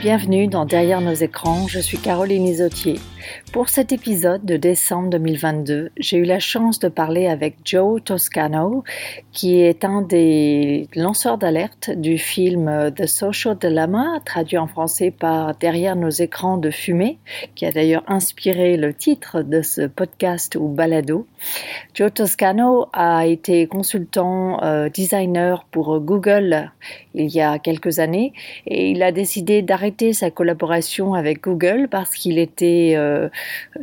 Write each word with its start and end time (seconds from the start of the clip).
Bienvenue 0.00 0.48
dans 0.48 0.64
Derrière 0.64 1.02
nos 1.02 1.12
écrans, 1.12 1.68
je 1.68 1.78
suis 1.78 1.98
Caroline 1.98 2.46
Isotier. 2.46 2.98
Pour 3.52 3.68
cet 3.68 3.92
épisode 3.92 4.44
de 4.44 4.56
décembre 4.56 5.10
2022, 5.10 5.90
j'ai 5.96 6.18
eu 6.18 6.24
la 6.24 6.38
chance 6.38 6.78
de 6.78 6.88
parler 6.88 7.26
avec 7.26 7.56
Joe 7.64 8.02
Toscano, 8.02 8.84
qui 9.32 9.60
est 9.60 9.84
un 9.84 10.02
des 10.02 10.88
lanceurs 10.94 11.38
d'alerte 11.38 11.90
du 11.90 12.18
film 12.18 12.92
The 12.94 13.06
Social 13.06 13.56
Dilemma, 13.58 14.20
traduit 14.24 14.58
en 14.58 14.66
français 14.66 15.10
par 15.10 15.54
Derrière 15.56 15.96
nos 15.96 16.10
écrans 16.10 16.58
de 16.58 16.70
fumée, 16.70 17.18
qui 17.54 17.66
a 17.66 17.72
d'ailleurs 17.72 18.04
inspiré 18.06 18.76
le 18.76 18.94
titre 18.94 19.42
de 19.42 19.62
ce 19.62 19.82
podcast 19.82 20.56
ou 20.56 20.68
balado. 20.68 21.26
Joe 21.94 22.12
Toscano 22.12 22.86
a 22.92 23.26
été 23.26 23.66
consultant 23.66 24.62
euh, 24.62 24.88
designer 24.88 25.64
pour 25.70 25.98
Google 26.00 26.70
il 27.14 27.28
y 27.28 27.40
a 27.40 27.58
quelques 27.58 27.98
années 27.98 28.32
et 28.66 28.90
il 28.90 29.02
a 29.02 29.12
décidé 29.12 29.62
d'arrêter 29.62 30.12
sa 30.12 30.30
collaboration 30.30 31.14
avec 31.14 31.42
Google 31.42 31.88
parce 31.90 32.10
qu'il 32.10 32.38
était 32.38 32.94
euh, 32.96 33.09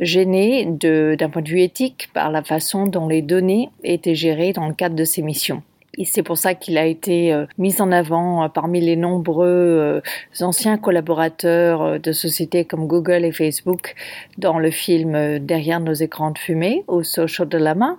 gêné 0.00 0.66
d'un 0.66 1.28
point 1.30 1.42
de 1.42 1.48
vue 1.48 1.62
éthique 1.62 2.08
par 2.14 2.30
la 2.30 2.42
façon 2.42 2.86
dont 2.86 3.08
les 3.08 3.22
données 3.22 3.70
étaient 3.84 4.14
gérées 4.14 4.52
dans 4.52 4.68
le 4.68 4.74
cadre 4.74 4.94
de 4.94 5.04
ses 5.04 5.22
missions. 5.22 5.62
Et 5.98 6.04
c'est 6.04 6.22
pour 6.22 6.38
ça 6.38 6.54
qu'il 6.54 6.78
a 6.78 6.86
été 6.86 7.32
euh, 7.32 7.46
mis 7.58 7.82
en 7.82 7.90
avant 7.90 8.44
euh, 8.44 8.48
parmi 8.48 8.80
les 8.80 8.94
nombreux 8.94 10.00
anciens 10.40 10.78
collaborateurs 10.78 11.98
de 11.98 12.12
sociétés 12.12 12.64
comme 12.64 12.86
Google 12.86 13.24
et 13.24 13.32
Facebook 13.32 13.96
dans 14.38 14.60
le 14.60 14.70
film 14.70 15.40
Derrière 15.40 15.80
nos 15.80 15.94
écrans 15.94 16.30
de 16.30 16.38
fumée 16.38 16.84
au 16.86 17.02
Social 17.02 17.48
Dilemma 17.48 17.98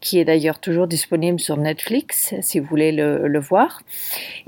qui 0.00 0.18
est 0.18 0.24
d'ailleurs 0.24 0.58
toujours 0.58 0.86
disponible 0.86 1.38
sur 1.38 1.56
Netflix 1.56 2.34
si 2.40 2.58
vous 2.58 2.66
voulez 2.66 2.92
le, 2.92 3.40
voir. 3.40 3.82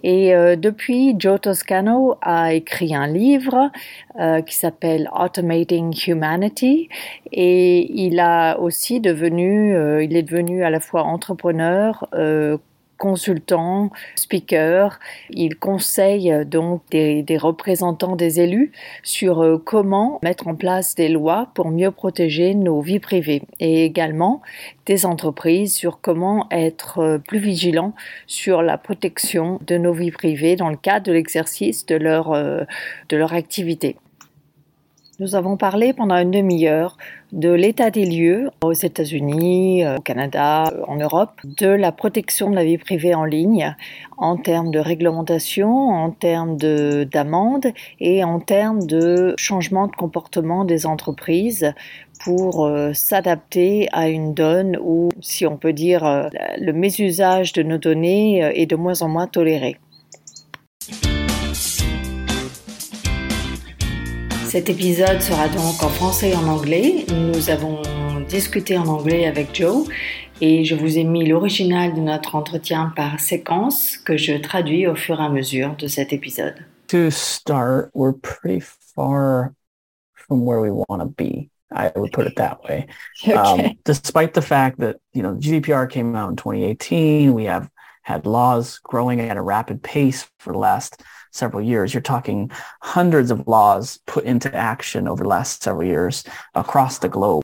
Et 0.02 0.34
euh, 0.34 0.56
depuis, 0.56 1.14
Joe 1.18 1.40
Toscano 1.40 2.16
a 2.20 2.52
écrit 2.54 2.94
un 2.94 3.06
livre 3.06 3.70
euh, 4.18 4.42
qui 4.42 4.54
s'appelle 4.54 5.08
Automating 5.14 5.94
Humanity 6.06 6.88
et 7.30 7.90
il 7.92 8.20
a 8.20 8.58
aussi 8.58 9.00
devenu, 9.00 9.74
euh, 9.74 10.04
il 10.04 10.16
est 10.16 10.22
devenu 10.22 10.64
à 10.64 10.70
la 10.70 10.80
fois 10.80 11.04
entrepreneur, 11.04 12.06
consultant, 13.02 13.90
speaker. 14.14 15.00
Il 15.30 15.56
conseille 15.56 16.30
euh, 16.30 16.44
donc 16.44 16.82
des, 16.92 17.24
représentants 17.36 18.14
des 18.14 18.38
élus 18.38 18.70
sur 19.02 19.42
euh, 19.42 19.58
comment 19.58 20.20
mettre 20.22 20.46
en 20.46 20.54
place 20.54 20.94
des 20.94 21.08
lois 21.08 21.48
pour 21.54 21.68
mieux 21.68 21.90
protéger 21.90 22.54
nos 22.54 22.80
vies 22.80 23.00
privées 23.00 23.42
et 23.58 23.84
également 23.84 24.40
des 24.86 25.04
entreprises 25.04 25.74
sur 25.74 26.00
comment 26.00 26.46
être 26.52 27.00
euh, 27.00 27.18
plus 27.18 27.40
vigilants 27.40 27.92
sur 28.28 28.62
la 28.62 28.78
protection 28.78 29.58
de 29.66 29.78
nos 29.78 29.92
vies 29.92 30.12
privées 30.12 30.54
dans 30.54 30.70
le 30.70 30.76
cadre 30.76 31.06
de 31.06 31.12
l'exercice 31.12 31.86
de 31.86 31.96
leur, 31.96 32.30
de 32.30 33.16
leur 33.16 33.32
activité. 33.32 33.96
Nous 35.22 35.36
avons 35.36 35.56
parlé 35.56 35.92
pendant 35.92 36.16
une 36.16 36.32
demi-heure 36.32 36.96
de 37.30 37.52
l'état 37.52 37.92
des 37.92 38.06
lieux 38.06 38.50
aux 38.60 38.72
États-Unis, 38.72 39.84
euh, 39.84 39.98
au 39.98 40.00
Canada, 40.00 40.64
euh, 40.64 40.82
en 40.88 40.96
Europe, 40.96 41.30
de 41.44 41.68
la 41.68 41.92
protection 41.92 42.50
de 42.50 42.56
la 42.56 42.64
vie 42.64 42.76
privée 42.76 43.14
en 43.14 43.24
ligne 43.24 43.76
en 44.18 44.36
termes 44.36 44.72
de 44.72 44.80
réglementation, 44.80 45.90
en 45.90 46.10
termes 46.10 46.56
d'amende 46.56 47.68
et 48.00 48.24
en 48.24 48.40
termes 48.40 48.84
de 48.84 49.34
changement 49.38 49.86
de 49.86 49.94
comportement 49.94 50.64
des 50.64 50.86
entreprises 50.86 51.72
pour 52.24 52.66
euh, 52.66 52.92
s'adapter 52.92 53.88
à 53.92 54.08
une 54.08 54.34
donne 54.34 54.76
où, 54.82 55.08
si 55.20 55.46
on 55.46 55.56
peut 55.56 55.72
dire, 55.72 56.30
le 56.58 56.72
mésusage 56.72 57.52
de 57.52 57.62
nos 57.62 57.78
données 57.78 58.40
est 58.40 58.66
de 58.66 58.74
moins 58.74 59.02
en 59.02 59.08
moins 59.08 59.28
toléré. 59.28 59.78
Cet 64.52 64.68
épisode 64.68 65.22
sera 65.22 65.48
donc 65.48 65.82
en 65.82 65.88
français 65.88 66.32
et 66.32 66.36
en 66.36 66.46
anglais. 66.46 67.06
Nous 67.08 67.48
avons 67.48 67.80
discuté 68.28 68.76
en 68.76 68.86
anglais 68.86 69.24
avec 69.24 69.54
Joe 69.54 69.88
et 70.42 70.66
je 70.66 70.74
vous 70.74 70.98
ai 70.98 71.04
mis 71.04 71.26
l'original 71.26 71.94
de 71.94 72.00
notre 72.00 72.34
entretien 72.34 72.92
par 72.94 73.18
séquence 73.18 73.96
que 73.96 74.18
je 74.18 74.34
traduis 74.34 74.86
au 74.86 74.94
fur 74.94 75.18
et 75.18 75.24
à 75.24 75.30
mesure 75.30 75.74
de 75.76 75.86
cet 75.86 76.12
épisode. 76.12 76.66
To 76.88 77.10
start, 77.10 77.88
we're 77.94 78.12
pretty 78.12 78.60
far 78.60 79.54
from 80.12 80.44
where 80.44 80.60
we 80.60 80.70
want 80.70 81.00
to 81.00 81.06
be. 81.06 81.48
I 81.74 81.90
would 81.96 82.12
put 82.12 82.26
it 82.26 82.36
that 82.36 82.62
way. 82.62 82.88
okay. 83.26 83.32
um, 83.32 83.78
despite 83.86 84.34
the 84.34 84.42
fact 84.42 84.80
that 84.80 84.96
you 85.14 85.22
know 85.22 85.34
GDPR 85.34 85.88
came 85.88 86.14
out 86.14 86.28
in 86.28 86.36
2018, 86.36 87.32
we 87.32 87.46
have 87.46 87.70
had 88.02 88.26
laws 88.26 88.80
growing 88.82 89.18
at 89.18 89.38
a 89.38 89.42
rapid 89.42 89.82
pace 89.82 90.28
for 90.40 90.52
the 90.52 90.58
last 90.58 91.02
several 91.32 91.62
years. 91.62 91.92
You're 91.92 92.00
talking 92.00 92.50
hundreds 92.80 93.30
of 93.30 93.46
laws 93.48 93.98
put 94.06 94.24
into 94.24 94.54
action 94.54 95.08
over 95.08 95.24
the 95.24 95.28
last 95.28 95.62
several 95.62 95.84
years 95.84 96.24
across 96.54 96.98
the 96.98 97.08
globe. 97.08 97.42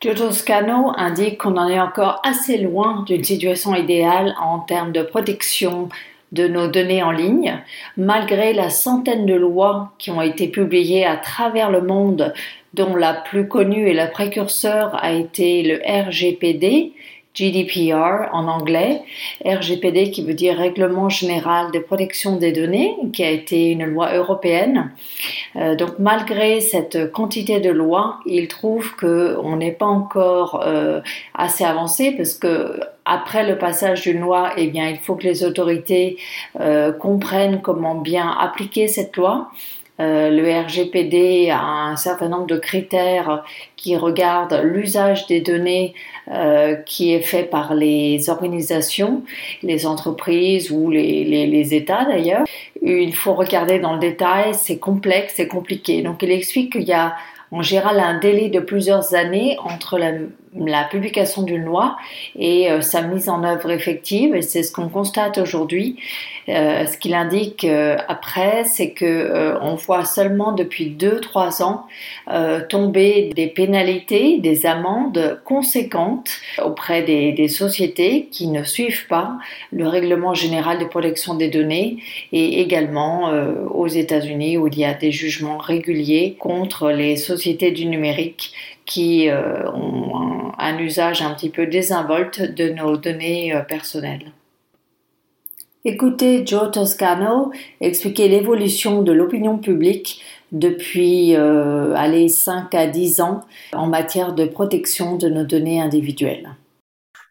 Joe 0.00 0.32
Scano 0.32 0.92
indique 0.98 1.38
qu'on 1.38 1.56
en 1.56 1.68
est 1.68 1.80
encore 1.80 2.20
assez 2.24 2.58
loin 2.58 3.04
d'une 3.06 3.24
situation 3.24 3.74
idéale 3.74 4.34
en 4.38 4.58
termes 4.58 4.92
de 4.92 5.02
protection 5.02 5.88
de 6.32 6.46
nos 6.46 6.68
données 6.68 7.02
en 7.02 7.12
ligne, 7.12 7.62
malgré 7.96 8.52
la 8.52 8.68
centaine 8.68 9.24
de 9.24 9.34
lois 9.34 9.92
qui 9.98 10.10
ont 10.10 10.20
été 10.20 10.48
publiées 10.48 11.06
à 11.06 11.16
travers 11.16 11.70
le 11.70 11.80
monde, 11.80 12.34
dont 12.74 12.96
la 12.96 13.14
plus 13.14 13.48
connue 13.48 13.88
et 13.88 13.94
la 13.94 14.08
précurseur 14.08 15.02
a 15.02 15.12
été 15.12 15.62
le 15.62 15.80
RGPD, 15.86 16.92
GDPR 17.34 18.28
en 18.32 18.46
anglais, 18.46 19.02
RGPD 19.44 20.10
qui 20.10 20.24
veut 20.24 20.34
dire 20.34 20.56
Règlement 20.56 21.08
général 21.08 21.72
de 21.72 21.80
protection 21.80 22.36
des 22.36 22.52
données, 22.52 22.94
qui 23.12 23.24
a 23.24 23.30
été 23.30 23.70
une 23.70 23.84
loi 23.84 24.14
européenne. 24.14 24.92
Euh, 25.56 25.74
donc 25.74 25.98
malgré 25.98 26.60
cette 26.60 27.10
quantité 27.10 27.60
de 27.60 27.70
lois, 27.70 28.20
il 28.26 28.48
trouve 28.48 28.94
qu'on 28.96 29.56
n'est 29.56 29.72
pas 29.72 29.86
encore 29.86 30.62
euh, 30.64 31.00
assez 31.34 31.64
avancé 31.64 32.12
parce 32.12 32.34
que 32.34 32.80
après 33.04 33.46
le 33.46 33.58
passage 33.58 34.02
d'une 34.02 34.20
loi, 34.20 34.52
eh 34.56 34.68
bien, 34.68 34.88
il 34.88 34.98
faut 34.98 35.14
que 35.14 35.24
les 35.24 35.44
autorités 35.44 36.16
euh, 36.60 36.92
comprennent 36.92 37.60
comment 37.60 37.96
bien 37.96 38.28
appliquer 38.30 38.88
cette 38.88 39.16
loi. 39.16 39.50
Euh, 40.00 40.28
le 40.28 40.50
RGPD 40.50 41.50
a 41.50 41.62
un 41.62 41.96
certain 41.96 42.28
nombre 42.28 42.46
de 42.46 42.56
critères 42.56 43.44
qui 43.76 43.96
regardent 43.96 44.60
l'usage 44.64 45.26
des 45.28 45.40
données 45.40 45.94
euh, 46.32 46.74
qui 46.74 47.12
est 47.12 47.20
fait 47.20 47.44
par 47.44 47.74
les 47.74 48.28
organisations, 48.28 49.22
les 49.62 49.86
entreprises 49.86 50.72
ou 50.72 50.90
les, 50.90 51.74
États 51.74 52.04
d'ailleurs. 52.04 52.44
Il 52.82 53.14
faut 53.14 53.34
regarder 53.34 53.78
dans 53.78 53.94
le 53.94 54.00
détail, 54.00 54.54
c'est 54.54 54.78
complexe, 54.78 55.34
c'est 55.36 55.48
compliqué. 55.48 56.02
Donc 56.02 56.22
il 56.22 56.30
explique 56.32 56.72
qu'il 56.72 56.82
y 56.82 56.92
a 56.92 57.14
en 57.52 57.62
général 57.62 58.00
un 58.00 58.18
délai 58.18 58.48
de 58.48 58.58
plusieurs 58.58 59.14
années 59.14 59.56
entre 59.62 59.96
la, 59.98 60.12
la 60.56 60.84
publication 60.84 61.42
d'une 61.42 61.64
loi 61.64 61.96
et 62.38 62.70
euh, 62.70 62.80
sa 62.80 63.02
mise 63.02 63.28
en 63.28 63.42
œuvre 63.44 63.70
effective. 63.70 64.34
Et 64.34 64.42
c'est 64.42 64.62
ce 64.62 64.72
qu'on 64.72 64.88
constate 64.88 65.38
aujourd'hui. 65.38 65.96
Euh, 66.48 66.86
ce 66.86 66.98
qu'il 66.98 67.14
indique 67.14 67.64
euh, 67.64 67.96
après, 68.08 68.64
c'est 68.64 68.90
que 68.90 69.54
on 69.60 69.74
voit 69.74 70.04
seulement 70.04 70.52
depuis 70.52 70.90
2-3 70.90 71.62
ans 71.62 71.86
tomber 72.68 73.30
des 73.34 73.46
pénalités, 73.46 74.38
des 74.38 74.66
amendes 74.66 75.40
conséquentes 75.44 76.30
auprès 76.62 77.02
des, 77.02 77.32
des, 77.32 77.48
sociétés 77.48 78.28
qui 78.30 78.48
ne 78.48 78.62
suivent 78.62 79.06
pas 79.08 79.36
le 79.72 79.88
règlement 79.88 80.34
général 80.34 80.78
de 80.78 80.84
protection 80.84 81.34
des 81.34 81.48
données 81.48 81.98
et 82.32 82.60
également 82.60 83.30
aux 83.70 83.86
États-Unis 83.86 84.58
où 84.58 84.66
il 84.66 84.78
y 84.78 84.84
a 84.84 84.94
des 84.94 85.12
jugements 85.12 85.58
réguliers 85.58 86.36
contre 86.38 86.90
les 86.90 87.16
sociétés 87.16 87.70
du 87.70 87.86
numérique 87.86 88.52
qui 88.86 89.28
euh, 89.28 89.70
ont 89.70 90.52
un, 90.58 90.78
usage 90.78 91.22
un 91.22 91.34
petit 91.34 91.50
peu 91.50 91.66
désinvolte 91.66 92.42
de 92.42 92.70
nos 92.70 92.96
données 92.96 93.54
euh, 93.54 93.62
personnelles. 93.62 94.32
Écoutez 95.86 96.46
Joe 96.46 96.70
Toscano 96.70 97.52
expliquer 97.80 98.28
l'évolution 98.28 99.02
de 99.02 99.12
l'opinion 99.12 99.58
publique 99.58 100.22
depuis 100.50 101.36
euh, 101.36 101.94
allez, 101.94 102.28
5 102.28 102.74
à 102.74 102.86
10 102.86 103.20
ans 103.20 103.40
en 103.72 103.86
matière 103.86 104.32
de 104.32 104.46
protection 104.46 105.16
de 105.16 105.28
nos 105.28 105.44
données 105.44 105.80
individuelles. 105.80 106.56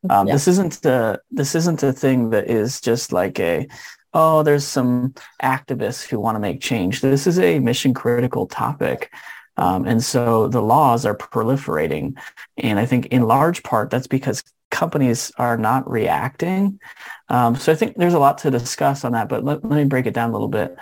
Um, 0.10 0.28
This 0.28 0.48
isn't 0.48 0.86
a, 0.86 1.20
this 1.32 1.56
isn't 1.56 1.82
a 1.82 1.94
thing 1.94 2.30
that 2.32 2.50
is 2.50 2.82
just 2.82 3.14
like 3.14 3.40
a 3.40 3.66
oh 4.14 4.44
there's 4.44 4.66
some 4.66 5.14
activists 5.42 6.04
who 6.06 6.20
want 6.20 6.36
to 6.36 6.40
make 6.40 6.62
change. 6.62 7.02
This 7.02 7.26
is 7.26 7.40
a 7.40 7.60
mission 7.60 7.94
critical 7.94 8.46
topic. 8.46 9.10
Um, 9.58 9.86
and 9.86 10.04
so 10.04 10.48
the 10.48 10.62
laws 10.62 11.06
are 11.06 11.16
proliferating. 11.16 12.18
And 12.58 12.80
I 12.80 12.86
think 12.86 13.08
in 13.08 13.24
large 13.24 13.64
part, 13.64 13.90
that's 13.90 14.08
because 14.08 14.44
companies 14.72 15.32
are 15.38 15.58
not 15.58 15.90
reacting. 15.90 16.80
Um, 17.30 17.56
so 17.56 17.72
I 17.72 17.76
think 17.76 17.96
there's 17.96 18.16
a 18.16 18.20
lot 18.20 18.40
to 18.40 18.52
discuss 18.52 19.06
on 19.06 19.12
that, 19.12 19.30
but 19.30 19.44
let, 19.44 19.64
let 19.64 19.78
me 19.78 19.86
break 19.86 20.08
it 20.08 20.14
down 20.14 20.30
a 20.30 20.34
little 20.34 20.48
bit. 20.48 20.76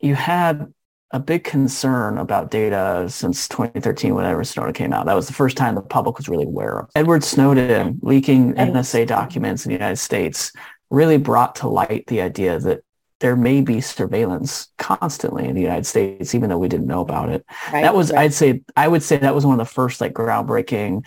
You 0.00 0.14
had 0.16 0.72
a 1.12 1.20
big 1.20 1.44
concern 1.44 2.18
about 2.18 2.50
data 2.50 3.06
since 3.08 3.46
2013 3.48 4.14
when 4.14 4.24
Edward 4.24 4.44
Snowden 4.44 4.74
came 4.74 4.92
out. 4.92 5.06
That 5.06 5.14
was 5.14 5.28
the 5.28 5.32
first 5.32 5.56
time 5.56 5.76
the 5.76 5.82
public 5.82 6.18
was 6.18 6.28
really 6.28 6.44
aware 6.44 6.80
of. 6.80 6.90
Edward 6.96 7.22
Snowden 7.22 8.00
leaking 8.02 8.54
NSA 8.54 9.06
documents 9.06 9.64
in 9.64 9.70
the 9.70 9.74
United 9.74 9.96
States 9.96 10.52
really 10.90 11.16
brought 11.16 11.54
to 11.56 11.68
light 11.68 12.04
the 12.08 12.20
idea 12.20 12.58
that 12.58 12.82
there 13.20 13.36
may 13.36 13.62
be 13.62 13.80
surveillance 13.80 14.68
constantly 14.78 15.46
in 15.46 15.54
the 15.54 15.62
United 15.62 15.86
States, 15.86 16.34
even 16.34 16.50
though 16.50 16.58
we 16.58 16.68
didn't 16.68 16.86
know 16.86 17.00
about 17.00 17.30
it. 17.30 17.46
Right, 17.72 17.82
that 17.82 17.94
was, 17.94 18.12
right. 18.12 18.24
I'd 18.24 18.34
say, 18.34 18.62
I 18.76 18.88
would 18.88 19.02
say 19.02 19.16
that 19.16 19.34
was 19.34 19.46
one 19.46 19.58
of 19.58 19.66
the 19.66 19.72
first 19.72 20.00
like 20.00 20.12
groundbreaking 20.12 21.06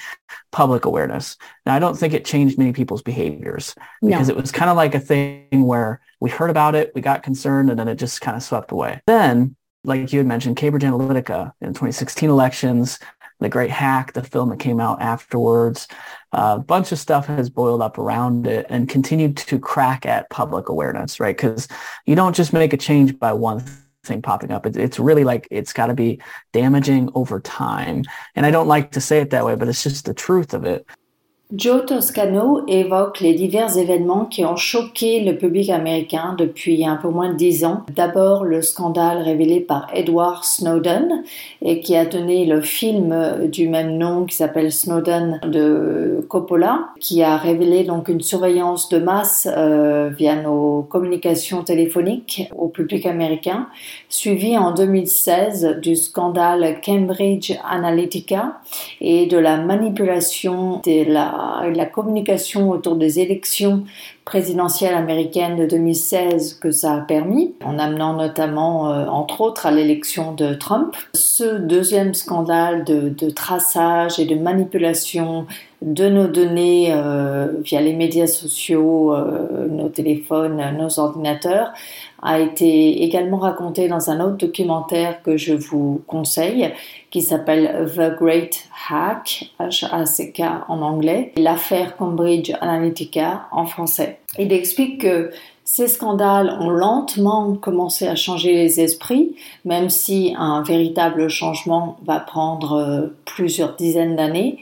public 0.51 0.85
awareness. 0.85 1.37
Now, 1.65 1.75
I 1.75 1.79
don't 1.79 1.97
think 1.97 2.13
it 2.13 2.25
changed 2.25 2.57
many 2.57 2.73
people's 2.73 3.03
behaviors 3.03 3.75
because 4.01 4.27
no. 4.27 4.33
it 4.33 4.41
was 4.41 4.51
kind 4.51 4.71
of 4.71 4.77
like 4.77 4.95
a 4.95 4.99
thing 4.99 5.47
where 5.51 6.01
we 6.19 6.31
heard 6.31 6.49
about 6.49 6.75
it, 6.75 6.91
we 6.95 7.01
got 7.01 7.23
concerned, 7.23 7.69
and 7.69 7.79
then 7.79 7.87
it 7.87 7.95
just 7.95 8.21
kind 8.21 8.35
of 8.35 8.43
swept 8.43 8.71
away. 8.71 9.01
Then, 9.05 9.55
like 9.83 10.11
you 10.11 10.19
had 10.19 10.27
mentioned, 10.27 10.57
Cambridge 10.57 10.83
Analytica 10.83 11.53
in 11.61 11.69
2016 11.69 12.29
elections, 12.29 12.99
the 13.39 13.49
Great 13.49 13.71
Hack, 13.71 14.13
the 14.13 14.23
film 14.23 14.49
that 14.49 14.59
came 14.59 14.79
out 14.79 15.01
afterwards. 15.01 15.87
Uh, 16.31 16.57
a 16.59 16.63
bunch 16.63 16.91
of 16.91 16.99
stuff 16.99 17.25
has 17.27 17.49
boiled 17.49 17.81
up 17.81 17.97
around 17.97 18.47
it 18.47 18.65
and 18.69 18.89
continued 18.89 19.37
to 19.37 19.59
crack 19.59 20.05
at 20.05 20.29
public 20.29 20.69
awareness, 20.69 21.19
right? 21.19 21.35
Because 21.35 21.67
you 22.05 22.15
don't 22.15 22.35
just 22.35 22.53
make 22.53 22.73
a 22.73 22.77
change 22.77 23.17
by 23.17 23.33
one 23.33 23.63
thing 24.03 24.21
popping 24.21 24.51
up. 24.51 24.65
It, 24.65 24.77
it's 24.77 24.99
really 24.99 25.23
like 25.23 25.47
it's 25.51 25.73
got 25.73 25.87
to 25.87 25.93
be 25.93 26.21
damaging 26.51 27.09
over 27.15 27.39
time. 27.39 28.03
And 28.35 28.45
I 28.45 28.51
don't 28.51 28.67
like 28.67 28.91
to 28.91 29.01
say 29.01 29.19
it 29.19 29.29
that 29.29 29.45
way, 29.45 29.55
but 29.55 29.67
it's 29.67 29.83
just 29.83 30.05
the 30.05 30.13
truth 30.13 30.53
of 30.53 30.65
it. 30.65 30.85
Joe 31.51 31.83
Toscano 31.83 32.61
évoque 32.67 33.21
les 33.21 33.33
divers 33.33 33.75
événements 33.75 34.25
qui 34.25 34.45
ont 34.45 34.55
choqué 34.55 35.21
le 35.21 35.35
public 35.35 35.71
américain 35.71 36.35
depuis 36.37 36.85
un 36.85 36.95
peu 36.95 37.09
moins 37.09 37.29
de 37.29 37.37
dix 37.37 37.65
ans. 37.65 37.85
D'abord, 37.95 38.45
le 38.45 38.61
scandale 38.61 39.23
révélé 39.23 39.59
par 39.59 39.87
Edward 39.95 40.43
Snowden 40.43 41.23
et 41.63 41.79
qui 41.79 41.95
a 41.95 42.05
donné 42.05 42.45
le 42.45 42.61
film 42.61 43.47
du 43.47 43.67
même 43.67 43.97
nom 43.97 44.25
qui 44.25 44.35
s'appelle 44.35 44.71
Snowden 44.71 45.39
de 45.43 46.23
Coppola, 46.29 46.89
qui 46.99 47.23
a 47.23 47.35
révélé 47.35 47.83
donc 47.83 48.09
une 48.09 48.21
surveillance 48.21 48.87
de 48.89 48.99
masse 48.99 49.47
euh, 49.51 50.09
via 50.09 50.35
nos 50.35 50.83
communications 50.83 51.63
téléphoniques 51.63 52.47
au 52.55 52.67
public 52.67 53.07
américain, 53.07 53.69
suivi 54.09 54.57
en 54.57 54.71
2016 54.71 55.77
du 55.81 55.95
scandale 55.95 56.81
Cambridge 56.83 57.53
Analytica 57.69 58.59
et 58.99 59.27
de 59.27 59.37
la 59.37 59.57
manipulation 59.57 60.81
de 60.83 61.11
la 61.11 61.29
la, 61.73 61.85
communication 61.85 62.69
autour 62.69 62.95
des 62.95 63.19
élections 63.19 63.83
présidentielles 64.25 64.93
américaines 64.93 65.57
de 65.57 65.65
2016 65.65 66.55
que 66.55 66.71
ça 66.71 66.93
a 66.93 67.01
permis, 67.01 67.55
en 67.63 67.79
amenant 67.79 68.13
notamment, 68.13 68.91
euh, 68.91 69.07
entre 69.07 69.41
autres, 69.41 69.65
à 69.65 69.71
l'élection 69.71 70.33
de 70.33 70.53
Trump. 70.53 70.95
Ce 71.15 71.57
deuxième 71.57 72.13
scandale 72.13 72.83
de, 72.83 73.29
traçage 73.29 74.19
et 74.19 74.25
de 74.25 74.35
manipulation 74.35 75.45
de 75.81 76.09
nos 76.09 76.27
données 76.27 76.91
euh, 76.91 77.47
via 77.63 77.81
les 77.81 77.93
médias 77.93 78.27
sociaux, 78.27 79.13
euh, 79.13 79.67
nos 79.69 79.89
téléphones, 79.89 80.61
nos 80.77 80.99
ordinateurs, 80.99 81.71
a 82.21 82.39
été 82.39 83.03
également 83.03 83.37
raconté 83.37 83.87
dans 83.87 84.09
un 84.09 84.19
autre 84.19 84.37
documentaire 84.37 85.21
que 85.23 85.37
je 85.37 85.53
vous 85.53 86.01
conseille, 86.07 86.71
qui 87.11 87.21
s'appelle 87.21 87.91
The 87.95 88.19
Great 88.19 88.65
Hack, 88.89 89.51
H-A-C-K 89.59 90.41
en 90.67 90.81
anglais, 90.81 91.33
l'affaire 91.37 91.97
Cambridge 91.97 92.51
Analytica 92.61 93.47
en 93.51 93.65
français. 93.65 94.19
Il 94.37 94.53
explique 94.53 95.01
que 95.01 95.31
ces 95.63 95.87
scandales 95.87 96.57
ont 96.59 96.71
lentement 96.71 97.53
commencé 97.53 98.07
à 98.07 98.15
changer 98.15 98.53
les 98.53 98.79
esprits, 98.79 99.35
même 99.65 99.89
si 99.89 100.33
un 100.37 100.63
véritable 100.63 101.29
changement 101.29 101.97
va 102.05 102.19
prendre 102.19 102.73
euh, 102.73 103.07
plusieurs 103.25 103.75
dizaines 103.75 104.15
d'années 104.15 104.59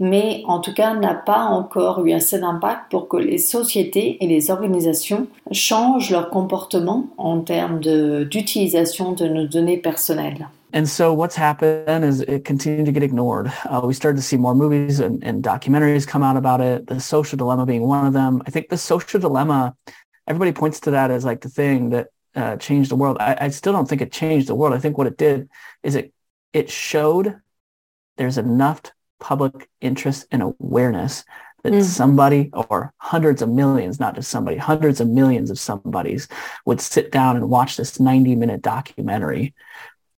mais 0.00 0.42
en 0.46 0.60
tout 0.60 0.74
cas 0.74 0.94
n'a 0.94 1.14
pas 1.14 1.44
encore 1.44 2.04
eu 2.04 2.12
assez 2.12 2.38
d'impact 2.38 2.90
pour 2.90 3.08
que 3.08 3.16
les 3.16 3.38
sociétés 3.38 4.22
et 4.22 4.26
les 4.26 4.50
organisations 4.50 5.26
changent 5.52 6.10
leur 6.10 6.30
comportement 6.30 7.08
en 7.18 7.40
termes 7.40 7.80
d'utilisation 7.80 9.12
de, 9.12 9.26
de, 9.26 9.32
nos 9.32 9.46
données 9.46 9.78
personnelles. 9.78 10.48
And 10.72 10.88
so 10.88 11.12
what's 11.12 11.36
happened 11.36 12.04
is 12.04 12.20
it 12.22 12.44
continued 12.44 12.86
to 12.86 12.92
get 12.92 13.04
ignored. 13.04 13.52
Uh, 13.70 13.82
we 13.84 13.94
started 13.94 14.16
to 14.16 14.22
see 14.22 14.36
more 14.36 14.56
movies 14.56 14.98
and, 14.98 15.22
and, 15.22 15.40
documentaries 15.40 16.04
come 16.04 16.24
out 16.24 16.36
about 16.36 16.60
it, 16.60 16.88
the 16.88 16.98
social 16.98 17.36
dilemma 17.36 17.64
being 17.64 17.86
one 17.86 18.04
of 18.04 18.12
them. 18.12 18.42
I 18.44 18.50
think 18.50 18.70
the 18.70 18.76
social 18.76 19.20
dilemma, 19.20 19.76
everybody 20.26 20.50
points 20.50 20.80
to 20.80 20.90
that 20.90 21.12
as 21.12 21.24
like 21.24 21.42
the 21.42 21.48
thing 21.48 21.90
that 21.90 22.08
uh, 22.34 22.56
changed 22.56 22.90
the 22.90 22.96
world. 22.96 23.18
I, 23.20 23.36
I 23.42 23.48
still 23.50 23.72
don't 23.72 23.88
think 23.88 24.02
it 24.02 24.10
changed 24.10 24.48
the 24.48 24.56
world. 24.56 24.74
I 24.74 24.80
think 24.80 24.98
what 24.98 25.06
it 25.06 25.16
did 25.16 25.48
is 25.84 25.94
it, 25.94 26.12
it 26.52 26.68
showed 26.68 27.36
there's 28.16 28.38
enough 28.38 28.82
public 29.24 29.70
interest 29.80 30.26
and 30.30 30.42
awareness 30.42 31.24
that 31.62 31.72
mm. 31.72 31.82
somebody 31.82 32.50
or 32.52 32.92
hundreds 32.98 33.40
of 33.40 33.48
millions, 33.48 33.98
not 33.98 34.14
just 34.14 34.30
somebody, 34.30 34.58
hundreds 34.58 35.00
of 35.00 35.08
millions 35.08 35.50
of 35.50 35.58
somebodies 35.58 36.28
would 36.66 36.78
sit 36.78 37.10
down 37.10 37.36
and 37.36 37.48
watch 37.48 37.78
this 37.78 37.98
90 37.98 38.36
minute 38.36 38.60
documentary. 38.60 39.54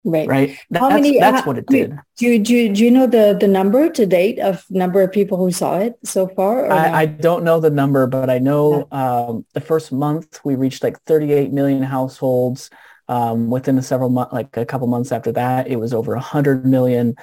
Right. 0.03 0.27
Right. 0.27 0.57
That, 0.71 0.79
how 0.79 0.89
that's, 0.89 1.01
many, 1.01 1.19
that's 1.19 1.41
how, 1.41 1.45
what 1.45 1.59
it 1.59 1.67
did. 1.67 1.99
Do 2.17 2.25
you, 2.25 2.39
do, 2.39 2.55
you, 2.55 2.73
do 2.73 2.83
you 2.83 2.89
know 2.89 3.05
the, 3.05 3.37
the 3.39 3.47
number 3.47 3.91
to 3.91 4.05
date 4.07 4.39
of 4.39 4.65
number 4.71 5.03
of 5.03 5.11
people 5.11 5.37
who 5.37 5.51
saw 5.51 5.77
it 5.77 5.99
so 6.03 6.27
far? 6.27 6.71
I, 6.71 7.01
I, 7.01 7.05
don't 7.05 7.43
know 7.43 7.59
the 7.59 7.69
number, 7.69 8.07
but 8.07 8.31
I 8.31 8.39
know 8.39 8.87
yeah. 8.91 9.25
um, 9.27 9.45
the 9.53 9.61
first 9.61 9.91
month 9.91 10.39
we 10.43 10.55
reached 10.55 10.83
like 10.83 10.99
38 11.03 11.53
million 11.53 11.83
households. 11.83 12.71
Um, 13.07 13.51
within 13.51 13.77
a 13.77 13.83
several 13.83 14.09
months, 14.09 14.33
like 14.33 14.57
a 14.57 14.65
couple 14.65 14.87
months 14.87 15.11
after 15.11 15.31
that, 15.33 15.67
it 15.67 15.75
was 15.75 15.93
over 15.93 16.15
100 16.15 16.65
million 16.65 17.15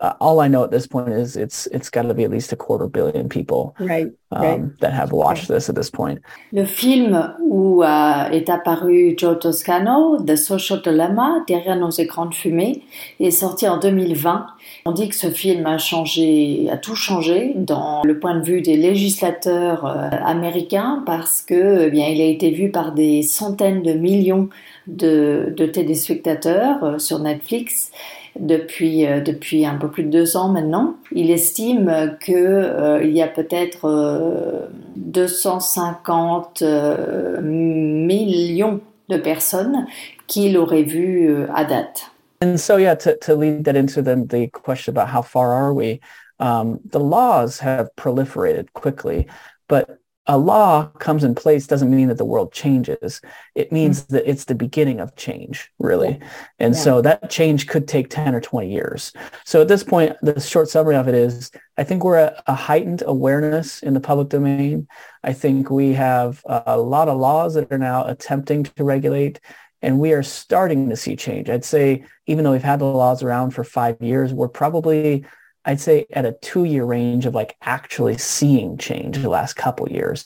uh, 0.00 0.14
all 0.20 0.40
I 0.40 0.48
know 0.48 0.62
at 0.64 0.70
this 0.70 0.86
point 0.86 1.08
is 1.08 1.36
it's 1.36 1.66
it's 1.72 1.90
got 1.90 2.02
to 2.02 2.14
be 2.14 2.24
at 2.24 2.30
least 2.30 2.52
a 2.52 2.56
quarter 2.56 2.86
billion 2.86 3.28
people 3.28 3.74
right, 3.80 4.06
um, 4.30 4.42
right. 4.42 4.80
that 4.80 4.92
have 4.92 5.10
watched 5.12 5.48
this 5.48 5.68
at 5.68 5.74
this 5.74 5.90
point. 5.90 6.20
Le 6.52 6.64
film 6.64 7.34
où 7.40 7.82
euh, 7.82 8.30
est 8.30 8.48
apparu 8.48 9.14
Joe 9.16 9.38
Toscano, 9.38 10.22
The 10.22 10.36
Social 10.36 10.80
Dilemma, 10.82 11.44
derrière 11.48 11.76
nos 11.76 11.90
écrans 11.90 12.26
de 12.26 12.34
fumée, 12.34 12.82
est 13.18 13.30
sorti 13.30 13.68
en 13.68 13.78
2020. 13.78 14.46
On 14.86 14.92
dit 14.92 15.08
que 15.08 15.16
ce 15.16 15.30
film 15.30 15.66
a 15.66 15.78
changé, 15.78 16.68
a 16.70 16.76
tout 16.76 16.94
changé 16.94 17.54
dans 17.56 18.02
le 18.04 18.20
point 18.20 18.38
de 18.38 18.44
vue 18.44 18.62
des 18.62 18.76
législateurs 18.76 19.84
euh, 19.84 20.10
américains 20.24 21.02
parce 21.06 21.42
que 21.42 21.86
eh 21.86 21.90
bien 21.90 22.06
il 22.08 22.20
a 22.20 22.26
été 22.26 22.50
vu 22.50 22.70
par 22.70 22.92
des 22.92 23.22
centaines 23.22 23.82
de 23.82 23.92
millions 23.94 24.48
de, 24.86 25.52
de 25.56 25.66
téléspectateurs 25.66 26.84
euh, 26.84 26.98
sur 26.98 27.18
Netflix 27.18 27.90
depuis, 28.38 29.06
euh, 29.06 29.20
depuis 29.20 29.66
un 29.66 29.76
peu 29.76 29.90
plus 29.90 30.04
de 30.04 30.10
deux 30.10 30.36
ans 30.36 30.48
maintenant. 30.48 30.94
Il 31.12 31.30
estime 31.30 32.16
qu'il 32.20 32.34
euh, 32.36 33.04
y 33.04 33.22
a 33.22 33.28
peut-être 33.28 33.86
euh, 33.86 34.66
250 34.96 36.62
euh, 36.62 37.40
millions 37.42 38.80
de 39.08 39.16
personnes 39.16 39.86
qui 40.26 40.50
l'auraient 40.50 40.82
vu 40.82 41.28
euh, 41.28 41.46
à 41.54 41.64
date. 41.64 42.10
And 42.40 42.56
so, 42.58 42.76
yeah, 42.76 42.94
to, 42.96 43.16
to 43.16 43.34
lead 43.34 43.64
that 43.64 43.74
into 43.74 44.00
then 44.02 44.28
the 44.28 44.48
question 44.48 44.92
about 44.92 45.08
how 45.08 45.22
far 45.22 45.52
are 45.52 45.74
we, 45.74 46.00
um, 46.38 46.78
the 46.84 47.00
laws 47.00 47.58
have 47.58 47.88
proliferated 47.96 48.72
quickly, 48.74 49.26
but 49.68 49.98
a 50.28 50.36
law 50.36 50.86
comes 50.98 51.24
in 51.24 51.34
place 51.34 51.66
doesn't 51.66 51.90
mean 51.90 52.08
that 52.08 52.18
the 52.18 52.24
world 52.24 52.52
changes. 52.52 53.22
It 53.54 53.72
means 53.72 54.02
mm-hmm. 54.02 54.14
that 54.14 54.30
it's 54.30 54.44
the 54.44 54.54
beginning 54.54 55.00
of 55.00 55.16
change, 55.16 55.72
really. 55.78 56.18
Yeah. 56.20 56.28
And 56.58 56.74
yeah. 56.74 56.80
so 56.80 57.02
that 57.02 57.30
change 57.30 57.66
could 57.66 57.88
take 57.88 58.10
10 58.10 58.34
or 58.34 58.40
20 58.40 58.70
years. 58.70 59.14
So 59.46 59.62
at 59.62 59.68
this 59.68 59.82
point, 59.82 60.16
the 60.20 60.38
short 60.38 60.68
summary 60.68 60.96
of 60.96 61.08
it 61.08 61.14
is 61.14 61.50
I 61.78 61.84
think 61.84 62.04
we're 62.04 62.16
at 62.16 62.42
a 62.46 62.54
heightened 62.54 63.02
awareness 63.06 63.82
in 63.82 63.94
the 63.94 64.00
public 64.00 64.28
domain. 64.28 64.86
I 65.24 65.32
think 65.32 65.70
we 65.70 65.94
have 65.94 66.42
a 66.46 66.78
lot 66.78 67.08
of 67.08 67.18
laws 67.18 67.54
that 67.54 67.72
are 67.72 67.78
now 67.78 68.04
attempting 68.04 68.64
to 68.64 68.84
regulate 68.84 69.40
and 69.80 69.98
we 69.98 70.12
are 70.12 70.22
starting 70.22 70.90
to 70.90 70.96
see 70.96 71.16
change. 71.16 71.48
I'd 71.48 71.64
say 71.64 72.04
even 72.26 72.44
though 72.44 72.52
we've 72.52 72.62
had 72.62 72.80
the 72.80 72.84
laws 72.84 73.22
around 73.22 73.52
for 73.52 73.64
five 73.64 73.96
years, 74.00 74.34
we're 74.34 74.48
probably 74.48 75.24
I'd 75.68 75.80
say 75.80 76.06
at 76.14 76.24
a 76.24 76.32
two 76.32 76.64
year 76.64 76.84
range 76.84 77.26
of 77.26 77.34
like 77.34 77.56
actually 77.62 78.16
seeing 78.16 78.78
change 78.78 79.18
the 79.18 79.28
last 79.28 79.54
couple 79.54 79.86
years. 79.90 80.24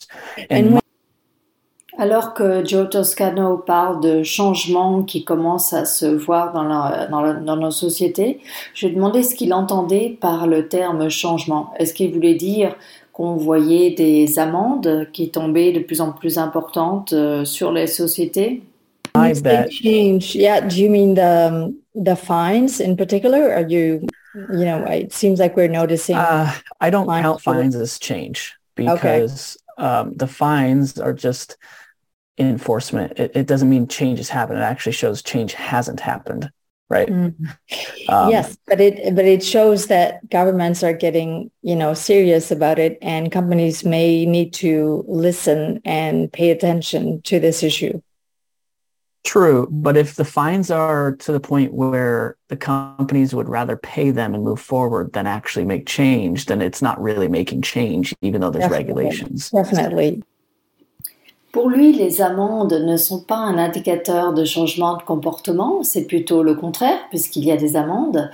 And, 0.49 0.78
alors 1.99 2.32
que 2.32 2.64
Joe 2.64 2.88
Toscano 2.88 3.58
parle 3.58 4.00
de 4.00 4.22
changements 4.22 5.02
qui 5.02 5.25
commencent 5.25 5.72
à 5.72 5.84
se 5.84 6.06
voir 6.06 6.52
dans, 6.52 6.62
la, 6.62 7.06
dans, 7.08 7.20
la, 7.20 7.34
dans 7.34 7.56
nos 7.56 7.70
sociétés, 7.70 8.40
je 8.72 8.88
demandais 8.88 9.22
ce 9.22 9.34
qu'il 9.34 9.52
entendait 9.52 10.16
par 10.20 10.46
le 10.46 10.68
terme 10.68 11.11
changement. 11.11 11.75
Est-ce 11.78 11.92
qu'il 11.92 12.12
voulait 12.12 12.34
dire 12.34 12.76
qu'on 13.12 13.34
voyait 13.37 13.90
des 13.90 14.38
amendes 14.38 15.08
qui 15.12 15.30
tombaient 15.30 15.72
de 15.72 15.80
plus 15.80 16.00
en 16.00 16.12
plus 16.12 16.38
importantes 16.38 17.12
euh, 17.12 17.44
sur 17.44 17.72
les 17.72 17.88
sociétés? 17.88 18.62
I 19.14 19.34
bet. 19.42 19.70
Change. 19.70 20.34
Yeah. 20.34 20.62
Do 20.62 20.76
you 20.76 20.88
mean 20.88 21.14
the 21.14 21.75
the 21.94 22.16
fines 22.16 22.80
in 22.80 22.96
particular? 22.96 23.52
Are 23.52 23.68
you 23.68 24.06
you 24.34 24.64
know, 24.64 24.84
it 24.84 25.12
seems 25.12 25.38
like 25.38 25.56
we're 25.56 25.68
noticing. 25.68 26.16
Uh, 26.16 26.52
I 26.80 26.90
don't 26.90 27.06
count 27.06 27.40
fines 27.40 27.74
as 27.76 27.98
change 27.98 28.54
because 28.74 29.56
okay. 29.78 29.84
um, 29.84 30.14
the 30.14 30.26
fines 30.26 30.98
are 30.98 31.12
just 31.12 31.56
enforcement. 32.38 33.18
It, 33.18 33.32
it, 33.34 33.46
doesn't 33.46 33.68
mean 33.68 33.88
change 33.88 34.18
has 34.18 34.28
happened. 34.28 34.58
It 34.58 34.62
actually 34.62 34.92
shows 34.92 35.22
change 35.22 35.52
hasn't 35.54 36.00
happened. 36.00 36.50
Right. 36.88 37.08
Mm-hmm. 37.08 38.10
Um, 38.10 38.30
yes, 38.30 38.58
but 38.66 38.78
it 38.78 39.14
but 39.14 39.24
it 39.24 39.42
shows 39.42 39.86
that 39.86 40.28
governments 40.28 40.82
are 40.82 40.92
getting 40.92 41.50
you 41.62 41.74
know 41.74 41.94
serious 41.94 42.50
about 42.50 42.78
it, 42.78 42.98
and 43.00 43.32
companies 43.32 43.82
may 43.82 44.26
need 44.26 44.52
to 44.54 45.02
listen 45.08 45.80
and 45.86 46.30
pay 46.30 46.50
attention 46.50 47.22
to 47.22 47.40
this 47.40 47.62
issue. 47.62 48.02
True, 49.24 49.68
but 49.70 49.96
if 49.96 50.16
the 50.16 50.24
fines 50.24 50.68
are 50.70 51.14
to 51.16 51.32
the 51.32 51.38
point 51.38 51.72
where 51.72 52.36
the 52.48 52.56
companies 52.56 53.32
would 53.34 53.48
rather 53.48 53.76
pay 53.76 54.10
them 54.10 54.34
and 54.34 54.42
move 54.42 54.60
forward 54.60 55.12
than 55.12 55.28
actually 55.28 55.64
make 55.64 55.86
change, 55.86 56.46
then 56.46 56.60
it's 56.60 56.82
not 56.82 57.00
really 57.00 57.28
making 57.28 57.62
change, 57.62 58.14
even 58.20 58.40
though 58.40 58.50
there's 58.50 58.68
Definitely. 58.68 59.04
regulations. 59.04 59.50
Definitely. 59.50 60.22
Pour 61.52 61.68
lui, 61.68 61.92
les 61.92 62.22
amendes 62.22 62.72
ne 62.72 62.96
sont 62.96 63.20
pas 63.20 63.36
un 63.36 63.58
indicateur 63.58 64.32
de 64.32 64.42
changement 64.44 64.96
de 64.96 65.02
comportement, 65.02 65.82
c'est 65.82 66.06
plutôt 66.06 66.42
le 66.42 66.54
contraire, 66.54 66.98
puisqu'il 67.10 67.44
y 67.44 67.52
a 67.52 67.58
des 67.58 67.76
amendes. 67.76 68.30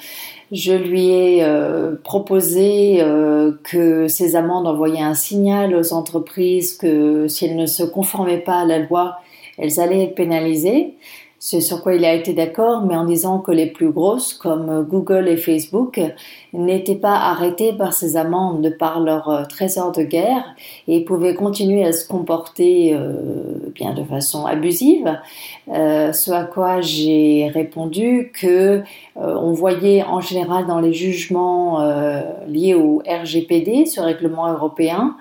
Je 0.53 0.73
lui 0.73 1.11
ai 1.11 1.43
euh, 1.43 1.97
proposé 2.03 3.03
euh, 3.03 3.53
que 3.65 4.07
ces 4.07 4.37
amendes 4.37 4.69
envoyaient 4.69 5.03
un 5.03 5.15
signal 5.15 5.75
aux 5.75 5.93
entreprises 5.93 6.77
que 6.77 7.27
si 7.27 7.45
elles 7.45 7.57
ne 7.57 7.67
se 7.67 7.83
conformaient 7.83 8.39
pas 8.39 8.61
à 8.61 8.65
la 8.65 8.79
loi, 8.79 9.19
elles 9.59 9.81
allaient 9.81 10.05
être 10.05 10.15
pénalisées. 10.15 10.95
C'est 11.41 11.61
sur 11.61 11.83
quoi 11.83 11.95
il 11.95 12.05
a 12.05 12.15
été 12.15 12.33
d'accord, 12.33 12.85
mais 12.85 12.97
en 12.97 13.05
disant 13.05 13.39
que 13.39 13.53
les 13.53 13.67
plus 13.67 13.91
grosses, 13.91 14.35
comme 14.35 14.85
Google 14.89 15.29
et 15.29 15.37
Facebook, 15.37 16.01
n'étaient 16.53 16.97
pas 16.97 17.15
arrêtées 17.15 17.73
par 17.73 17.93
ces 17.93 18.17
amendes 18.17 18.61
de 18.61 18.71
par 18.71 18.99
leur 18.99 19.29
euh, 19.29 19.45
trésor 19.45 19.93
de 19.93 20.03
guerre 20.03 20.57
et 20.89 21.05
pouvaient 21.05 21.35
continuer 21.35 21.85
à 21.85 21.93
se 21.93 22.09
comporter 22.09 22.93
euh, 22.93 23.58
de 23.95 24.05
façon 24.05 24.47
abusive. 24.47 25.19
Euh, 25.73 26.13
ce 26.13 26.31
à 26.31 26.45
quoi 26.45 26.81
j'ai 26.81 27.51
répondu 27.53 28.33
que 28.39 28.83
on 29.17 29.53
voyait 29.53 30.03
en 30.05 30.21
général 30.21 30.67
dans 30.67 30.81
les 30.81 30.93
jugements 30.93 31.81
liés 32.47 32.75
au 32.75 33.03
RGPD, 33.07 33.87
ce 33.87 34.01
règlement 34.01 34.51
européen, 34.53 35.17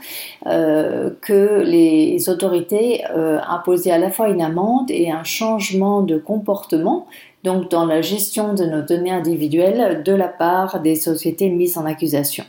que 0.45 1.61
les 1.61 2.29
autorités 2.29 3.03
imposaient 3.05 3.91
à 3.91 3.97
la 3.97 4.11
fois 4.11 4.29
une 4.29 4.41
amende 4.41 4.91
et 4.91 5.09
un 5.09 5.23
changement 5.23 6.01
de 6.01 6.17
comportement, 6.17 7.07
donc 7.43 7.71
dans 7.71 7.85
la 7.85 8.01
gestion 8.01 8.53
de 8.53 8.65
nos 8.65 8.81
données 8.81 9.11
individuelles 9.11 10.03
de 10.03 10.13
la 10.13 10.27
part 10.27 10.79
des 10.79 10.95
sociétés 10.95 11.49
mises 11.49 11.77
en 11.77 11.85
accusation. 11.85 12.43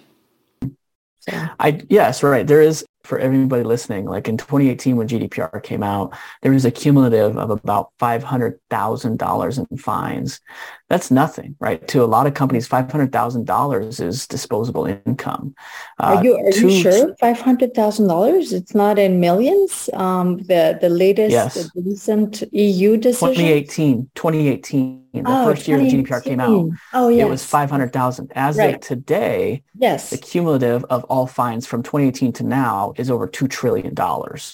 I, 1.61 1.79
yes, 1.89 2.23
right. 2.23 2.47
There 2.47 2.63
is 2.63 2.85
for 3.09 3.19
everybody 3.19 3.63
listening, 3.63 4.05
like 4.05 4.29
in 4.29 4.37
2018 4.37 4.97
when 4.97 5.09
GDPR 5.09 5.63
came 5.63 5.83
out, 5.83 6.15
there 6.43 6.53
was 6.53 6.67
a 6.67 6.71
cumulative 6.71 7.39
of 7.39 7.49
about 7.49 7.89
$500,000 7.99 9.67
in 9.71 9.79
fines. 9.79 10.41
That's 10.89 11.11
nothing, 11.11 11.55
right? 11.61 11.87
To 11.89 12.03
a 12.03 12.07
lot 12.07 12.27
of 12.27 12.33
companies, 12.33 12.67
$500,000 12.67 14.01
is 14.01 14.27
disposable 14.27 14.87
income. 14.87 15.55
Uh, 15.99 16.17
are 16.17 16.25
you, 16.25 16.37
are 16.37 16.51
you 16.51 16.71
sure? 16.71 17.15
$500,000? 17.17 18.53
It's 18.53 18.75
not 18.75 18.99
in 18.99 19.21
millions? 19.21 19.91
Um, 19.93 20.39
the, 20.39 20.79
the 20.81 20.89
latest, 20.89 21.33
yes. 21.33 21.55
the 21.55 21.83
recent 21.83 22.43
EU 22.53 22.97
decision? 22.97 23.35
2018, 23.35 24.11
2018 24.15 25.09
the 25.13 25.23
oh, 25.27 25.45
first 25.45 25.69
year 25.69 25.79
the 25.79 25.85
GDPR 25.85 26.23
came 26.23 26.41
out, 26.41 26.71
oh, 26.93 27.09
yes. 27.09 27.27
it 27.27 27.31
was 27.31 27.45
500,000. 27.45 28.33
As 28.35 28.57
right. 28.57 28.75
of 28.75 28.81
today, 28.81 29.63
yes. 29.77 30.11
the 30.11 30.19
cumulative 30.19 30.85
of 30.85 31.05
all 31.05 31.27
fines 31.27 31.67
from 31.67 31.83
2018 31.83 32.33
to 32.35 32.45
now 32.45 32.93
is 32.97 33.11
over 33.11 33.27
$2 33.27 33.49
trillion. 33.49 33.95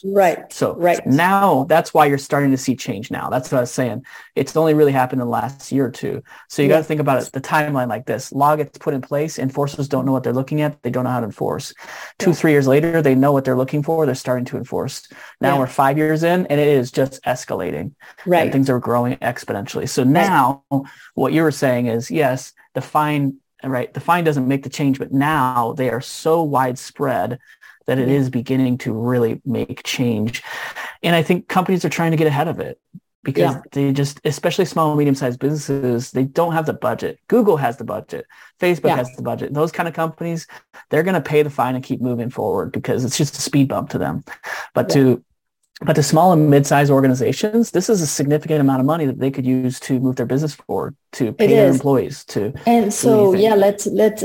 Right. 0.05 0.53
So 0.53 0.75
right. 0.77 1.05
now 1.07 1.65
that's 1.65 1.93
why 1.93 2.07
you're 2.07 2.19
starting 2.19 2.51
to 2.51 2.57
see 2.57 2.77
change 2.77 3.11
now. 3.11 3.31
That's 3.31 3.51
what 3.51 3.59
I 3.59 3.63
was 3.63 3.73
saying. 3.73 4.05
It's 4.35 4.57
only 4.57 4.75
really 4.75 4.93
happened 4.93 5.21
in 5.21 5.27
the 5.27 5.33
last 5.33 5.73
year 5.73 5.87
or 5.87 5.91
two. 5.91 6.23
So 6.49 6.63
you 6.63 6.69
yes. 6.69 6.77
got 6.77 6.79
to 6.79 6.85
think 6.85 7.01
about 7.01 7.23
it, 7.23 7.33
the 7.33 7.41
timeline 7.41 7.89
like 7.89 8.07
this. 8.07 8.33
Law 8.33 8.57
gets 8.57 8.79
put 8.79 8.95
in 8.95 9.01
place. 9.01 9.39
Enforcers 9.39 9.89
don't 9.89 10.07
know 10.07 10.13
what 10.13 10.23
they're 10.23 10.33
looking 10.33 10.61
at. 10.61 10.83
They 10.83 10.91
don't 10.91 11.05
know 11.05 11.11
how 11.11 11.21
to 11.21 11.27
enforce. 11.27 11.73
Two, 12.19 12.31
yeah. 12.31 12.37
three 12.37 12.53
years 12.53 12.67
later, 12.67 13.03
they 13.03 13.15
know 13.15 13.33
what 13.33 13.45
they're 13.45 13.57
looking 13.57 13.83
for. 13.83 14.07
They're 14.07 14.15
starting 14.15 14.45
to 14.47 14.57
enforce. 14.57 15.09
Now 15.41 15.55
yeah. 15.55 15.59
we're 15.61 15.67
five 15.67 15.99
years 15.99 16.23
in 16.23 16.47
and 16.47 16.61
it 16.61 16.69
is 16.69 16.91
just 16.91 17.23
escalating. 17.25 17.93
Right. 18.27 18.43
And 18.43 18.53
things 18.53 18.71
are 18.71 18.79
growing 18.79 19.17
exponentially. 19.17 19.89
So 19.89 20.05
now 20.05 20.65
what 21.15 21.33
you 21.33 21.43
were 21.43 21.51
saying 21.51 21.87
is 21.87 22.11
yes, 22.11 22.53
the 22.75 22.81
fine, 22.81 23.39
right? 23.63 23.93
The 23.93 24.01
fine 24.01 24.25
doesn't 24.25 24.47
make 24.47 24.63
the 24.63 24.71
change, 24.71 24.99
but 24.99 25.13
now 25.13 25.73
they 25.73 25.91
are 25.91 26.01
so 26.01 26.43
widespread 26.43 27.39
that 27.87 27.99
it 27.99 28.09
is 28.09 28.31
beginning 28.31 28.79
to 28.79 28.93
really 28.93 29.43
make 29.45 29.83
change. 29.85 30.43
And 31.03 31.15
I 31.15 31.23
think 31.23 31.49
companies 31.49 31.85
are 31.85 31.91
trying 31.91 32.13
to 32.13 32.17
get 32.17 32.27
ahead 32.27 32.49
of 32.49 32.61
it 32.61 32.79
because 33.25 33.55
yeah. 33.55 33.61
they 33.73 33.93
just, 33.93 34.21
especially 34.25 34.65
small 34.65 34.91
and 34.91 34.99
medium 34.99 35.15
sized 35.15 35.41
businesses, 35.41 36.13
they 36.13 36.25
don't 36.25 36.53
have 36.53 36.67
the 36.67 36.73
budget. 36.73 37.19
Google 37.29 37.57
has 37.57 37.77
the 37.79 37.85
budget. 37.85 38.27
Facebook 38.61 38.91
yeah. 38.91 38.97
has 38.97 39.11
the 39.17 39.23
budget. 39.23 39.53
Those 39.53 39.73
kind 39.73 39.89
of 39.89 39.95
companies, 39.95 40.47
they're 40.91 41.03
going 41.03 41.15
to 41.15 41.21
pay 41.21 41.43
the 41.43 41.51
fine 41.51 41.75
and 41.75 41.83
keep 41.83 42.01
moving 42.01 42.31
forward 42.31 42.71
because 42.71 43.05
it's 43.05 43.19
just 43.19 43.37
a 43.37 43.41
speed 43.41 43.69
bump 43.69 43.91
to 43.91 43.99
them. 43.99 44.25
But 44.75 44.89
yeah. 44.91 44.95
to 44.95 45.25
but 45.81 45.95
to 45.95 46.03
small 46.03 46.33
and 46.33 46.49
mid-sized 46.49 46.91
organizations, 46.91 47.73
this 47.73 47.89
is 47.89 48.01
a 48.01 48.07
significant 48.07 48.61
amount 48.61 48.81
of 48.81 48.87
money 48.87 49.07
that 49.07 49.19
they 49.19 49.31
could 49.31 49.45
use 49.45 49.81
to 49.81 49.99
move 49.99 50.17
their 50.17 50.27
business 50.27 50.55
forward, 50.55 50.97
to 51.13 51.33
pay 51.33 51.49
their 51.49 51.69
employees, 51.69 52.25
to. 52.27 52.53
And 52.67 52.95
so, 52.95 53.35
yeah, 53.35 53.55
let's 53.55 53.87
let's. 53.87 54.25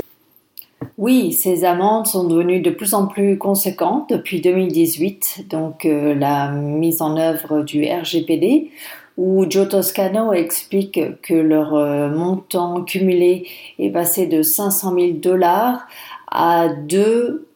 Oui, 0.98 1.32
ces 1.32 1.64
amendes 1.64 2.06
sont 2.06 2.24
devenues 2.24 2.60
de 2.60 2.70
plus 2.70 2.94
en 2.94 3.06
plus 3.06 3.38
conséquentes 3.38 4.10
depuis 4.10 4.40
2018, 4.40 5.46
donc 5.48 5.84
euh, 5.84 6.14
la 6.14 6.50
mise 6.50 7.02
en 7.02 7.16
œuvre 7.16 7.62
du 7.62 7.84
RGPD, 7.84 8.70
où 9.16 9.44
Joe 9.48 9.68
Toscano 9.68 10.32
explique 10.32 11.00
que 11.22 11.34
leur 11.34 11.74
euh, 11.74 12.08
montant 12.08 12.82
cumulé 12.82 13.46
est 13.78 13.90
passé 13.90 14.26
de 14.26 14.42
500 14.42 14.94
000 14.94 15.12
dollars 15.14 15.86
à 16.30 16.68
2 16.68 17.46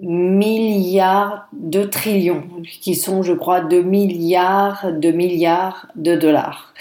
milliards 0.00 1.48
de 1.52 1.84
trillions, 1.84 2.44
qui 2.80 2.94
sont, 2.94 3.22
je 3.22 3.32
crois, 3.32 3.60
de 3.60 3.80
milliards 3.80 4.92
de 4.92 5.10
milliards 5.10 5.88
de 5.94 6.16
dollars. 6.16 6.72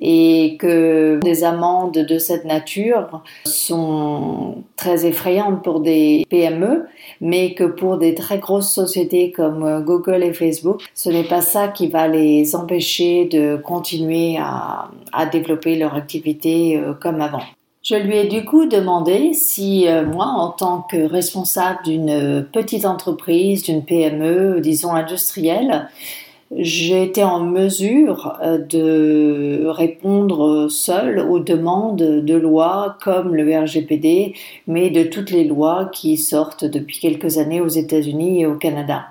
Et 0.00 0.56
que 0.58 1.18
des 1.22 1.44
amendes 1.44 1.92
de 1.92 2.18
cette 2.18 2.44
nature 2.44 3.22
sont 3.44 4.64
très 4.76 5.06
effrayantes 5.06 5.62
pour 5.62 5.80
des 5.80 6.26
PME, 6.28 6.86
mais 7.20 7.54
que 7.54 7.64
pour 7.64 7.96
des 7.96 8.14
très 8.14 8.38
grosses 8.38 8.72
sociétés 8.72 9.32
comme 9.32 9.82
Google 9.84 10.22
et 10.22 10.32
Facebook, 10.32 10.82
ce 10.94 11.08
n'est 11.08 11.24
pas 11.24 11.40
ça 11.40 11.68
qui 11.68 11.88
va 11.88 12.08
les 12.08 12.54
empêcher 12.54 13.26
de 13.26 13.56
continuer 13.56 14.36
à, 14.38 14.90
développer 15.32 15.76
leur 15.76 15.94
activité 15.94 16.76
euh, 16.76 16.92
comme 16.92 17.20
avant. 17.20 17.42
Je 17.82 17.94
lui 17.94 18.16
ai 18.16 18.26
du 18.26 18.44
coup 18.44 18.66
demandé 18.66 19.32
si 19.32 19.86
euh, 19.86 20.04
moi, 20.04 20.26
en 20.26 20.50
tant 20.50 20.82
que 20.82 20.96
responsable 21.08 21.78
d'une 21.84 22.46
petite 22.52 22.84
entreprise, 22.84 23.62
d'une 23.62 23.84
PME, 23.84 24.60
disons 24.60 24.92
industrielle, 24.92 25.88
j'étais 26.54 27.22
en 27.22 27.40
mesure 27.40 28.38
euh, 28.42 28.58
de 28.58 29.66
répondre 29.66 30.68
seule 30.68 31.18
aux 31.18 31.40
demandes 31.40 31.96
de 31.96 32.34
lois 32.34 32.96
comme 33.02 33.34
le 33.34 33.44
RGPD, 33.58 34.34
mais 34.66 34.90
de 34.90 35.04
toutes 35.04 35.30
les 35.30 35.44
lois 35.44 35.90
qui 35.92 36.16
sortent 36.16 36.64
depuis 36.64 36.98
quelques 36.98 37.38
années 37.38 37.60
aux 37.60 37.68
États-Unis 37.68 38.42
et 38.42 38.46
au 38.46 38.56
Canada. 38.56 39.06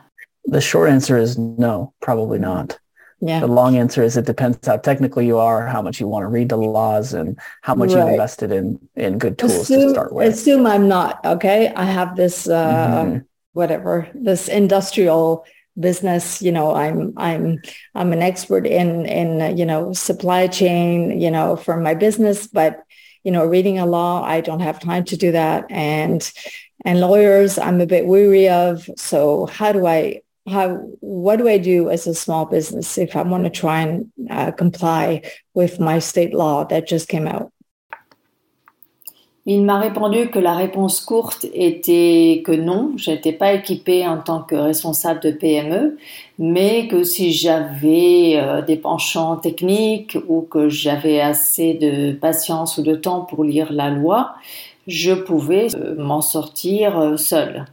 The 0.52 0.60
short 0.60 0.90
answer 0.90 1.18
is 1.18 1.38
no, 1.38 1.94
probably 2.02 2.40
not. 2.40 2.78
Yeah. 3.22 3.40
The 3.40 3.48
long 3.48 3.78
answer 3.78 4.04
is 4.04 4.18
it 4.18 4.26
depends 4.26 4.60
how 4.68 4.78
technical 4.78 5.22
you 5.22 5.38
are, 5.38 5.66
how 5.66 5.82
much 5.82 6.00
you 6.00 6.08
want 6.08 6.24
to 6.24 6.28
read 6.28 6.50
the 6.50 6.58
laws, 6.58 7.14
and 7.14 7.40
how 7.62 7.74
much 7.74 7.94
right. 7.94 8.06
you 8.06 8.12
invested 8.12 8.52
in 8.52 8.78
in 8.96 9.18
good 9.18 9.38
tools 9.38 9.54
assume, 9.54 9.82
to 9.82 9.90
start 9.90 10.14
with. 10.14 10.34
Assume 10.34 10.68
I'm 10.68 10.88
not 10.88 11.26
okay? 11.26 11.74
I 11.76 11.86
have 11.86 12.16
this 12.16 12.48
uh, 12.48 13.06
mm-hmm. 13.06 13.18
whatever 13.54 14.08
this 14.14 14.48
industrial 14.48 15.46
business. 15.80 16.42
You 16.42 16.52
know, 16.52 16.76
I'm 16.76 17.14
I'm 17.18 17.62
I'm 17.94 18.14
an 18.14 18.22
expert 18.22 18.66
in 18.66 19.06
in 19.06 19.58
you 19.58 19.66
know 19.66 19.94
supply 19.94 20.48
chain. 20.48 21.20
You 21.20 21.32
know, 21.32 21.56
for 21.56 21.78
my 21.78 21.94
business, 21.94 22.48
but 22.48 22.84
you 23.24 23.32
know, 23.32 23.46
reading 23.46 23.80
a 23.80 23.86
law, 23.86 24.24
I 24.24 24.42
don't 24.42 24.60
have 24.60 24.80
time 24.80 25.04
to 25.06 25.18
do 25.18 25.32
that, 25.32 25.66
and 25.70 26.32
and 26.86 27.00
lawyers, 27.00 27.58
I'm 27.58 27.82
a 27.82 27.88
bit 27.88 28.06
weary 28.06 28.48
of. 28.50 28.90
So 28.98 29.48
how 29.48 29.72
do 29.72 29.86
I 29.88 30.22
how 30.48 30.76
what 31.00 31.38
do 31.38 31.48
I 31.48 31.58
do 31.58 31.90
as 31.90 32.06
a 32.06 32.14
small 32.14 32.46
business 32.46 32.98
if 32.98 33.16
I 33.16 33.24
want 33.24 33.46
to 33.46 33.50
try 33.50 33.82
and 33.82 34.12
uh, 34.30 34.52
comply 34.52 35.24
with 35.56 35.80
my 35.80 36.00
state 36.00 36.34
law 36.34 36.66
that 36.66 36.88
just 36.88 37.08
came 37.10 37.28
out? 37.28 37.52
Il 39.48 39.64
m'a 39.64 39.78
répondu 39.78 40.30
que 40.32 40.40
la 40.40 40.56
réponse 40.56 41.02
courte 41.02 41.46
était 41.54 42.42
que 42.44 42.52
non, 42.52 42.94
je 42.98 43.12
n'étais 43.12 43.32
pas 43.32 43.54
équipée 43.54 44.08
en 44.08 44.18
tant 44.18 44.42
que 44.42 44.56
responsable 44.56 45.20
de 45.20 45.30
PME, 45.30 45.98
mais 46.40 46.88
que 46.88 47.04
si 47.04 47.32
j'avais 47.32 48.38
euh, 48.38 48.64
des 48.64 48.76
penchants 48.76 49.36
techniques 49.36 50.18
ou 50.28 50.42
que 50.42 50.68
j'avais 50.68 51.22
assez 51.22 51.76
de 51.76 52.14
patience 52.14 52.80
ou 52.80 52.82
de 52.82 52.96
temps 52.96 53.22
pour 53.22 53.44
lire 53.44 53.72
la 53.72 53.92
loi, 53.92 54.34
je 54.88 55.14
pouvais 55.14 55.68
euh, 55.76 55.94
m'en 55.96 56.22
sortir 56.22 56.98
euh, 57.00 57.16
seule. 57.16 57.66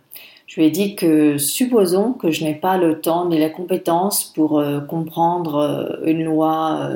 Je 0.47 0.61
lui 0.61 0.67
ai 0.67 0.71
dit 0.71 0.95
que 0.95 1.39
supposons 1.39 2.13
que 2.13 2.31
je 2.31 2.45
n'ai 2.45 2.55
pas 2.55 2.77
le 2.77 3.01
temps 3.01 3.31
ni 3.31 3.39
la 3.39 3.49
compétence 3.49 4.25
pour 4.25 4.63
comprendre 4.87 5.99
une 6.05 6.25
loi 6.25 6.91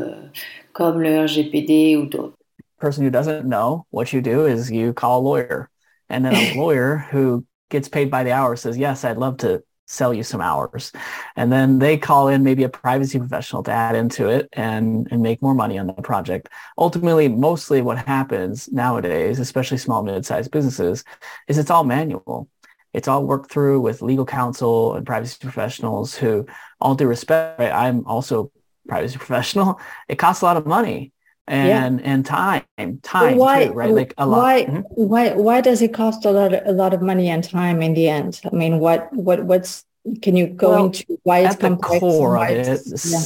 comme 0.75 1.00
le 1.00 1.25
RGPD 1.25 1.97
ou 1.97 2.04
d'autres. 2.04 2.36
Person 2.78 3.04
who 3.04 3.11
doesn't 3.11 3.47
know 3.47 3.87
what 3.90 4.12
you 4.12 4.21
do 4.21 4.47
is 4.47 4.71
you 4.71 4.92
call 4.92 5.21
a 5.21 5.23
lawyer, 5.23 5.71
and 6.09 6.25
then 6.25 6.35
a 6.35 6.54
lawyer 6.61 7.06
who 7.11 7.47
gets 7.71 7.88
paid 7.88 8.11
by 8.11 8.25
the 8.25 8.33
hour 8.33 8.56
says, 8.56 8.76
"Yes, 8.76 9.04
I'd 9.04 9.18
love 9.18 9.38
to 9.38 9.62
sell 9.87 10.12
you 10.12 10.23
some 10.23 10.40
hours. 10.40 10.92
And 11.37 11.50
then 11.50 11.78
they 11.78 11.97
call 11.97 12.28
in 12.28 12.42
maybe 12.42 12.64
a 12.64 12.68
privacy 12.68 13.18
professional 13.18 13.62
to 13.64 13.71
add 13.71 13.95
into 13.95 14.28
it 14.28 14.49
and, 14.52 15.09
and 15.11 15.23
make 15.23 15.40
more 15.40 15.54
money 15.54 15.78
on 15.78 15.87
the 15.87 15.95
project. 15.95 16.49
Ultimately, 16.76 17.28
mostly 17.28 17.83
what 17.83 17.99
happens 17.99 18.71
nowadays, 18.71 19.38
especially 19.38 19.78
small, 19.78 20.02
mid-sized 20.02 20.50
businesses, 20.50 21.04
is 21.49 21.59
it's 21.59 21.71
all 21.71 21.85
manual. 21.85 22.49
It's 22.92 23.09
all 23.09 23.25
worked 23.25 23.50
through 23.50 23.80
with 23.80 24.02
legal 24.02 24.26
counsel 24.26 24.95
and 24.95 25.06
privacy 25.06 25.37
professionals 25.40 26.16
who, 26.16 26.47
all 26.80 26.95
due 26.95 27.06
respect, 27.06 27.59
right, 27.61 27.73
I'm 27.73 28.06
also 28.06 28.50
privacy 28.88 29.18
professional. 29.18 29.80
It 30.09 30.16
costs 30.16 30.42
a 30.42 30.47
lot 30.47 30.56
of 30.56 30.66
money 30.66 31.12
and 31.49 32.00
yeah. 32.00 32.11
and 32.11 32.26
time 32.26 32.65
time 33.03 33.37
why, 33.37 33.67
too, 33.67 33.73
right 33.73 33.91
like 33.91 34.15
a 34.19 34.26
lot 34.26 34.38
why 34.38 34.65
mm-hmm. 34.65 34.81
why 34.95 35.33
why 35.33 35.61
does 35.61 35.81
it 35.81 35.95
cost 35.95 36.25
a 36.25 36.31
lot 36.31 36.53
of, 36.53 36.67
a 36.67 36.73
lot 36.73 36.93
of 36.93 37.03
money 37.03 37.29
and 37.29 37.45
time 37.45 37.83
in 37.83 37.95
the 37.95 38.09
end 38.09 38.41
i 38.50 38.55
mean 38.55 38.79
what 38.79 39.12
what 39.12 39.45
what's 39.45 39.85
can 40.23 40.37
you 40.37 40.47
go 40.47 40.71
well, 40.71 40.87
into 40.87 41.05
why 41.23 41.41
it's 41.41 41.55
at 41.55 41.61
the 41.61 41.76
core 41.76 42.37
of 42.37 42.50
it 42.50 42.67
yeah. 42.67 43.19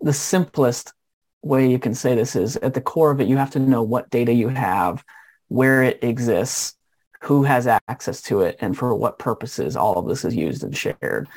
the 0.00 0.12
simplest 0.12 0.92
way 1.42 1.68
you 1.68 1.78
can 1.78 1.94
say 1.94 2.14
this 2.14 2.34
is 2.34 2.56
at 2.56 2.74
the 2.74 2.80
core 2.80 3.10
of 3.10 3.20
it 3.20 3.28
you 3.28 3.36
have 3.36 3.50
to 3.50 3.58
know 3.58 3.82
what 3.82 4.10
data 4.10 4.32
you 4.32 4.48
have 4.48 5.04
where 5.48 5.82
it 5.82 6.02
exists 6.02 6.76
who 7.20 7.42
has 7.44 7.66
access 7.66 8.22
to 8.22 8.40
it 8.40 8.56
and 8.60 8.76
for 8.76 8.94
what 8.94 9.18
purposes 9.18 9.76
all 9.76 9.98
of 9.98 10.08
this 10.08 10.24
is 10.24 10.34
used 10.34 10.64
and 10.64 10.76
shared 10.76 11.28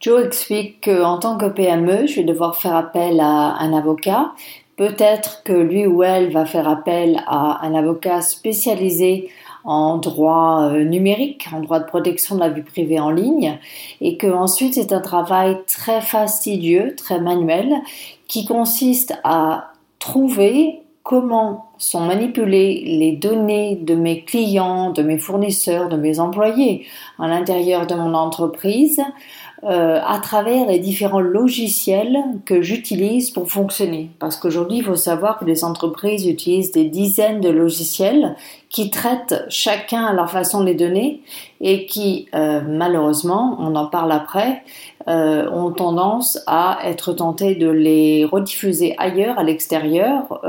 Joe 0.00 0.18
explique 0.18 0.82
qu'en 0.82 1.18
tant 1.18 1.38
que 1.38 1.48
PME, 1.48 2.06
je 2.06 2.16
vais 2.16 2.24
devoir 2.24 2.56
faire 2.56 2.76
appel 2.76 3.20
à 3.20 3.56
un 3.58 3.72
avocat, 3.72 4.34
Peut-être 4.76 5.42
que 5.44 5.52
lui 5.52 5.86
ou 5.86 6.02
elle 6.02 6.32
va 6.32 6.46
faire 6.46 6.68
appel 6.68 7.22
à 7.26 7.64
un 7.64 7.74
avocat 7.74 8.20
spécialisé 8.20 9.30
en 9.64 9.96
droit 9.96 10.68
euh, 10.70 10.84
numérique, 10.84 11.48
en 11.52 11.60
droit 11.60 11.80
de 11.80 11.86
protection 11.86 12.34
de 12.34 12.40
la 12.40 12.50
vie 12.50 12.62
privée 12.62 13.00
en 13.00 13.10
ligne, 13.10 13.58
et 14.00 14.16
que 14.16 14.26
ensuite 14.26 14.74
c'est 14.74 14.92
un 14.92 15.00
travail 15.00 15.56
très 15.66 16.00
fastidieux, 16.00 16.94
très 16.96 17.20
manuel, 17.20 17.72
qui 18.28 18.44
consiste 18.44 19.14
à 19.24 19.72
trouver 19.98 20.82
comment 21.02 21.66
sont 21.78 22.00
manipulées 22.00 22.82
les 22.98 23.12
données 23.12 23.76
de 23.76 23.94
mes 23.94 24.22
clients, 24.24 24.90
de 24.90 25.02
mes 25.02 25.18
fournisseurs, 25.18 25.88
de 25.88 25.96
mes 25.96 26.18
employés 26.18 26.86
à 27.18 27.28
l'intérieur 27.28 27.86
de 27.86 27.94
mon 27.94 28.14
entreprise, 28.14 29.02
euh, 29.66 29.98
à 30.06 30.18
travers 30.18 30.66
les 30.66 30.78
différents 30.78 31.20
logiciels 31.20 32.18
que 32.44 32.60
j'utilise 32.60 33.30
pour 33.30 33.50
fonctionner. 33.50 34.10
Parce 34.18 34.36
qu'aujourd'hui, 34.36 34.78
il 34.78 34.84
faut 34.84 34.94
savoir 34.94 35.38
que 35.38 35.46
les 35.46 35.64
entreprises 35.64 36.26
utilisent 36.26 36.72
des 36.72 36.84
dizaines 36.84 37.40
de 37.40 37.48
logiciels 37.48 38.36
qui 38.68 38.90
traitent 38.90 39.46
chacun 39.48 40.04
à 40.04 40.12
leur 40.12 40.30
façon 40.30 40.62
les 40.62 40.74
données 40.74 41.22
et 41.62 41.86
qui, 41.86 42.28
euh, 42.34 42.60
malheureusement, 42.66 43.56
on 43.58 43.74
en 43.74 43.86
parle 43.86 44.12
après, 44.12 44.62
euh, 45.08 45.50
ont 45.50 45.70
tendance 45.70 46.38
à 46.46 46.80
être 46.84 47.14
tentés 47.14 47.54
de 47.54 47.70
les 47.70 48.26
rediffuser 48.26 48.94
ailleurs, 48.98 49.38
à 49.38 49.44
l'extérieur, 49.44 50.42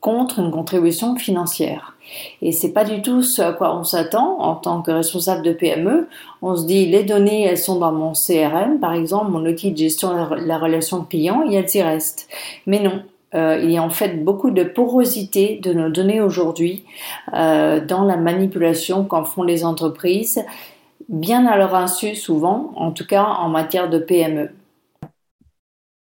contre 0.00 0.38
une 0.38 0.50
contribution 0.50 1.16
financière. 1.16 1.93
Et 2.42 2.52
c'est 2.52 2.72
pas 2.72 2.84
du 2.84 3.02
tout 3.02 3.22
ce 3.22 3.42
à 3.42 3.52
quoi 3.52 3.76
on 3.76 3.84
s'attend 3.84 4.40
en 4.40 4.54
tant 4.54 4.82
que 4.82 4.90
responsable 4.90 5.42
de 5.42 5.52
PME. 5.52 6.08
On 6.42 6.56
se 6.56 6.66
dit, 6.66 6.86
les 6.86 7.04
données, 7.04 7.44
elles 7.44 7.58
sont 7.58 7.78
dans 7.78 7.92
mon 7.92 8.12
CRM, 8.12 8.78
par 8.80 8.94
exemple, 8.94 9.30
mon 9.30 9.44
outil 9.46 9.72
de 9.72 9.76
gestion 9.76 10.14
de 10.14 10.46
la 10.46 10.58
relation 10.58 11.04
client, 11.04 11.44
et 11.48 11.54
elles 11.54 11.74
y 11.74 11.82
restent. 11.82 12.28
Mais 12.66 12.80
non. 12.80 13.02
Euh, 13.34 13.58
il 13.60 13.72
y 13.72 13.78
a 13.78 13.82
en 13.82 13.90
fait 13.90 14.22
beaucoup 14.22 14.52
de 14.52 14.62
porosité 14.62 15.58
de 15.60 15.72
nos 15.72 15.88
données 15.88 16.20
aujourd'hui 16.20 16.84
euh, 17.32 17.84
dans 17.84 18.04
la 18.04 18.16
manipulation 18.16 19.04
qu'en 19.04 19.24
font 19.24 19.42
les 19.42 19.64
entreprises, 19.64 20.44
bien 21.08 21.44
à 21.46 21.56
leur 21.56 21.74
insu 21.74 22.14
souvent, 22.14 22.70
en 22.76 22.92
tout 22.92 23.06
cas 23.06 23.24
en 23.24 23.48
matière 23.48 23.90
de 23.90 23.98
PME. 23.98 24.50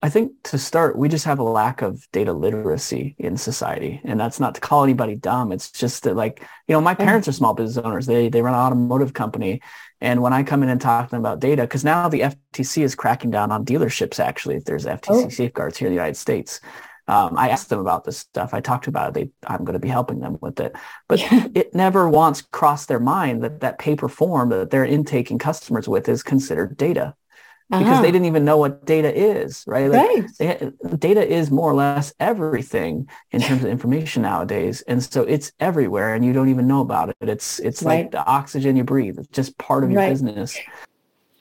I 0.05 0.09
think 0.09 0.33
to 0.43 0.59
start, 0.59 0.99
we 0.99 1.09
just 1.09 1.25
have 1.25 1.39
a 1.39 1.43
lack 1.43 1.81
of 1.81 2.07
data 2.11 2.31
literacy 2.31 3.15
in 3.17 3.37
society. 3.37 4.01
And 4.03 4.19
that's 4.19 4.39
not 4.39 4.53
to 4.53 4.61
call 4.61 4.83
anybody 4.83 5.15
dumb. 5.15 5.51
It's 5.51 5.71
just 5.71 6.03
that 6.03 6.15
like, 6.15 6.41
you 6.67 6.73
know, 6.73 6.81
my 6.81 6.93
parents 6.93 7.27
are 7.27 7.31
small 7.31 7.55
business 7.55 7.83
owners. 7.83 8.05
They 8.05 8.29
they 8.29 8.43
run 8.43 8.53
an 8.53 8.59
automotive 8.59 9.15
company. 9.15 9.63
And 10.01 10.21
when 10.21 10.31
I 10.31 10.43
come 10.43 10.61
in 10.61 10.69
and 10.69 10.79
talk 10.79 11.07
to 11.07 11.09
them 11.09 11.21
about 11.21 11.39
data, 11.39 11.63
because 11.63 11.83
now 11.83 12.07
the 12.07 12.19
FTC 12.19 12.83
is 12.83 12.93
cracking 12.93 13.31
down 13.31 13.51
on 13.51 13.65
dealerships, 13.65 14.19
actually, 14.19 14.57
if 14.57 14.65
there's 14.65 14.85
FTC 14.85 15.25
oh. 15.25 15.29
safeguards 15.29 15.75
here 15.75 15.87
in 15.87 15.93
the 15.93 15.99
United 15.99 16.17
States. 16.17 16.61
Um, 17.07 17.35
I 17.35 17.49
asked 17.49 17.69
them 17.69 17.79
about 17.79 18.03
this 18.03 18.19
stuff. 18.19 18.53
I 18.53 18.61
talked 18.61 18.85
about 18.85 19.09
it. 19.09 19.13
They, 19.15 19.47
I'm 19.47 19.65
going 19.65 19.73
to 19.73 19.79
be 19.79 19.87
helping 19.87 20.19
them 20.19 20.37
with 20.39 20.59
it. 20.59 20.75
But 21.07 21.19
yeah. 21.19 21.47
it 21.55 21.73
never 21.73 22.07
once 22.07 22.43
crossed 22.43 22.89
their 22.89 22.99
mind 22.99 23.43
that 23.43 23.61
that 23.61 23.79
paper 23.79 24.07
form 24.07 24.49
that 24.49 24.69
they're 24.69 24.85
intaking 24.85 25.39
customers 25.39 25.87
with 25.87 26.07
is 26.07 26.21
considered 26.21 26.77
data 26.77 27.15
because 27.69 27.87
uh-huh. 27.87 28.01
they 28.01 28.11
didn't 28.11 28.25
even 28.27 28.45
know 28.45 28.57
what 28.57 28.85
data 28.85 29.13
is, 29.13 29.63
right? 29.67 29.89
Like 29.89 30.07
right. 30.07 30.25
They, 30.37 30.71
data 30.97 31.27
is 31.27 31.49
more 31.49 31.71
or 31.71 31.73
less 31.73 32.13
everything 32.19 33.07
in 33.31 33.41
terms 33.41 33.63
of 33.63 33.69
information 33.69 34.21
nowadays, 34.21 34.83
and 34.87 35.03
so 35.03 35.23
it's 35.23 35.51
everywhere, 35.59 36.13
and 36.13 36.23
you 36.23 36.31
don't 36.31 36.49
even 36.49 36.67
know 36.67 36.81
about 36.81 37.09
it. 37.09 37.15
It's 37.21 37.59
it's 37.59 37.81
right. 37.81 38.03
like 38.03 38.11
the 38.11 38.23
oxygen 38.25 38.75
you 38.75 38.83
breathe. 38.83 39.17
It's 39.17 39.29
just 39.29 39.57
part 39.57 39.83
of 39.83 39.91
your 39.91 40.01
right. 40.01 40.09
business. 40.09 40.55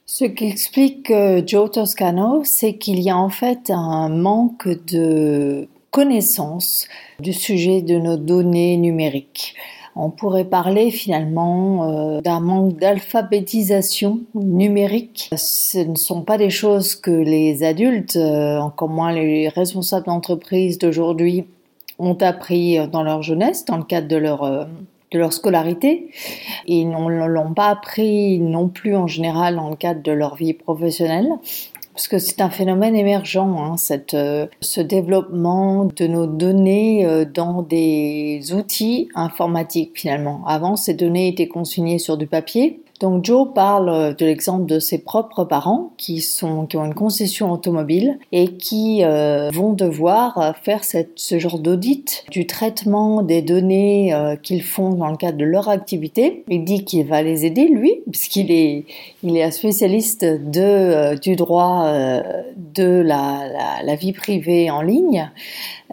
Ce 0.07 0.25
qu'explique 0.27 1.11
euh, 1.11 1.43
Joe 1.45 1.71
Toscano, 1.71 2.45
c'est 2.45 2.75
qu'il 2.75 3.01
y 3.01 3.11
a 3.11 3.17
en 3.17 3.31
fait 3.31 3.71
un 3.71 4.09
manque 4.09 4.69
de 4.87 5.67
connaissance 5.91 6.89
du 7.21 7.33
sujet 7.33 7.83
de 7.83 7.99
nos 7.99 8.17
données 8.17 8.77
numériques. 8.77 9.55
On 9.97 10.11
pourrait 10.11 10.45
parler 10.45 10.91
finalement 10.91 12.17
euh, 12.17 12.21
d'un 12.21 12.41
manque 12.41 12.79
d'alphabétisation 12.79 14.21
numérique. 14.35 15.31
Ce 15.37 15.79
ne 15.79 15.95
sont 15.95 16.23
pas 16.23 16.37
des 16.37 16.51
choses 16.51 16.97
que 16.97 17.13
les 17.13 17.63
adultes, 17.63 18.17
euh, 18.17 18.59
encore 18.59 18.89
moins 18.89 19.13
les 19.13 19.49
responsables 19.49 20.07
d'entreprise 20.07 20.79
d'aujourd'hui, 20.79 21.45
ont 22.01 22.19
appris 22.21 22.89
dans 22.89 23.05
leur 23.05 23.23
jeunesse, 23.23 23.65
dans 23.65 23.77
le 23.77 23.85
cadre 23.85 24.09
de 24.09 24.17
leur 24.17 24.43
euh, 24.43 24.65
de 25.13 25.19
leur 25.21 25.33
scolarité. 25.33 26.11
Ils 26.67 26.91
ne 26.91 27.27
l'ont 27.27 27.55
pas 27.55 27.69
appris 27.69 28.41
non 28.41 28.69
plus 28.69 28.97
en 28.97 29.07
général 29.07 29.55
dans 29.55 29.71
le 29.71 29.77
cadre 29.77 30.03
de 30.03 30.11
leur 30.11 30.35
vie 30.35 30.55
professionnelle 30.55 31.29
parce 31.95 32.09
que 32.09 32.19
c'est 32.19 32.41
un 32.41 32.51
phénomène 32.51 32.97
émergent, 32.97 33.57
hein, 33.57 33.77
cette, 33.77 34.15
euh, 34.15 34.47
ce 34.61 34.81
développement 34.81 35.85
de 35.85 36.07
nos 36.09 36.27
données 36.27 37.07
euh, 37.07 37.25
dans 37.25 37.63
des 37.63 38.53
outils 38.53 39.09
informatiques 39.15 39.93
finalement. 39.95 40.43
Avant, 40.47 40.75
ces 40.75 40.95
données 40.95 41.29
étaient 41.29 41.47
consignées 41.47 42.01
sur 42.01 42.17
du 42.17 42.27
papier 42.27 42.84
donc 43.01 43.25
Joe 43.25 43.49
parle 43.53 43.89
euh, 43.89 44.15
de 44.15 44.25
l'exemple 44.25 44.67
de 44.67 44.79
ses 44.79 44.99
propres 44.99 45.45
parents 45.45 45.91
qui, 45.97 46.21
sont, 46.21 46.67
qui 46.67 46.77
ont 46.77 46.85
une 46.85 46.95
concession 46.95 47.51
automobile 47.51 48.19
et 48.31 48.53
qui 48.57 49.03
euh, 49.03 49.51
vont 49.53 49.73
devoir 49.73 50.39
euh, 50.39 50.53
faire 50.63 50.83
ce 50.85 51.39
genre 51.39 51.59
d'audit 51.59 52.25
du 52.31 52.47
traitement 52.47 53.23
des 53.23 53.43
données 53.43 54.15
qu'ils 54.43 54.63
font 54.63 54.91
dans 54.91 55.11
le 55.11 55.17
cadre 55.17 55.39
de 55.39 55.45
leur 55.45 55.69
activité. 55.69 56.45
Il 56.49 56.65
dit 56.65 56.85
qu'il 56.85 57.07
va 57.07 57.23
les 57.23 57.45
aider, 57.45 57.67
lui, 57.67 58.01
puisqu'il 58.11 58.51
est, 58.53 58.85
il 59.23 59.37
est 59.37 59.43
un 59.43 59.51
spécialiste 59.51 60.25
de, 60.25 61.19
du 61.19 61.37
droit 61.37 61.93
de 62.57 63.01
la, 63.01 63.83
la 63.83 63.95
vie 63.97 64.13
privée 64.13 64.71
en 64.71 64.83
ligne, 64.83 65.31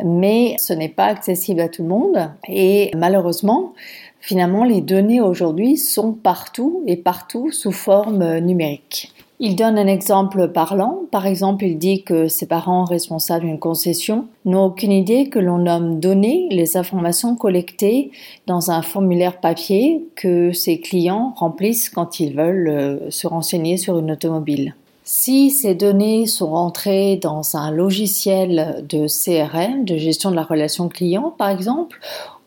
mais 0.03 0.55
ce 0.59 0.73
n'est 0.73 0.89
pas 0.89 1.05
accessible 1.05 1.61
à 1.61 1.69
tout 1.69 1.83
le 1.83 1.89
monde. 1.89 2.31
Et 2.47 2.91
malheureusement, 2.95 3.73
Finalement, 4.21 4.63
les 4.63 4.81
données 4.81 5.19
aujourd'hui 5.19 5.77
sont 5.77 6.13
partout 6.13 6.84
et 6.86 6.95
partout 6.95 7.51
sous 7.51 7.71
forme 7.71 8.21
euh, 8.21 8.39
numérique. 8.39 9.12
Il 9.43 9.55
donne 9.55 9.79
un 9.79 9.88
exemple 9.88 10.49
parlant. 10.49 10.99
Par 11.10 11.25
exemple, 11.25 11.65
il 11.65 11.79
dit 11.79 12.03
que 12.03 12.27
ses 12.27 12.45
parents 12.45 12.86
responsables 12.86 13.45
d'une 13.45 13.57
concession 13.57 14.27
n'ont 14.45 14.65
aucune 14.65 14.91
idée 14.91 15.29
que 15.29 15.39
l'on 15.39 15.57
nomme 15.57 15.99
données 15.99 16.47
les 16.51 16.77
informations 16.77 17.36
collectées 17.36 18.12
dans 18.45 18.69
un 18.69 18.84
formulaire 18.84 19.39
papier 19.39 20.05
que 20.15 20.51
ses 20.51 20.79
clients 20.79 21.34
remplissent 21.36 21.89
quand 21.89 22.19
ils 22.19 22.36
veulent 22.36 22.69
euh, 22.69 23.10
se 23.10 23.25
renseigner 23.25 23.77
sur 23.77 23.97
une 23.97 24.12
automobile. 24.12 24.75
Si 25.03 25.49
ces 25.49 25.73
données 25.73 26.27
sont 26.27 26.51
rentrées 26.51 27.17
dans 27.17 27.57
un 27.57 27.71
logiciel 27.71 28.86
de 28.88 29.07
CRM, 29.07 29.84
de 29.84 29.97
gestion 29.97 30.29
de 30.29 30.36
la 30.36 30.43
relation 30.43 30.88
client 30.88 31.34
par 31.36 31.49
exemple, 31.49 31.99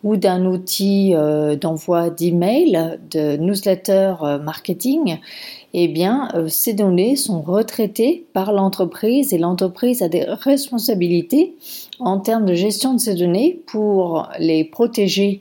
ou 0.05 0.17
d'un 0.17 0.45
outil 0.45 1.15
euh, 1.15 1.57
d'envoi 1.57 2.11
d'email, 2.11 3.01
de 3.11 3.37
newsletter 3.39 4.15
euh, 4.23 4.39
marketing, 4.39 5.19
eh 5.73 5.89
bien, 5.89 6.29
euh, 6.35 6.47
ces 6.47 6.75
données 6.75 7.17
sont 7.17 7.41
retraitées 7.41 8.27
par 8.35 8.53
l'entreprise 8.53 9.33
et 9.33 9.39
l'entreprise 9.39 10.03
a 10.03 10.09
des 10.09 10.25
responsabilités 10.25 11.55
en 11.99 12.21
termes 12.21 12.45
de 12.45 12.55
gestion 12.55 12.93
de 12.93 13.01
ces 13.01 13.15
données 13.15 13.59
pour 13.67 14.29
les 14.39 14.63
protéger 14.63 15.41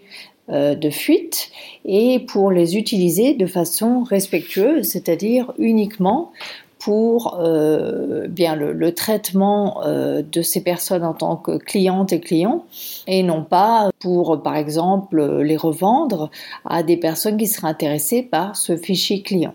de 0.50 0.90
fuite 0.90 1.52
et 1.86 2.20
pour 2.20 2.52
les 2.52 2.76
utiliser 2.76 3.34
de 3.34 3.46
façon 3.46 4.04
respectueuse, 4.04 4.86
c'est-à-dire 4.86 5.54
uniquement 5.58 6.34
pour 6.84 7.40
euh, 7.40 8.28
bien 8.28 8.56
le, 8.56 8.94
traitement 8.94 9.86
euh, 9.86 10.22
de 10.22 10.42
ces 10.42 10.62
personnes 10.62 11.04
en 11.04 11.14
tant 11.14 11.38
que 11.38 11.58
clientes 11.58 12.12
et 12.12 12.20
clients 12.20 12.66
et 13.08 13.24
non 13.24 13.44
pas 13.44 13.90
pour 14.00 14.42
par 14.44 14.56
exemple 14.56 15.42
les 15.42 15.56
revendre 15.56 16.30
à 16.66 16.84
des 16.84 16.98
personnes 16.98 17.38
qui 17.38 17.48
seraient 17.48 17.70
intéressées 17.70 18.24
par 18.24 18.58
ce 18.58 18.76
fichier 18.76 19.22
client. 19.22 19.54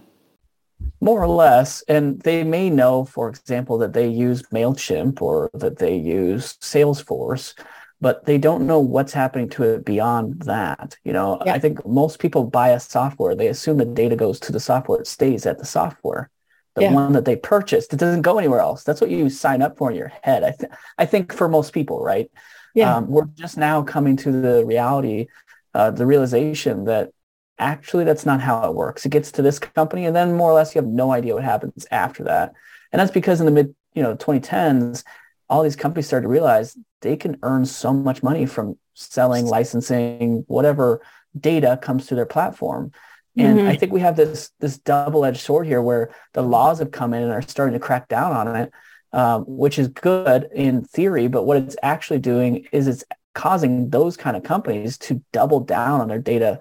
More 1.01 1.23
or 1.23 1.37
less. 1.37 1.85
And 1.89 2.21
they 2.25 2.45
may 2.45 2.71
know, 2.71 3.05
for 3.05 3.29
example, 3.29 3.79
that 3.79 3.93
they 3.93 4.09
use 4.09 4.43
MailChimp 4.51 5.21
or 5.23 5.51
that 5.55 5.79
they 5.79 5.95
use 5.95 6.57
Salesforce, 6.61 7.55
but 8.01 8.25
they 8.25 8.39
don't 8.39 8.67
know 8.67 8.81
what's 8.81 9.13
happening 9.13 9.49
to 9.51 9.63
it 9.65 9.85
beyond 9.85 10.43
that. 10.43 10.97
You 11.05 11.13
know, 11.13 11.41
yeah. 11.45 11.55
I 11.55 11.61
think 11.61 11.87
most 11.87 12.19
people 12.19 12.45
buy 12.45 12.71
a 12.71 12.81
software, 12.81 13.37
they 13.37 13.49
assume 13.49 13.77
the 13.77 13.85
data 13.85 14.17
goes 14.17 14.41
to 14.41 14.53
the 14.53 14.61
software, 14.61 15.01
it 15.01 15.07
stays 15.07 15.47
at 15.47 15.59
the 15.59 15.67
software. 15.67 16.31
The 16.79 16.85
yeah. 16.85 16.93
one 16.93 17.13
that 17.13 17.25
they 17.25 17.37
purchased, 17.37 17.93
it 17.93 17.99
doesn't 17.99 18.23
go 18.23 18.39
anywhere 18.39 18.61
else. 18.61 18.85
That's 18.85 19.01
what 19.01 19.11
you 19.11 19.29
sign 19.29 19.63
up 19.63 19.77
for 19.77 19.91
in 19.91 19.97
your 19.97 20.13
head. 20.23 20.45
I, 20.45 20.53
th- 20.53 20.73
I 20.97 21.07
think 21.07 21.33
for 21.33 21.49
most 21.49 21.73
people, 21.73 22.03
right? 22.03 22.31
Yeah. 22.75 22.97
Um, 22.97 23.09
we're 23.09 23.27
just 23.35 23.57
now 23.57 23.83
coming 23.83 24.17
to 24.19 24.31
the 24.31 24.65
reality, 24.65 25.27
uh, 25.75 25.91
the 25.91 26.07
realization 26.07 26.85
that 26.85 27.11
actually 27.59 28.05
that's 28.05 28.25
not 28.25 28.41
how 28.41 28.69
it 28.69 28.75
works. 28.75 29.05
It 29.05 29.11
gets 29.11 29.33
to 29.33 29.43
this 29.43 29.59
company 29.59 30.05
and 30.07 30.15
then 30.15 30.37
more 30.37 30.51
or 30.51 30.55
less 30.55 30.75
you 30.75 30.81
have 30.81 30.91
no 30.91 31.13
idea 31.13 31.35
what 31.35 31.45
happens 31.45 31.87
after 31.91 32.25
that. 32.25 32.53
And 32.93 33.01
that's 33.01 33.11
because 33.11 33.41
in 33.41 33.47
the 33.47 33.53
mid, 33.53 33.75
you 33.95 34.03
know, 34.03 34.15
2010s, 34.15 35.03
all 35.51 35.63
these 35.63 35.77
companies 35.77 36.07
started 36.07 36.25
to 36.25 36.29
realize 36.29 36.77
they 37.01 37.17
can 37.17 37.39
earn 37.43 37.65
so 37.67 37.93
much 37.93 38.23
money 38.23 38.47
from 38.47 38.79
selling, 38.95 39.47
licensing, 39.47 40.45
whatever 40.47 41.01
data 41.39 41.79
comes 41.81 42.07
to 42.07 42.15
their 42.15 42.27
platform. 42.27 42.93
And 43.39 43.59
mm-hmm. 43.59 43.69
I 43.69 43.77
think 43.77 43.93
we 43.93 44.01
have 44.01 44.17
this 44.17 44.51
this 44.61 44.79
double-edged 44.79 45.41
sword 45.41 45.67
here 45.67 45.81
where 45.81 46.11
the 46.33 46.43
laws 46.43 46.79
have 46.81 46.91
come 46.91 47.15
in 47.15 47.23
and 47.23 47.33
are 47.33 47.43
starting 47.43 47.75
to 47.75 47.79
crack 47.79 48.09
down 48.09 48.37
on 48.37 48.57
it, 48.57 48.73
um, 49.13 49.45
which 49.47 49.79
is 49.79 49.89
good 49.89 50.49
in 50.55 50.85
theory. 50.85 51.29
But 51.29 51.45
what 51.45 51.59
it's 51.59 51.77
actually 51.83 52.19
doing 52.21 52.67
is 52.73 52.89
it's 52.89 53.05
causing 53.35 53.91
those 53.91 54.17
kind 54.17 54.37
of 54.37 54.43
companies 54.43 54.99
to 54.99 55.23
double 55.33 55.61
down 55.61 56.01
on 56.01 56.09
their 56.09 56.19
data 56.19 56.61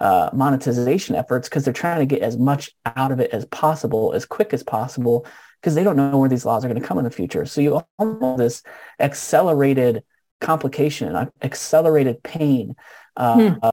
uh, 0.00 0.30
monetization 0.32 1.14
efforts 1.14 1.48
because 1.48 1.64
they're 1.64 1.72
trying 1.72 2.00
to 2.00 2.06
get 2.06 2.22
as 2.22 2.36
much 2.36 2.70
out 2.84 3.10
of 3.10 3.20
it 3.20 3.30
as 3.32 3.44
possible, 3.46 4.12
as 4.12 4.24
quick 4.24 4.52
as 4.52 4.62
possible, 4.62 5.26
because 5.60 5.74
they 5.74 5.82
don't 5.82 5.96
know 5.96 6.18
where 6.18 6.28
these 6.28 6.44
laws 6.44 6.64
are 6.64 6.68
going 6.68 6.80
to 6.80 6.86
come 6.86 6.98
in 6.98 7.04
the 7.04 7.10
future. 7.10 7.44
So 7.46 7.60
you 7.60 7.82
almost 7.98 8.38
this 8.38 8.62
accelerated 9.00 10.04
complication, 10.40 11.14
uh, 11.14 11.26
accelerated 11.42 12.22
pain, 12.22 12.76
uh, 13.16 13.34
hmm. 13.34 13.58
uh, 13.62 13.72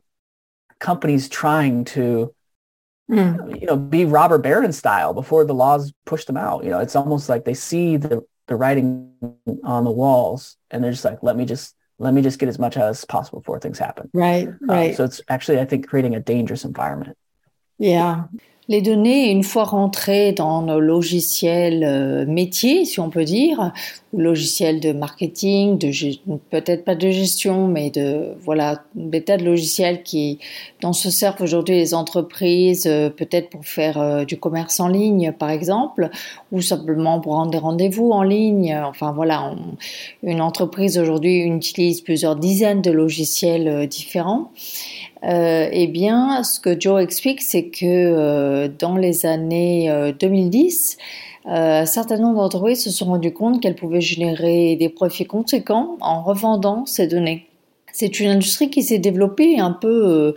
companies 0.79 1.29
trying 1.29 1.85
to, 1.85 2.33
hmm. 3.07 3.55
you 3.55 3.65
know, 3.65 3.75
be 3.75 4.05
robber 4.05 4.37
baron 4.37 4.71
style 4.71 5.13
before 5.13 5.45
the 5.45 5.53
laws 5.53 5.93
push 6.05 6.25
them 6.25 6.37
out. 6.37 6.63
You 6.63 6.69
know, 6.69 6.79
it's 6.79 6.95
almost 6.95 7.29
like 7.29 7.45
they 7.45 7.53
see 7.53 7.97
the 7.97 8.23
the 8.47 8.55
writing 8.55 9.11
on 9.63 9.83
the 9.83 9.91
walls 9.91 10.57
and 10.69 10.83
they're 10.83 10.91
just 10.91 11.05
like, 11.05 11.23
let 11.23 11.35
me 11.35 11.45
just 11.45 11.75
let 11.97 12.13
me 12.13 12.21
just 12.21 12.39
get 12.39 12.49
as 12.49 12.59
much 12.59 12.77
out 12.77 12.89
as 12.89 13.05
possible 13.05 13.39
before 13.39 13.59
things 13.59 13.79
happen. 13.79 14.09
Right, 14.13 14.49
right. 14.61 14.91
Uh, 14.91 14.95
so 14.95 15.03
it's 15.05 15.21
actually, 15.29 15.59
I 15.59 15.65
think, 15.65 15.87
creating 15.87 16.15
a 16.15 16.19
dangerous 16.19 16.65
environment. 16.65 17.17
Yeah. 17.77 18.25
Les 18.67 18.81
données, 18.81 19.29
une 19.29 19.43
fois 19.43 19.63
rentrées 19.63 20.31
dans 20.31 20.63
nos 20.63 20.79
logiciels 20.79 21.83
euh, 21.83 22.25
métiers, 22.25 22.85
si 22.85 22.99
on 22.99 23.11
peut 23.11 23.23
dire, 23.23 23.71
ou 24.11 24.19
logiciels 24.19 24.79
de 24.79 24.91
marketing, 24.91 25.77
peut-être 26.49 26.83
pas 26.83 26.95
de 26.95 27.11
gestion, 27.11 27.67
mais 27.67 27.91
de 27.91 28.33
voilà 28.41 28.81
des 28.95 29.23
tas 29.23 29.37
de 29.37 29.43
logiciels 29.43 30.01
qui 30.01 30.39
dont 30.81 30.93
se 30.93 31.11
servent 31.11 31.43
aujourd'hui 31.43 31.75
les 31.75 31.93
entreprises, 31.93 32.87
euh, 32.87 33.11
peut-être 33.11 33.51
pour 33.51 33.67
faire 33.67 33.99
euh, 33.99 34.25
du 34.25 34.39
commerce 34.39 34.79
en 34.79 34.87
ligne, 34.87 35.31
par 35.31 35.51
exemple, 35.51 36.09
ou 36.51 36.59
simplement 36.59 37.19
pour 37.19 37.33
rendre 37.33 37.51
des 37.51 37.59
rendez-vous 37.59 38.09
en 38.09 38.23
ligne. 38.23 38.75
Enfin 38.83 39.11
voilà, 39.11 39.53
une 40.23 40.41
entreprise 40.41 40.97
aujourd'hui 40.97 41.43
utilise 41.43 42.01
plusieurs 42.01 42.35
dizaines 42.35 42.81
de 42.81 42.91
logiciels 42.91 43.87
différents. 43.87 44.49
Euh, 45.25 45.69
eh 45.71 45.87
bien, 45.87 46.43
ce 46.43 46.59
que 46.59 46.79
Joe 46.79 47.01
explique, 47.01 47.41
c'est 47.41 47.69
que 47.69 47.85
euh, 47.85 48.67
dans 48.67 48.95
les 48.95 49.25
années 49.25 50.13
2010, 50.19 50.97
euh, 51.47 51.49
un 51.81 51.85
certain 51.85 52.17
nombre 52.17 52.41
d'entreprises 52.41 52.83
se 52.83 52.91
sont 52.91 53.05
rendues 53.05 53.33
compte 53.33 53.61
qu'elles 53.61 53.75
pouvaient 53.75 54.01
générer 54.01 54.75
des 54.75 54.89
profits 54.89 55.25
conséquents 55.25 55.97
en 56.01 56.21
revendant 56.21 56.85
ces 56.85 57.07
données. 57.07 57.47
C'est 57.91 58.19
une 58.19 58.29
industrie 58.29 58.69
qui 58.69 58.83
s'est 58.83 58.99
développée 58.99 59.59
un 59.59 59.71
peu 59.71 60.35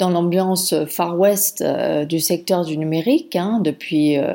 dans 0.00 0.10
l'ambiance 0.10 0.74
Far 0.86 1.18
West 1.18 1.60
euh, 1.60 2.04
du 2.04 2.18
secteur 2.18 2.64
du 2.64 2.76
numérique, 2.78 3.36
hein, 3.36 3.60
depuis, 3.62 4.16
euh, 4.16 4.32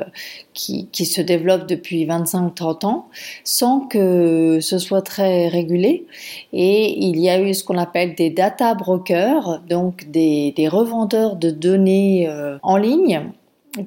qui, 0.54 0.88
se 1.04 1.20
développe 1.20 1.66
depuis 1.66 2.06
25-30 2.06 2.86
ans, 2.86 3.08
sans 3.44 3.80
que 3.80 4.60
ce 4.60 4.78
soit 4.78 5.02
très 5.02 5.48
régulé. 5.48 6.06
Et 6.52 7.04
il 7.04 7.18
y 7.20 7.28
a 7.28 7.40
eu 7.40 7.52
ce 7.52 7.64
qu'on 7.64 7.76
appelle 7.76 8.14
des 8.14 8.30
data 8.30 8.74
brokers, 8.74 9.60
donc 9.68 10.08
des, 10.10 10.54
revendeurs 10.68 11.36
de 11.36 11.50
données 11.50 12.28
euh, 12.28 12.58
en 12.62 12.76
ligne, 12.76 13.32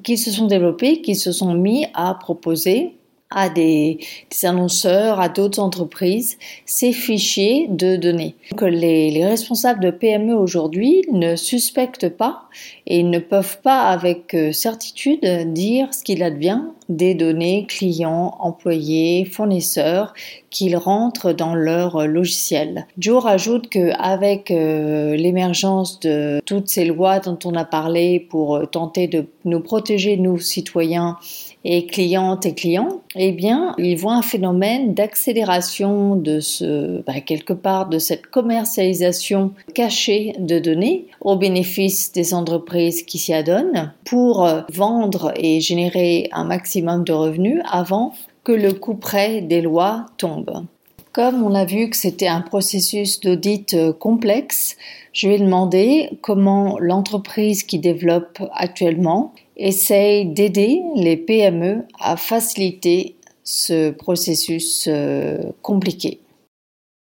qui 0.04 0.16
se 0.16 0.30
sont 0.30 0.46
développés, 0.46 1.00
qui 1.00 1.14
se 1.14 1.32
sont 1.32 1.54
mis 1.54 1.86
à 1.94 2.14
proposer 2.14 2.94
à 3.30 3.48
des, 3.48 3.98
annonceurs, 4.42 5.20
à 5.20 5.28
d'autres 5.28 5.60
entreprises, 5.60 6.38
ces 6.66 6.92
fichiers 6.92 7.66
de 7.68 7.96
données. 7.96 8.34
Que 8.56 8.64
les, 8.64 9.10
les 9.10 9.24
responsables 9.24 9.80
de 9.80 9.90
PME 9.90 10.34
aujourd'hui 10.34 11.02
ne 11.12 11.36
suspectent 11.36 12.08
pas 12.08 12.44
et 12.86 13.02
ne 13.02 13.18
peuvent 13.18 13.60
pas 13.62 13.82
avec 13.82 14.34
euh, 14.34 14.52
certitude 14.52 15.24
dire 15.52 15.92
ce 15.94 16.02
qu'il 16.02 16.22
advient 16.22 16.62
des 16.90 17.14
données 17.14 17.64
clients, 17.68 18.36
employés, 18.40 19.24
fournisseurs 19.24 20.12
qu'ils 20.50 20.76
rentrent 20.76 21.32
dans 21.32 21.54
leur 21.54 22.06
logiciel. 22.06 22.86
Joe 22.98 23.22
rajoute 23.22 23.68
qu'avec 23.68 24.50
euh, 24.50 25.14
l'émergence 25.16 26.00
de 26.00 26.40
toutes 26.44 26.68
ces 26.68 26.84
lois 26.84 27.20
dont 27.20 27.38
on 27.44 27.54
a 27.54 27.64
parlé 27.64 28.20
pour 28.20 28.68
tenter 28.70 29.06
de 29.06 29.26
nous 29.44 29.60
protéger, 29.60 30.16
nous 30.16 30.38
citoyens, 30.38 31.16
et 31.64 31.86
clientes 31.86 32.46
et 32.46 32.54
clients, 32.54 33.02
eh 33.16 33.32
bien, 33.32 33.74
ils 33.76 33.96
voient 33.96 34.14
un 34.14 34.22
phénomène 34.22 34.94
d'accélération 34.94 36.16
de 36.16 36.40
ce, 36.40 37.02
bah, 37.02 37.20
quelque 37.20 37.52
part, 37.52 37.88
de 37.88 37.98
cette 37.98 38.26
commercialisation 38.26 39.52
cachée 39.74 40.34
de 40.38 40.58
données 40.58 41.06
au 41.20 41.36
bénéfice 41.36 42.12
des 42.12 42.32
entreprises 42.32 43.02
qui 43.02 43.18
s'y 43.18 43.34
adonnent 43.34 43.92
pour 44.04 44.48
vendre 44.72 45.32
et 45.36 45.60
générer 45.60 46.30
un 46.32 46.44
maximum 46.44 46.79
de 46.80 47.12
revenus 47.12 47.62
avant 47.70 48.12
que 48.44 48.52
le 48.52 48.72
coup 48.72 48.94
près 48.94 49.40
des 49.40 49.60
lois 49.60 50.06
tombe. 50.16 50.66
Comme 51.12 51.42
on 51.42 51.54
a 51.54 51.64
vu 51.64 51.90
que 51.90 51.96
c'était 51.96 52.28
un 52.28 52.40
processus 52.40 53.20
d'audit 53.20 53.74
euh, 53.74 53.92
complexe, 53.92 54.76
je 55.12 55.28
vais 55.28 55.38
demander 55.38 56.18
comment 56.22 56.78
l'entreprise 56.78 57.64
qui 57.64 57.80
développe 57.80 58.40
actuellement 58.52 59.34
essaye 59.56 60.26
d'aider 60.26 60.80
les 60.94 61.16
PME 61.16 61.84
à 61.98 62.16
faciliter 62.16 63.16
ce 63.42 63.90
processus 63.90 64.86
euh, 64.88 65.38
compliqué. 65.62 66.20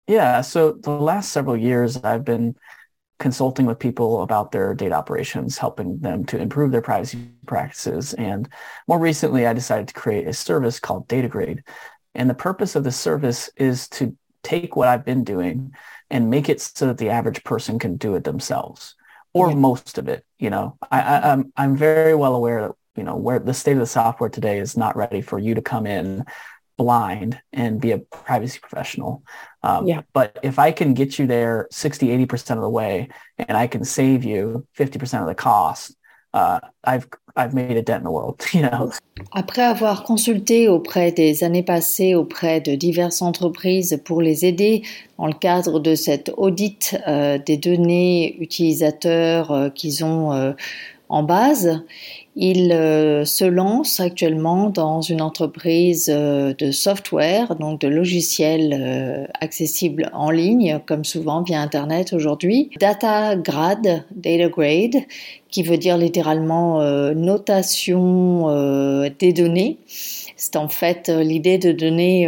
Yeah, 0.10 0.42
so 0.42 0.74
the 0.74 0.90
last 0.90 1.32
several 1.32 1.58
years 1.58 1.96
I've 2.04 2.26
been 2.26 2.56
consulting 3.24 3.66
with 3.66 3.80
people 3.80 4.22
about 4.22 4.52
their 4.52 4.76
data 4.76 4.94
operations, 4.94 5.58
helping 5.58 5.98
them 6.00 6.26
to 6.26 6.38
improve 6.38 6.72
their 6.72 6.82
privacy 6.82 7.30
practices. 7.48 8.14
And 8.16 8.50
more 8.86 9.00
recently, 9.00 9.48
I 9.48 9.54
decided 9.54 9.88
to 9.88 9.94
create 9.94 10.28
a 10.28 10.34
service 10.34 10.78
called 10.78 11.08
DataGrade. 11.08 11.64
And 12.14 12.30
the 12.30 12.36
purpose 12.36 12.76
of 12.76 12.84
this 12.84 12.98
service 12.98 13.50
is 13.56 13.88
to 13.90 14.16
take 14.44 14.76
what 14.76 14.90
I've 14.90 15.06
been 15.06 15.24
doing 15.24 15.72
and 16.10 16.30
make 16.30 16.50
it 16.50 16.60
so 16.60 16.88
that 16.88 16.98
the 16.98 17.10
average 17.10 17.44
person 17.46 17.80
can 17.80 17.96
do 17.96 18.16
it 18.16 18.26
themselves 18.26 18.96
or 19.32 19.50
yeah. 19.50 19.56
most 19.56 19.98
of 19.98 20.10
it. 20.10 20.26
You 20.38 20.50
know, 20.50 20.78
I, 20.92 21.00
I, 21.00 21.32
I'm 21.32 21.54
I'm 21.56 21.78
very 21.78 22.16
well 22.16 22.36
aware 22.36 22.68
that 22.68 22.76
you 22.98 23.04
know 23.04 23.16
where 23.16 23.40
the 23.40 23.54
state 23.54 23.72
of 23.72 23.80
the 23.80 23.88
software 23.88 24.30
today 24.30 24.60
is 24.60 24.76
not 24.76 24.98
ready 24.98 25.22
for 25.22 25.40
you 25.40 25.56
to 25.56 25.62
come 25.62 25.88
in 25.88 26.26
blind 26.78 27.42
and 27.54 27.80
be 27.80 27.92
a 27.92 28.00
privacy 28.00 28.60
professional. 28.60 29.24
Um, 29.64 29.88
yeah. 29.88 30.02
But 30.14 30.38
if 30.44 30.60
I 30.60 30.72
can 30.72 30.94
get 30.94 31.18
you 31.18 31.26
there 31.26 31.68
60, 31.72 32.08
80% 32.26 32.56
of 32.56 32.62
the 32.62 32.70
way 32.70 33.08
and 33.38 33.58
I 33.58 33.68
can 33.68 33.86
save 33.86 34.24
you 34.24 34.68
50% 34.78 35.22
of 35.22 35.28
the 35.28 35.36
cost, 35.36 35.96
uh, 36.34 36.60
I've 36.84 37.08
I've 37.36 37.54
made 37.54 37.78
a 37.78 37.82
dent 37.82 38.00
in 38.00 38.04
the 38.04 38.12
world, 38.12 38.44
you 38.54 38.62
know? 38.62 38.92
Après 39.32 39.64
avoir 39.64 40.04
consulté 40.04 40.68
auprès 40.68 41.12
des 41.12 41.44
années 41.44 41.64
passées 41.64 42.14
auprès 42.14 42.62
de 42.62 42.76
diverses 42.76 43.22
entreprises 43.22 44.00
pour 44.06 44.22
les 44.22 44.46
aider 44.46 44.84
dans 45.18 45.28
le 45.28 45.34
cadre 45.34 45.80
de 45.80 45.96
cet 45.96 46.32
audit 46.38 46.96
euh, 47.08 47.40
des 47.40 47.58
données 47.58 48.36
utilisateurs 48.40 49.52
euh, 49.52 49.70
qu'ils 49.70 50.04
ont 50.06 50.32
euh, 50.34 50.54
en 51.10 51.24
base, 51.24 51.84
il 52.36 52.72
euh, 52.72 53.26
se 53.26 53.46
lance 53.46 54.00
actuellement 54.00 54.70
dans 54.70 55.02
une 55.02 55.22
entreprise 55.22 56.10
euh, 56.12 56.54
de 56.58 56.72
software, 56.72 57.56
donc 57.56 57.82
de 57.82 57.88
logiciels 57.88 58.76
euh, 58.80 59.26
accessibles 59.40 60.10
en 60.14 60.32
ligne, 60.32 60.80
comme 60.88 61.06
souvent 61.06 61.44
via 61.44 61.62
Internet 61.62 62.12
aujourd'hui. 62.12 62.72
DataGrade, 62.80 64.06
DataGrade, 64.16 65.04
qui 65.50 65.62
veut 65.62 65.78
dire 65.78 65.98
littéralement 65.98 66.82
notation 67.14 68.48
des 69.20 69.34
données. 69.34 69.78
C'est 70.36 70.56
en 70.56 70.68
fait 70.68 71.10
l'idée 71.10 71.60
de 71.60 71.72
donner 71.72 72.28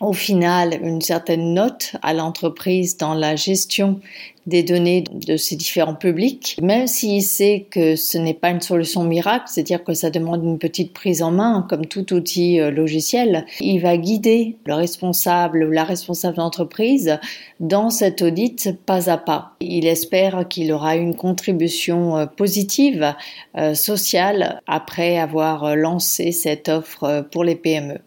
au 0.00 0.12
final 0.12 0.76
une 0.82 1.00
certaine 1.00 1.54
note 1.54 1.94
à 2.02 2.14
l'entreprise 2.14 2.96
dans 2.96 3.14
la 3.14 3.36
gestion 3.36 4.00
des 4.46 4.62
données 4.62 5.04
de 5.10 5.36
ces 5.36 5.56
différents 5.56 5.94
publics, 5.94 6.56
même 6.60 6.86
s'il 6.86 7.22
sait 7.22 7.66
que 7.70 7.96
ce 7.96 8.18
n'est 8.18 8.34
pas 8.34 8.50
une 8.50 8.60
solution 8.60 9.04
miracle, 9.04 9.46
c'est-à-dire 9.48 9.82
que 9.82 9.94
ça 9.94 10.10
demande 10.10 10.44
une 10.44 10.58
petite 10.58 10.92
prise 10.92 11.22
en 11.22 11.30
main, 11.30 11.66
comme 11.68 11.86
tout 11.86 12.12
outil 12.12 12.60
euh, 12.60 12.70
logiciel, 12.70 13.46
il 13.60 13.80
va 13.80 13.96
guider 13.96 14.56
le 14.66 14.74
responsable 14.74 15.64
ou 15.64 15.70
la 15.70 15.84
responsable 15.84 16.36
d'entreprise 16.36 17.18
dans 17.60 17.90
cet 17.90 18.20
audit 18.20 18.76
pas 18.84 19.08
à 19.08 19.16
pas. 19.16 19.52
Il 19.60 19.86
espère 19.86 20.46
qu'il 20.48 20.72
aura 20.72 20.96
une 20.96 21.16
contribution 21.16 22.18
euh, 22.18 22.26
positive 22.26 23.14
euh, 23.56 23.74
sociale 23.74 24.60
après 24.66 25.18
avoir 25.18 25.74
lancé 25.74 26.32
cette 26.32 26.68
offre 26.68 27.26
pour 27.30 27.44
les 27.44 27.56
PME. 27.56 27.98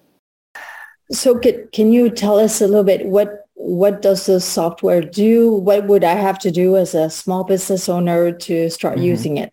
So 1.10 1.36
can 1.36 1.92
you 1.92 2.10
tell 2.10 2.38
us 2.38 2.62
a 2.62 2.68
little 2.68 2.84
bit 2.84 3.06
what 3.06 3.47
what 3.58 4.04
does 4.04 4.28
the 4.28 4.40
software 4.40 5.02
do? 5.02 5.52
What 5.52 5.88
would 5.88 6.04
I 6.04 6.14
have 6.14 6.38
to 6.40 6.52
do 6.52 6.78
as 6.78 6.94
a 6.94 7.10
small 7.10 7.44
business 7.44 7.90
owner 7.90 8.32
to 8.32 8.70
start 8.70 8.96
mm-hmm. 8.96 9.06
using 9.06 9.38
it? 9.38 9.52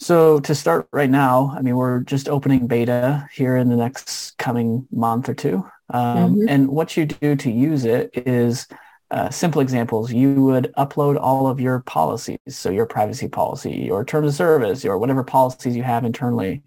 So 0.00 0.40
to 0.40 0.54
start 0.54 0.88
right 0.92 1.08
now, 1.08 1.54
I 1.56 1.62
mean, 1.62 1.76
we're 1.76 2.00
just 2.00 2.28
opening 2.28 2.66
beta 2.66 3.28
here 3.32 3.56
in 3.56 3.68
the 3.68 3.76
next 3.76 4.36
coming 4.36 4.86
month 4.90 5.28
or 5.28 5.34
two. 5.34 5.64
Um, 5.90 6.34
mm-hmm. 6.34 6.48
And 6.48 6.68
what 6.68 6.96
you 6.96 7.06
do 7.06 7.36
to 7.36 7.50
use 7.50 7.84
it 7.84 8.10
is 8.14 8.66
uh, 9.10 9.30
simple 9.30 9.62
examples. 9.62 10.12
You 10.12 10.34
would 10.42 10.74
upload 10.76 11.18
all 11.18 11.46
of 11.46 11.60
your 11.60 11.80
policies, 11.80 12.40
so 12.48 12.70
your 12.70 12.86
privacy 12.86 13.28
policy, 13.28 13.72
your 13.72 14.04
terms 14.04 14.26
of 14.26 14.34
service, 14.34 14.84
or 14.84 14.98
whatever 14.98 15.22
policies 15.22 15.76
you 15.76 15.84
have 15.84 16.04
internally. 16.04 16.62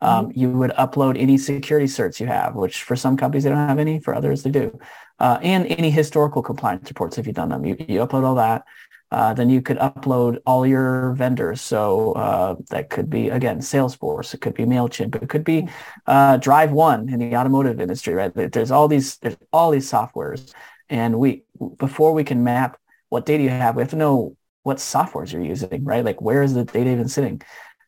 Um, 0.00 0.28
mm-hmm. 0.28 0.40
You 0.40 0.50
would 0.50 0.70
upload 0.70 1.20
any 1.20 1.36
security 1.36 1.86
certs 1.86 2.20
you 2.20 2.28
have, 2.28 2.54
which 2.54 2.84
for 2.84 2.96
some 2.96 3.16
companies 3.16 3.44
they 3.44 3.50
don't 3.50 3.68
have 3.68 3.80
any, 3.80 3.98
for 3.98 4.14
others 4.14 4.42
they 4.42 4.50
do, 4.50 4.78
uh, 5.20 5.38
and 5.42 5.66
any 5.66 5.90
historical 5.90 6.42
compliance 6.42 6.88
reports 6.88 7.18
if 7.18 7.26
you've 7.26 7.36
done 7.36 7.50
them. 7.50 7.64
You, 7.64 7.76
you 7.78 8.00
upload 8.00 8.24
all 8.24 8.34
that. 8.36 8.64
Uh, 9.12 9.34
then 9.34 9.50
you 9.50 9.60
could 9.60 9.76
upload 9.78 10.38
all 10.46 10.64
your 10.64 11.12
vendors. 11.14 11.60
So 11.60 12.12
uh, 12.12 12.54
that 12.70 12.90
could 12.90 13.10
be 13.10 13.28
again 13.28 13.58
Salesforce, 13.58 14.34
it 14.34 14.40
could 14.40 14.54
be 14.54 14.64
Mailchimp, 14.64 15.20
it 15.20 15.28
could 15.28 15.42
be 15.42 15.68
uh, 16.06 16.36
Drive 16.36 16.70
One 16.70 17.08
in 17.08 17.18
the 17.18 17.36
automotive 17.36 17.80
industry, 17.80 18.14
right? 18.14 18.32
There's 18.32 18.70
all 18.70 18.86
these 18.86 19.16
there's 19.16 19.36
all 19.52 19.72
these 19.72 19.90
softwares, 19.90 20.54
and 20.88 21.18
we 21.18 21.42
before 21.78 22.12
we 22.12 22.22
can 22.22 22.44
map 22.44 22.78
what 23.08 23.26
data 23.26 23.42
you 23.42 23.48
have, 23.48 23.74
we 23.74 23.82
have 23.82 23.90
to 23.90 23.96
know 23.96 24.36
what 24.62 24.76
softwares 24.76 25.32
you're 25.32 25.42
using, 25.42 25.84
right? 25.84 26.04
Like 26.04 26.20
where 26.20 26.44
is 26.44 26.54
the 26.54 26.64
data 26.64 26.90
even 26.90 27.08
sitting? 27.08 27.42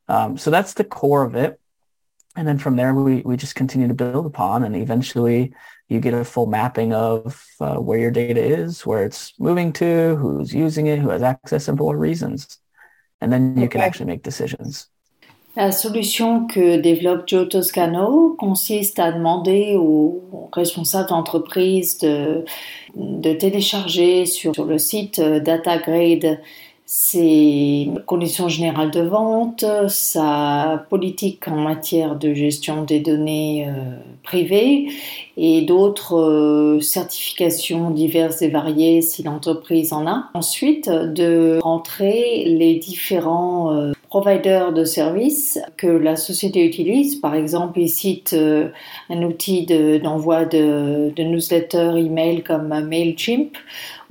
Um, 0.09 0.37
so 0.37 0.51
that's 0.51 0.75
the 0.75 0.85
core 0.85 1.23
of 1.23 1.37
it, 1.37 1.61
and 2.37 2.47
then 2.49 2.59
from 2.59 2.77
there 2.77 2.95
we 2.95 3.23
we 3.23 3.37
just 3.37 3.55
continue 3.55 3.88
to 3.88 3.95
build 3.95 4.27
upon, 4.27 4.64
and 4.64 4.75
eventually 4.75 5.53
you 5.88 6.01
get 6.01 6.14
a 6.14 6.25
full 6.25 6.47
mapping 6.47 6.92
of 6.92 7.45
uh, 7.61 7.77
where 7.77 7.99
your 7.99 8.11
data 8.11 8.40
is, 8.40 8.87
where 8.87 9.05
it's 9.05 9.35
moving 9.38 9.73
to, 9.75 10.16
who's 10.16 10.55
using 10.55 10.87
it, 10.87 10.99
who 10.99 11.11
has 11.11 11.23
access, 11.23 11.68
and 11.68 11.77
for 11.77 11.85
what 11.85 11.99
reasons. 11.99 12.59
And 13.21 13.33
then 13.33 13.57
you 13.57 13.64
okay. 13.64 13.73
can 13.73 13.81
actually 13.83 14.07
make 14.07 14.23
decisions. 14.23 14.88
La 15.55 15.71
solution 15.71 16.47
que 16.47 16.79
développe 16.81 17.25
Joe 17.27 17.47
Toscano 17.47 18.35
consiste 18.38 18.99
à 18.99 19.12
demander 19.12 19.77
aux 19.77 20.49
responsables 20.51 21.11
d'entreprise 21.11 21.99
de, 21.99 22.47
de, 22.97 23.35
télécharger 23.35 24.25
sur, 24.25 24.55
sur, 24.55 24.64
le 24.64 24.79
site 24.79 25.21
DataGrade 25.21 26.40
ses 26.85 27.90
conditions 28.07 28.49
générales 28.49 28.90
de 28.90 29.01
vente, 29.01 29.64
sa 29.88 30.85
politique 30.90 31.49
en 31.49 31.57
matière 31.57 32.16
de 32.16 32.35
gestion 32.35 32.83
des 32.83 33.01
données 33.01 33.66
euh, 33.68 33.97
privées 34.23 34.88
et 35.37 35.62
d'autres 35.62 36.16
euh, 36.16 36.81
certifications 36.81 37.90
diverses 37.90 38.42
et 38.42 38.49
variées 38.49 39.01
si 39.01 39.23
l'entreprise 39.23 39.92
en 39.92 40.07
a. 40.07 40.31
Ensuite, 40.35 40.90
de 40.90 41.59
rentrer 41.62 42.45
les 42.47 42.77
différents 42.77 43.75
euh, 43.75 43.92
providers 44.12 44.75
de 44.75 44.85
services 44.85 45.59
que 45.79 45.87
la 45.87 46.16
société 46.16 46.66
utilise. 46.66 47.16
Par 47.16 47.35
exemple, 47.35 47.81
il 47.81 47.88
cite 47.88 48.37
un 49.09 49.22
outil 49.22 49.64
d'envoi 50.03 50.44
de, 50.44 51.11
de, 51.16 51.22
newsletters 51.22 51.96
email 51.96 52.42
comme 52.42 52.68
MailChimp 52.68 53.57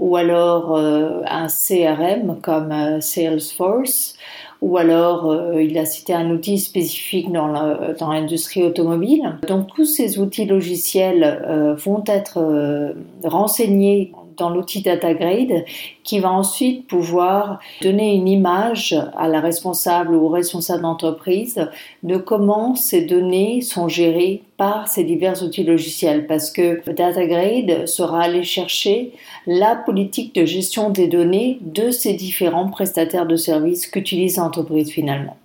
ou 0.02 0.16
alors 0.16 0.76
euh, 0.76 1.22
un 1.28 1.48
CRM 1.48 2.42
comme 2.42 2.72
euh, 2.72 3.00
Salesforce, 3.02 4.16
ou 4.60 4.78
alors 4.78 5.30
euh, 5.30 5.62
il 5.64 5.78
a 5.78 5.86
cité 5.86 6.14
un 6.14 6.32
outil 6.32 6.58
spécifique 6.58 7.32
dans 7.32 8.10
l'industrie 8.10 8.64
automobile. 8.64 9.38
Donc 9.48 9.68
tous 9.76 9.86
ces 9.86 10.20
outils 10.20 10.46
logiciels 10.46 11.76
vont 11.78 12.04
être 12.08 12.94
renseignés 13.24 14.12
dans 14.38 14.50
l'outil 14.50 14.82
DataGrade 14.82 15.66
qui 16.04 16.20
va 16.20 16.32
ensuite 16.32 16.88
pouvoir 16.88 17.60
donner 17.82 18.14
une 18.14 18.28
image 18.28 18.96
à 19.18 19.28
la 19.28 19.40
responsable 19.40 20.16
ou 20.16 20.28
responsable 20.28 20.84
d'entreprise 20.84 21.70
de 22.04 22.18
comment 22.18 22.76
ces 22.76 23.06
données 23.06 23.62
sont 23.62 23.88
gérées 23.88 24.44
par 24.58 24.88
ces 24.88 25.04
divers 25.04 25.44
outils 25.44 25.64
logiciels 25.64 26.28
parce 26.28 26.52
que 26.52 26.82
DataGrade 26.90 27.88
sera 27.88 28.24
allé 28.24 28.44
chercher 28.44 29.12
la 29.48 29.76
politique 29.76 30.36
de 30.36 30.46
gestion 30.46 30.90
des 30.90 31.08
données 31.08 31.60
de 31.62 31.92
ces 31.92 32.14
différents 32.14 32.70
prestataires 32.70 33.26
de 33.26 33.36
services 33.36 33.88
qu'utilise 33.88 34.38
l'entreprise 34.38 34.92
finalement. 34.92 35.38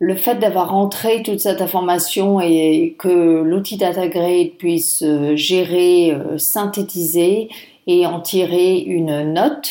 Le 0.00 0.16
fait 0.16 0.36
d'avoir 0.36 0.70
rentré 0.70 1.22
toute 1.22 1.40
cette 1.40 1.60
information 1.60 2.40
et 2.40 2.96
que 2.98 3.42
l'outil 3.42 3.76
DataGrade 3.76 4.52
puisse 4.56 5.02
euh, 5.02 5.36
gérer, 5.36 6.12
euh, 6.12 6.38
synthétiser 6.38 7.50
et 7.86 8.06
en 8.06 8.20
tirer 8.20 8.78
une 8.78 9.34
note 9.34 9.70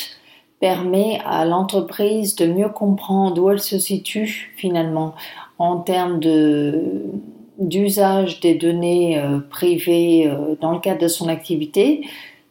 permet 0.59 1.19
à 1.25 1.45
l'entreprise 1.45 2.35
de 2.35 2.45
mieux 2.45 2.69
comprendre 2.69 3.41
où 3.41 3.49
elle 3.49 3.59
se 3.59 3.79
situe 3.79 4.53
finalement 4.55 5.15
en 5.57 5.77
termes 5.77 6.19
d'usage 7.57 8.39
des 8.39 8.53
données 8.53 9.17
euh, 9.17 9.39
privées 9.39 10.31
dans 10.61 10.73
le 10.73 10.79
cadre 10.79 11.01
de 11.01 11.07
son 11.07 11.27
activité, 11.27 12.01
que 12.01 12.07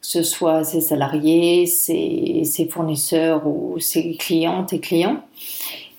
ce 0.07 0.25
soit 0.25 0.65
ses 0.65 0.81
salariés, 0.81 1.67
ses, 1.67 2.43
ses 2.43 2.67
fournisseurs 2.67 3.47
ou 3.47 3.79
ses 3.79 4.17
clientes 4.17 4.73
et 4.73 4.81
clients. 4.81 5.23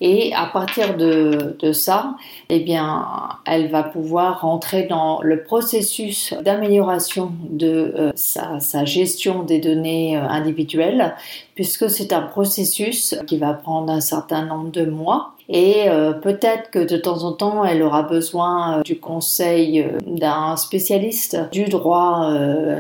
Et 0.02 0.34
à 0.34 0.46
partir 0.46 0.96
de, 0.96 1.58
de, 1.60 1.74
ça, 1.74 2.16
eh 2.50 2.60
bien, 2.60 3.06
elle 3.46 3.70
va 3.70 3.84
pouvoir 3.84 4.42
rentrer 4.42 4.84
dans 4.84 5.22
le 5.22 5.44
processus 5.44 6.34
d'amélioration 6.42 7.34
de 7.50 7.94
euh, 7.98 8.12
sa, 8.16 8.60
sa, 8.60 8.86
gestion 8.86 9.44
des 9.44 9.60
données 9.60 10.18
euh, 10.18 10.22
individuelles, 10.22 11.16
puisque 11.56 11.90
c'est 11.90 12.14
un 12.14 12.22
processus 12.22 13.16
qui 13.28 13.38
va 13.38 13.54
prendre 13.54 13.92
un 13.92 14.02
certain 14.02 14.46
nombre 14.46 14.72
de 14.72 14.86
mois. 14.86 15.34
Et 15.50 15.90
euh, 15.90 16.14
peut-être 16.14 16.70
que 16.70 16.80
de 16.80 16.96
temps 16.96 17.24
en 17.24 17.34
temps, 17.34 17.66
elle 17.66 17.82
aura 17.84 18.04
besoin 18.04 18.82
du 18.86 19.00
conseil 19.00 19.86
d'un 20.06 20.56
spécialiste 20.56 21.38
du 21.52 21.66
droit 21.66 22.32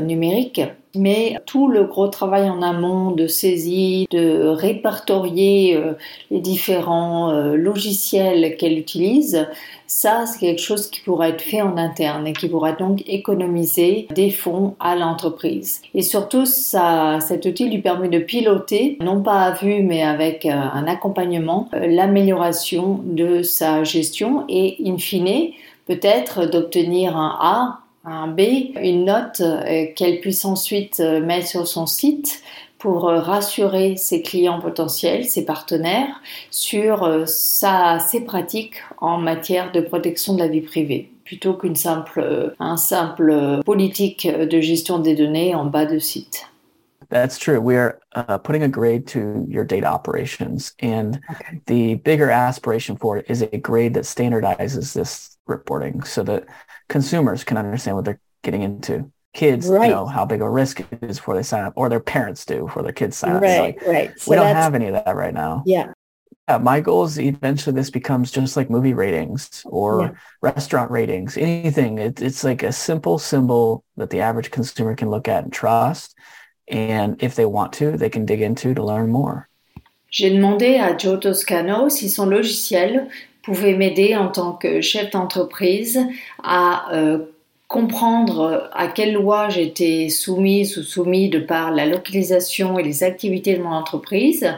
numérique 0.01 0.61
mais 0.95 1.37
tout 1.45 1.67
le 1.67 1.83
gros 1.83 2.07
travail 2.07 2.49
en 2.49 2.61
amont 2.61 3.11
de 3.11 3.27
saisie, 3.27 4.07
de 4.11 4.47
répertorier 4.47 5.75
euh, 5.75 5.93
les 6.31 6.39
différents 6.39 7.31
euh, 7.31 7.55
logiciels 7.55 8.57
qu'elle 8.57 8.77
utilise, 8.77 9.47
ça 9.87 10.25
c'est 10.25 10.39
quelque 10.39 10.61
chose 10.61 10.89
qui 10.89 11.01
pourra 11.01 11.29
être 11.29 11.41
fait 11.41 11.61
en 11.61 11.77
interne 11.77 12.27
et 12.27 12.33
qui 12.33 12.47
pourra 12.47 12.71
donc 12.71 13.03
économiser 13.07 14.07
des 14.13 14.29
fonds 14.29 14.75
à 14.79 14.95
l'entreprise. 14.95 15.81
Et 15.93 16.01
surtout, 16.01 16.45
ça, 16.45 17.19
cet 17.21 17.45
outil 17.45 17.69
lui 17.69 17.81
permet 17.81 18.09
de 18.09 18.19
piloter, 18.19 18.97
non 19.01 19.21
pas 19.21 19.41
à 19.41 19.51
vue 19.51 19.83
mais 19.83 20.03
avec 20.03 20.45
euh, 20.45 20.51
un 20.51 20.87
accompagnement, 20.87 21.69
l'amélioration 21.73 23.01
de 23.03 23.43
sa 23.43 23.83
gestion 23.83 24.45
et 24.49 24.77
in 24.85 24.97
fine 24.97 25.53
peut-être 25.89 26.45
d'obtenir 26.45 27.17
un 27.17 27.37
A 27.41 27.79
un 28.05 28.27
B, 28.27 28.39
une 28.81 29.05
note 29.05 29.41
euh, 29.41 29.87
qu'elle 29.95 30.19
puisse 30.21 30.45
ensuite 30.45 30.99
euh, 30.99 31.19
mettre 31.21 31.47
sur 31.47 31.67
son 31.67 31.85
site 31.85 32.41
pour 32.77 33.09
euh, 33.09 33.19
rassurer 33.19 33.97
ses 33.97 34.21
clients 34.21 34.59
potentiels, 34.59 35.25
ses 35.25 35.43
partenaires, 35.45 36.21
sur 36.49 37.27
sa, 37.27 37.99
ses 37.99 38.21
pratiques 38.21 38.77
en 38.99 39.17
matière 39.17 39.71
de 39.71 39.81
protection 39.81 40.33
de 40.33 40.39
la 40.39 40.47
vie 40.47 40.61
privée, 40.61 41.11
plutôt 41.25 41.53
qu'une 41.53 41.75
simple, 41.75 42.53
un 42.59 42.77
simple 42.77 43.61
politique 43.65 44.27
de 44.27 44.61
gestion 44.61 44.99
des 44.99 45.15
données 45.15 45.55
en 45.55 45.65
bas 45.65 45.85
de 45.85 45.99
site. 45.99 46.45
That's 47.09 47.39
true. 47.39 47.59
We 47.59 47.75
are 47.75 47.99
uh, 48.13 48.37
putting 48.37 48.61
a 48.61 48.67
grade 48.67 49.07
to 49.07 49.43
your 49.49 49.65
data 49.65 49.87
operations, 49.87 50.73
and 50.79 51.19
okay. 51.31 51.59
the 51.65 51.95
bigger 51.95 52.29
aspiration 52.29 52.97
for 52.97 53.17
it 53.17 53.25
is 53.27 53.41
a 53.41 53.57
grade 53.57 53.95
that 53.95 54.05
standardizes 54.05 54.93
this 54.93 55.35
reporting 55.47 56.03
so 56.03 56.21
that 56.23 56.45
consumers 56.89 57.45
can 57.45 57.55
understand 57.57 57.95
what 57.95 58.05
they're 58.05 58.19
getting 58.43 58.63
into. 58.63 59.09
kids 59.33 59.67
right. 59.67 59.89
know 59.89 60.05
how 60.05 60.25
big 60.25 60.41
a 60.41 60.49
risk 60.49 60.79
it 60.79 61.03
is 61.03 61.17
before 61.17 61.35
they 61.35 61.43
sign 61.43 61.63
up, 61.63 61.73
or 61.75 61.89
their 61.89 61.99
parents 61.99 62.45
do 62.45 62.65
before 62.65 62.83
their 62.83 62.91
kids 62.91 63.17
sign 63.17 63.35
up. 63.35 63.41
Right, 63.41 63.77
like, 63.77 63.87
right. 63.87 64.19
So 64.19 64.31
we 64.31 64.35
don't 64.35 64.55
have 64.55 64.75
any 64.75 64.87
of 64.87 64.93
that 64.93 65.15
right 65.15 65.33
now. 65.33 65.63
Yeah. 65.65 65.93
Yeah, 66.47 66.57
my 66.57 66.81
goal 66.81 67.03
is 67.03 67.19
eventually 67.19 67.75
this 67.75 67.91
becomes 67.91 68.31
just 68.31 68.57
like 68.57 68.71
movie 68.71 68.95
ratings 68.95 69.61
or 69.65 70.01
yeah. 70.01 70.11
restaurant 70.41 70.89
ratings, 70.89 71.37
anything. 71.37 71.99
It, 71.99 72.23
it's 72.23 72.43
like 72.43 72.63
a 72.63 72.71
simple 72.71 73.19
symbol 73.19 73.83
that 73.97 74.09
the 74.09 74.21
average 74.21 74.49
consumer 74.49 74.95
can 74.95 75.11
look 75.11 75.27
at 75.27 75.43
and 75.43 75.53
trust. 75.53 76.17
And 76.67 77.21
if 77.21 77.35
they 77.35 77.45
want 77.45 77.73
to, 77.73 77.97
they 77.97 78.09
can 78.09 78.25
dig 78.25 78.41
into 78.41 78.73
to 78.73 78.83
learn 78.83 79.11
more. 79.11 79.47
J'ai 80.11 80.31
demandé 80.31 80.79
à 80.79 80.97
Joe 80.97 81.17
Toscano 81.17 81.87
si 81.87 82.07
son 82.07 82.31
logiciel 82.31 83.11
pouvait 83.49 83.73
m'aider 83.73 84.15
en 84.15 84.27
tant 84.27 84.53
que 84.53 84.79
chef 84.79 85.09
d'entreprise 85.09 85.99
à 86.43 86.93
euh, 86.93 87.17
comprendre 87.67 88.69
à 88.73 88.87
quelle 88.87 89.13
loi 89.13 89.49
j'étais 89.49 90.09
soumise 90.09 90.77
ou 90.77 90.83
soumis 90.83 91.29
de 91.29 91.39
par 91.39 91.71
la 91.71 91.85
localisation 91.85 92.79
et 92.79 92.83
les 92.83 93.03
activités 93.03 93.55
de 93.55 93.61
mon 93.61 93.71
entreprise 93.71 94.51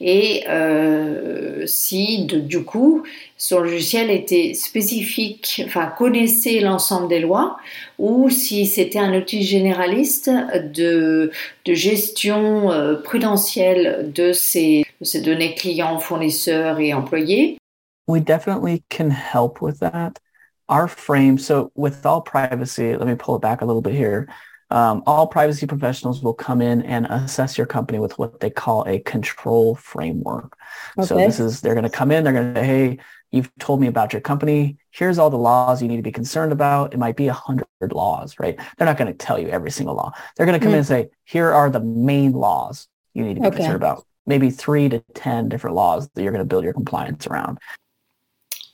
et 0.00 0.42
euh, 0.48 1.64
si 1.66 2.24
du 2.24 2.64
coup 2.64 3.04
son 3.36 3.60
logiciel 3.60 4.10
était 4.10 4.54
spécifique, 4.54 5.62
enfin 5.64 5.86
connaissait 5.86 6.60
l'ensemble 6.60 7.08
des 7.08 7.20
lois 7.20 7.56
ou 7.98 8.30
si 8.30 8.66
c'était 8.66 8.98
un 8.98 9.16
outil 9.16 9.42
généraliste 9.42 10.30
de, 10.74 11.30
de 11.66 11.74
gestion 11.74 12.72
euh, 12.72 12.94
prudentielle 12.94 14.10
de 14.12 14.32
ces, 14.32 14.84
de 15.00 15.04
ces 15.04 15.20
données 15.20 15.54
clients, 15.54 15.98
fournisseurs 15.98 16.80
et 16.80 16.94
employés. 16.94 17.58
We 18.06 18.20
definitely 18.20 18.84
can 18.88 19.10
help 19.10 19.60
with 19.60 19.80
that. 19.80 20.18
our 20.68 20.88
frame, 20.88 21.38
so 21.38 21.70
with 21.76 22.04
all 22.04 22.20
privacy, 22.20 22.96
let 22.96 23.06
me 23.06 23.14
pull 23.14 23.36
it 23.36 23.42
back 23.42 23.60
a 23.60 23.64
little 23.64 23.82
bit 23.82 23.94
here. 23.94 24.28
Um, 24.68 25.04
all 25.06 25.28
privacy 25.28 25.64
professionals 25.66 26.22
will 26.22 26.34
come 26.34 26.60
in 26.60 26.82
and 26.82 27.06
assess 27.06 27.56
your 27.56 27.68
company 27.68 28.00
with 28.00 28.18
what 28.18 28.40
they 28.40 28.50
call 28.50 28.84
a 28.88 28.98
control 28.98 29.76
framework. 29.76 30.56
Okay. 30.98 31.06
So 31.06 31.16
this 31.16 31.38
is, 31.38 31.60
they're 31.60 31.74
going 31.74 31.84
to 31.84 31.90
come 31.90 32.10
in, 32.10 32.24
they're 32.24 32.32
going 32.32 32.54
to 32.54 32.60
say, 32.60 32.66
hey, 32.66 32.98
you've 33.30 33.50
told 33.58 33.80
me 33.80 33.86
about 33.86 34.12
your 34.12 34.22
company. 34.22 34.78
Here's 34.90 35.18
all 35.18 35.30
the 35.30 35.38
laws 35.38 35.82
you 35.82 35.88
need 35.88 35.96
to 35.96 36.02
be 36.02 36.10
concerned 36.10 36.52
about. 36.52 36.94
It 36.94 36.98
might 36.98 37.16
be 37.16 37.28
a 37.28 37.32
hundred 37.32 37.66
laws, 37.92 38.34
right? 38.40 38.58
They're 38.76 38.86
not 38.86 38.98
going 38.98 39.12
to 39.12 39.16
tell 39.16 39.38
you 39.38 39.48
every 39.48 39.70
single 39.70 39.94
law. 39.94 40.12
They're 40.36 40.46
going 40.46 40.58
to 40.58 40.64
come 40.64 40.72
mm. 40.72 40.76
in 40.76 40.78
and 40.78 40.86
say, 40.86 41.08
here 41.24 41.52
are 41.52 41.70
the 41.70 41.80
main 41.80 42.32
laws 42.32 42.88
you 43.14 43.24
need 43.24 43.34
to 43.34 43.42
be 43.42 43.46
okay. 43.46 43.58
concerned 43.58 43.76
about. 43.76 44.04
Maybe 44.26 44.50
three 44.50 44.88
to 44.88 44.98
10 45.14 45.48
different 45.48 45.76
laws 45.76 46.08
that 46.08 46.22
you're 46.22 46.32
going 46.32 46.42
to 46.42 46.48
build 46.48 46.64
your 46.64 46.72
compliance 46.72 47.28
around. 47.28 47.58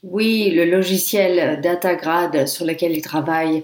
Oui, 0.03 0.51
le 0.51 0.65
logiciel 0.65 1.61
DataGrad 1.61 2.45
sur 2.45 2.65
lequel 2.65 2.91
il 2.91 3.01
travaille 3.01 3.63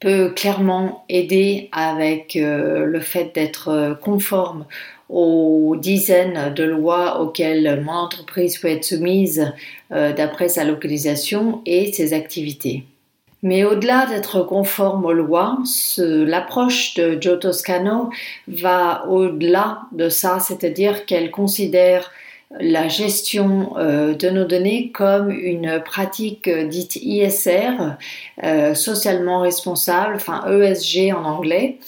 peut 0.00 0.30
clairement 0.30 1.04
aider 1.08 1.68
avec 1.70 2.34
euh, 2.34 2.84
le 2.84 3.00
fait 3.00 3.32
d'être 3.34 3.68
euh, 3.68 3.94
conforme 3.94 4.66
aux 5.08 5.76
dizaines 5.78 6.52
de 6.54 6.64
lois 6.64 7.20
auxquelles 7.20 7.80
mon 7.84 7.92
entreprise 7.92 8.58
peut 8.58 8.68
être 8.68 8.84
soumise 8.84 9.52
euh, 9.92 10.12
d'après 10.12 10.48
sa 10.48 10.64
localisation 10.64 11.62
et 11.66 11.92
ses 11.92 12.12
activités. 12.12 12.84
Mais 13.44 13.62
au-delà 13.62 14.06
d'être 14.06 14.42
conforme 14.42 15.04
aux 15.04 15.12
lois, 15.12 15.58
l'approche 15.98 16.94
de 16.94 17.16
Joe 17.20 17.38
Toscano 17.38 18.10
va 18.48 19.06
au-delà 19.08 19.82
de 19.92 20.08
ça, 20.08 20.40
c'est-à-dire 20.40 21.06
qu'elle 21.06 21.30
considère 21.30 22.10
la 22.60 22.88
gestion 22.88 23.76
euh, 23.76 24.14
de 24.14 24.30
nos 24.30 24.44
données 24.44 24.92
comme 24.92 25.30
une 25.30 25.82
pratique 25.84 26.46
euh, 26.46 26.66
dite 26.66 26.96
ISR, 26.96 27.96
euh, 28.44 28.74
socialement 28.74 29.40
responsable, 29.40 30.14
enfin 30.14 30.44
ESG 30.48 31.12
en 31.12 31.24
anglais, 31.24 31.78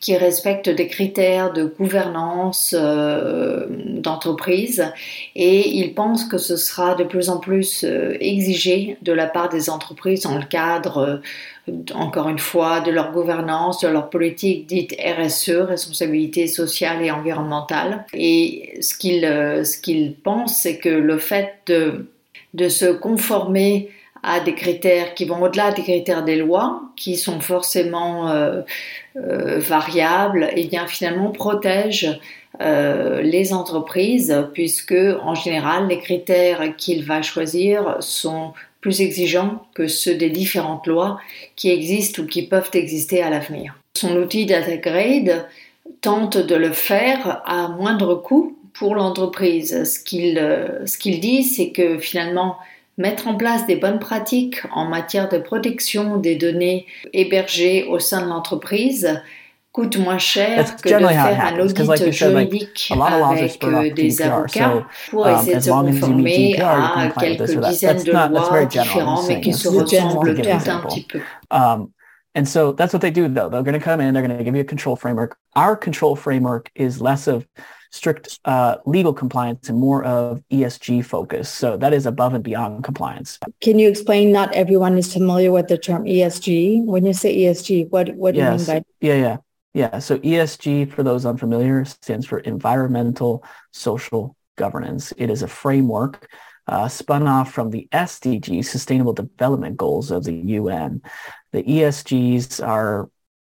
qui 0.00 0.16
respecte 0.16 0.68
des 0.68 0.88
critères 0.88 1.52
de 1.52 1.64
gouvernance 1.64 2.74
d'entreprise. 2.74 4.92
Et 5.34 5.76
il 5.76 5.94
pense 5.94 6.24
que 6.24 6.38
ce 6.38 6.56
sera 6.56 6.94
de 6.94 7.04
plus 7.04 7.30
en 7.30 7.38
plus 7.38 7.84
exigé 8.20 8.96
de 9.02 9.12
la 9.12 9.26
part 9.26 9.48
des 9.48 9.70
entreprises 9.70 10.22
dans 10.22 10.36
le 10.36 10.44
cadre 10.44 11.20
encore 11.94 12.28
une 12.28 12.38
fois, 12.38 12.80
de 12.80 12.90
leur 12.90 13.12
gouvernance, 13.12 13.80
de 13.80 13.88
leur 13.88 14.10
politique 14.10 14.66
dite 14.66 14.94
RSE, 15.00 15.50
responsabilité 15.50 16.46
sociale 16.46 17.02
et 17.02 17.10
environnementale. 17.10 18.04
Et 18.14 18.78
ce 18.80 18.96
qu'ils 18.96 19.24
euh, 19.24 19.64
ce 19.64 20.10
pensent, 20.22 20.60
c'est 20.62 20.78
que 20.78 20.88
le 20.88 21.18
fait 21.18 21.54
de, 21.66 22.06
de 22.54 22.68
se 22.68 22.86
conformer 22.86 23.90
à 24.22 24.40
des 24.40 24.54
critères 24.54 25.14
qui 25.14 25.24
vont 25.24 25.40
au-delà 25.42 25.70
des 25.70 25.82
critères 25.82 26.24
des 26.24 26.36
lois, 26.36 26.82
qui 26.96 27.16
sont 27.16 27.40
forcément 27.40 28.30
euh, 28.30 28.62
euh, 29.16 29.58
variables, 29.60 30.44
et 30.56 30.62
eh 30.62 30.66
bien 30.66 30.86
finalement 30.86 31.30
protège 31.30 32.20
les 32.60 33.52
entreprises, 33.52 34.34
puisque 34.52 34.96
en 35.22 35.36
général 35.36 35.86
les 35.86 35.98
critères 35.98 36.74
qu'il 36.76 37.04
va 37.04 37.22
choisir 37.22 37.98
sont 38.00 38.52
plus 38.80 39.00
exigeants 39.00 39.66
que 39.74 39.88
ceux 39.88 40.14
des 40.14 40.30
différentes 40.30 40.86
lois 40.86 41.20
qui 41.56 41.70
existent 41.70 42.22
ou 42.22 42.26
qui 42.26 42.46
peuvent 42.46 42.70
exister 42.74 43.22
à 43.22 43.30
l'avenir. 43.30 43.76
Son 43.96 44.16
outil 44.16 44.46
DataGrade 44.46 45.46
tente 46.00 46.36
de 46.38 46.54
le 46.54 46.72
faire 46.72 47.42
à 47.44 47.68
moindre 47.68 48.14
coût 48.14 48.56
pour 48.72 48.94
l'entreprise. 48.94 49.84
Ce 49.84 49.98
qu'il 49.98 50.36
ce 50.86 51.08
dit, 51.08 51.42
c'est 51.42 51.70
que 51.70 51.98
finalement, 51.98 52.56
mettre 52.96 53.28
en 53.28 53.34
place 53.34 53.66
des 53.66 53.76
bonnes 53.76 53.98
pratiques 53.98 54.60
en 54.72 54.84
matière 54.84 55.28
de 55.28 55.38
protection 55.38 56.16
des 56.16 56.36
données 56.36 56.86
hébergées 57.12 57.84
au 57.84 57.98
sein 57.98 58.22
de 58.22 58.28
l'entreprise 58.28 59.20
coûte 59.78 59.98
moins 59.98 60.18
cher 60.18 60.76
que 60.76 60.88
de 60.88 61.06
faire 61.06 61.54
un 61.54 61.60
audit 61.60 62.12
juridique 62.12 62.92
avec 62.92 63.62
euh, 63.62 63.94
des 63.94 64.22
avocats 64.22 64.84
pour 65.10 65.26
um, 65.26 65.34
essayer 65.34 65.56
de 65.56 65.60
se 65.60 65.70
conformer 65.70 66.60
à 66.60 67.10
quelques 67.18 67.60
dizaines 67.68 68.02
de 68.02 68.12
lois 68.12 68.64
différentes 68.64 69.28
mais 69.28 69.40
qui 69.40 69.52
se 69.52 69.68
ressemblent 69.68 70.34
tout 70.34 70.70
un 70.70 70.80
petit 70.80 71.06
peu. 71.06 71.20
Um, 71.50 71.92
and 72.34 72.46
so 72.46 72.72
that's 72.72 72.92
what 72.92 73.00
they 73.00 73.10
do 73.12 73.28
though. 73.28 73.48
They're 73.48 73.62
going 73.62 73.78
to 73.78 73.84
come 73.84 74.00
in, 74.00 74.14
they're 74.14 74.26
going 74.26 74.36
to 74.36 74.44
give 74.44 74.56
you 74.56 74.62
a 74.62 74.64
control 74.64 74.96
framework. 74.96 75.36
Our 75.54 75.76
control 75.76 76.16
framework 76.16 76.70
is 76.74 77.00
less 77.00 77.28
of 77.28 77.46
strict 77.90 78.40
uh, 78.44 78.76
legal 78.84 79.14
compliance 79.14 79.68
and 79.68 79.78
more 79.78 80.04
of 80.04 80.42
ESG 80.52 81.04
focus. 81.04 81.48
So 81.48 81.76
that 81.76 81.92
is 81.92 82.04
above 82.04 82.34
and 82.34 82.42
beyond 82.42 82.84
compliance. 82.84 83.38
Can 83.62 83.78
you 83.78 83.88
explain? 83.88 84.32
Not 84.32 84.54
everyone 84.54 84.98
is 84.98 85.12
familiar 85.12 85.52
with 85.52 85.68
the 85.68 85.78
term 85.78 86.04
ESG. 86.04 86.84
When 86.84 87.06
you 87.06 87.12
say 87.12 87.34
ESG, 87.34 87.90
what 87.90 88.14
what 88.16 88.34
do 88.34 88.40
yes. 88.40 88.66
you 88.66 88.74
mean 88.74 88.82
by? 88.82 88.86
Yeah, 89.00 89.14
yeah. 89.14 89.36
Yeah, 89.78 90.00
so 90.00 90.18
ESG, 90.18 90.90
for 90.90 91.04
those 91.04 91.24
unfamiliar, 91.24 91.84
stands 91.84 92.26
for 92.26 92.40
Environmental 92.40 93.44
Social 93.70 94.34
Governance. 94.56 95.12
It 95.16 95.30
is 95.30 95.44
a 95.44 95.46
framework 95.46 96.28
uh, 96.66 96.88
spun 96.88 97.28
off 97.28 97.52
from 97.52 97.70
the 97.70 97.86
SDGs, 97.92 98.64
Sustainable 98.64 99.12
Development 99.12 99.76
Goals 99.76 100.10
of 100.10 100.24
the 100.24 100.34
UN. 100.34 101.00
The 101.52 101.62
ESGs 101.62 102.66
are 102.66 103.08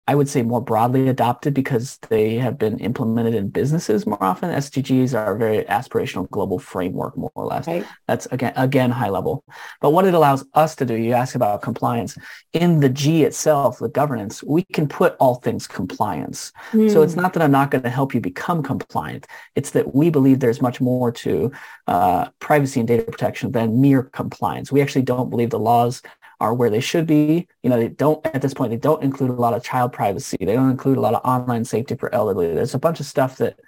I 0.06 0.14
would 0.14 0.28
say 0.28 0.42
more 0.42 0.60
broadly 0.60 1.08
adopted 1.08 1.54
because 1.54 1.96
they 2.10 2.34
have 2.34 2.58
been 2.58 2.78
implemented 2.78 3.34
in 3.34 3.48
businesses 3.48 4.06
more 4.06 4.22
often. 4.22 4.50
SDGs 4.50 5.14
are 5.14 5.34
a 5.34 5.38
very 5.38 5.64
aspirational 5.64 6.28
global 6.28 6.58
framework, 6.58 7.16
more 7.16 7.32
or 7.34 7.46
less. 7.46 7.66
Right. 7.66 7.86
That's 8.06 8.26
again 8.26 8.52
again 8.56 8.90
high 8.90 9.08
level. 9.08 9.44
But 9.80 9.90
what 9.90 10.04
it 10.06 10.12
allows 10.12 10.44
us 10.52 10.76
to 10.76 10.84
do, 10.84 10.94
you 10.94 11.12
ask 11.12 11.34
about 11.34 11.62
compliance. 11.62 12.18
In 12.52 12.80
the 12.80 12.90
G 12.90 13.24
itself, 13.24 13.78
the 13.78 13.88
governance, 13.88 14.42
we 14.42 14.64
can 14.74 14.88
put 14.88 15.16
all 15.18 15.36
things 15.36 15.66
compliance. 15.66 16.52
Mm. 16.72 16.92
So 16.92 17.02
it's 17.02 17.14
hmm. 17.14 17.20
not 17.20 17.32
that 17.32 17.42
I'm 17.42 17.50
not 17.50 17.70
going 17.70 17.84
to 17.84 17.90
help 17.90 18.14
you 18.14 18.20
become 18.20 18.62
compliant. 18.62 19.26
It's 19.54 19.70
that 19.70 19.94
we 19.94 20.10
believe 20.10 20.40
there's 20.40 20.60
much 20.60 20.80
more 20.82 21.12
to 21.12 21.50
uh, 21.86 22.28
privacy 22.40 22.80
and 22.80 22.86
data 22.86 23.04
protection 23.04 23.52
than 23.52 23.80
mere 23.80 24.02
compliance. 24.02 24.70
We 24.70 24.82
actually 24.82 25.02
don't 25.02 25.30
believe 25.30 25.50
the 25.50 25.58
laws 25.58 26.02
are 26.40 26.54
where 26.54 26.70
they 26.70 26.80
should 26.80 27.06
be. 27.06 27.46
You 27.62 27.70
know, 27.70 27.78
they 27.78 27.88
don't 27.88 28.24
at 28.26 28.42
this 28.42 28.54
point 28.54 28.70
they 28.70 28.76
don't 28.76 29.02
include 29.02 29.30
a 29.30 29.34
lot 29.34 29.54
of 29.54 29.62
child 29.62 29.92
privacy. 29.92 30.36
They 30.40 30.54
don't 30.54 30.70
include 30.70 30.98
a 30.98 31.00
lot 31.00 31.14
of 31.14 31.22
online 31.24 31.64
safety 31.64 31.94
for 31.94 32.14
elderly. 32.14 32.54
There's 32.54 32.74
a 32.74 32.78
bunch 32.78 33.00
of 33.00 33.06
stuff 33.06 33.36
that 33.38 33.58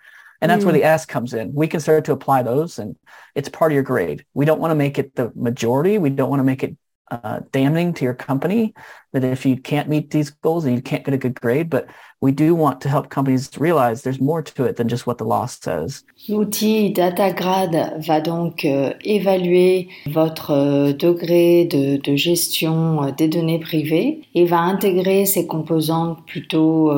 and 0.40 0.50
that's 0.50 0.62
mm. 0.62 0.66
where 0.66 0.74
the 0.74 0.84
S 0.84 1.06
comes 1.06 1.32
in. 1.32 1.54
We 1.54 1.66
can 1.66 1.80
start 1.80 2.04
to 2.06 2.12
apply 2.12 2.42
those 2.42 2.78
and 2.78 2.96
it's 3.34 3.48
part 3.48 3.72
of 3.72 3.74
your 3.74 3.84
grade. 3.84 4.24
We 4.34 4.44
don't 4.44 4.60
want 4.60 4.70
to 4.70 4.76
make 4.76 4.98
it 4.98 5.14
the 5.14 5.32
majority. 5.34 5.98
We 5.98 6.10
don't 6.10 6.30
want 6.30 6.40
to 6.40 6.44
make 6.44 6.62
it 6.62 6.76
uh, 7.10 7.40
damning 7.52 7.94
to 7.94 8.04
your 8.04 8.14
company 8.14 8.74
that 9.20 9.32
if 9.32 9.46
you 9.46 9.56
can't 9.56 9.88
meet 9.88 10.10
these 10.10 10.30
goals 10.30 10.64
and 10.64 10.74
you 10.74 10.82
can't 10.82 11.04
get 11.04 11.14
a 11.14 11.18
good 11.18 11.40
grade, 11.40 11.70
but 11.70 11.86
we 12.22 12.32
do 12.32 12.54
want 12.54 12.80
to 12.80 12.88
help 12.88 13.10
companies 13.10 13.50
realize 13.58 14.02
there's 14.02 14.20
more 14.20 14.42
to 14.42 14.64
it 14.64 14.76
than 14.76 14.88
just 14.88 15.06
what 15.06 15.18
the 15.18 15.24
law 15.24 15.46
says. 15.46 16.02
L'outil 16.28 16.90
DataGrad 16.90 18.00
va 18.00 18.20
donc 18.20 18.64
euh, 18.64 18.92
évaluer 19.04 19.88
votre 20.06 20.50
euh, 20.50 20.92
degré 20.92 21.66
de, 21.66 22.16
gestion 22.16 23.02
euh, 23.02 23.10
des 23.10 23.28
données 23.28 23.60
privées 23.60 24.22
et 24.34 24.46
va 24.46 24.60
intégrer 24.60 25.26
ces 25.26 25.46
composantes 25.46 26.24
plutôt 26.26 26.90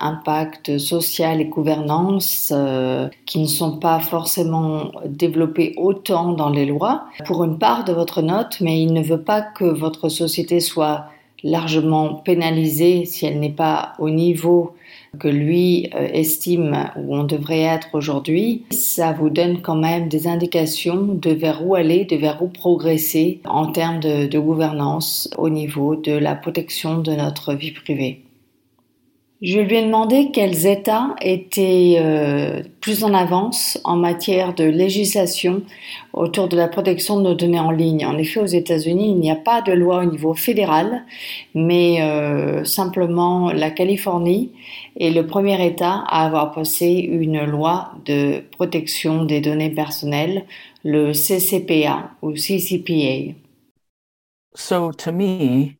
impact 0.00 0.78
social 0.78 1.40
et 1.40 1.44
gouvernance 1.44 2.52
qui 3.26 3.38
ne 3.40 3.46
sont 3.46 3.78
pas 3.78 4.00
forcément 4.00 4.90
développées 5.06 5.74
autant 5.76 6.32
dans 6.32 6.50
les 6.50 6.66
lois 6.66 7.04
pour 7.26 7.44
une 7.44 7.58
part 7.58 7.84
de 7.84 7.92
votre 7.92 8.22
note, 8.22 8.58
mais 8.60 8.80
il 8.80 8.92
ne 8.92 9.02
veut 9.02 9.22
pas 9.22 9.42
que 9.42 9.64
votre 9.64 10.08
société 10.08 10.60
soit 10.60 11.06
largement 11.44 12.14
pénalisée 12.14 13.04
si 13.04 13.26
elle 13.26 13.38
n'est 13.38 13.50
pas 13.50 13.92
au 14.00 14.10
niveau 14.10 14.74
que 15.20 15.28
lui 15.28 15.90
euh, 15.94 16.08
estime 16.12 16.90
où 16.96 17.14
on 17.14 17.22
devrait 17.22 17.60
être 17.60 17.90
aujourd'hui, 17.92 18.64
ça 18.70 19.12
vous 19.12 19.30
donne 19.30 19.60
quand 19.60 19.76
même 19.76 20.08
des 20.08 20.26
indications 20.26 21.04
de 21.04 21.30
vers 21.30 21.64
où 21.64 21.76
aller, 21.76 22.04
de 22.04 22.16
vers 22.16 22.42
où 22.42 22.48
progresser 22.48 23.40
en 23.44 23.70
termes 23.70 24.00
de, 24.00 24.26
de 24.26 24.38
gouvernance 24.38 25.30
au 25.38 25.50
niveau 25.50 25.94
de 25.94 26.12
la 26.12 26.34
protection 26.34 26.98
de 26.98 27.12
notre 27.12 27.54
vie 27.54 27.72
privée. 27.72 28.22
Je 29.42 29.58
lui 29.58 29.76
ai 29.76 29.84
demandé 29.84 30.30
quels 30.32 30.66
États 30.66 31.14
étaient 31.20 31.96
euh, 31.98 32.62
plus 32.80 33.04
en 33.04 33.12
avance 33.12 33.78
en 33.84 33.96
matière 33.96 34.54
de 34.54 34.64
législation 34.64 35.62
autour 36.12 36.48
de 36.48 36.56
la 36.56 36.68
protection 36.68 37.18
de 37.18 37.24
nos 37.24 37.34
données 37.34 37.58
en 37.58 37.72
ligne. 37.72 38.06
En 38.06 38.16
effet, 38.16 38.40
aux 38.40 38.46
États-Unis, 38.46 39.10
il 39.10 39.18
n'y 39.18 39.30
a 39.30 39.36
pas 39.36 39.60
de 39.60 39.72
loi 39.72 39.98
au 39.98 40.04
niveau 40.04 40.34
fédéral, 40.34 41.04
mais 41.54 42.00
euh, 42.00 42.64
simplement 42.64 43.52
la 43.52 43.70
Californie 43.70 44.52
est 44.98 45.10
le 45.10 45.26
premier 45.26 45.62
État 45.66 46.04
à 46.08 46.24
avoir 46.24 46.52
passé 46.52 46.86
une 46.86 47.44
loi 47.44 47.92
de 48.06 48.42
protection 48.52 49.24
des 49.24 49.40
données 49.40 49.70
personnelles, 49.70 50.44
le 50.84 51.12
CCPA 51.12 52.12
ou 52.22 52.32
CCPA. 52.32 53.34
So 54.56 54.92
to 54.92 55.10
me, 55.10 55.74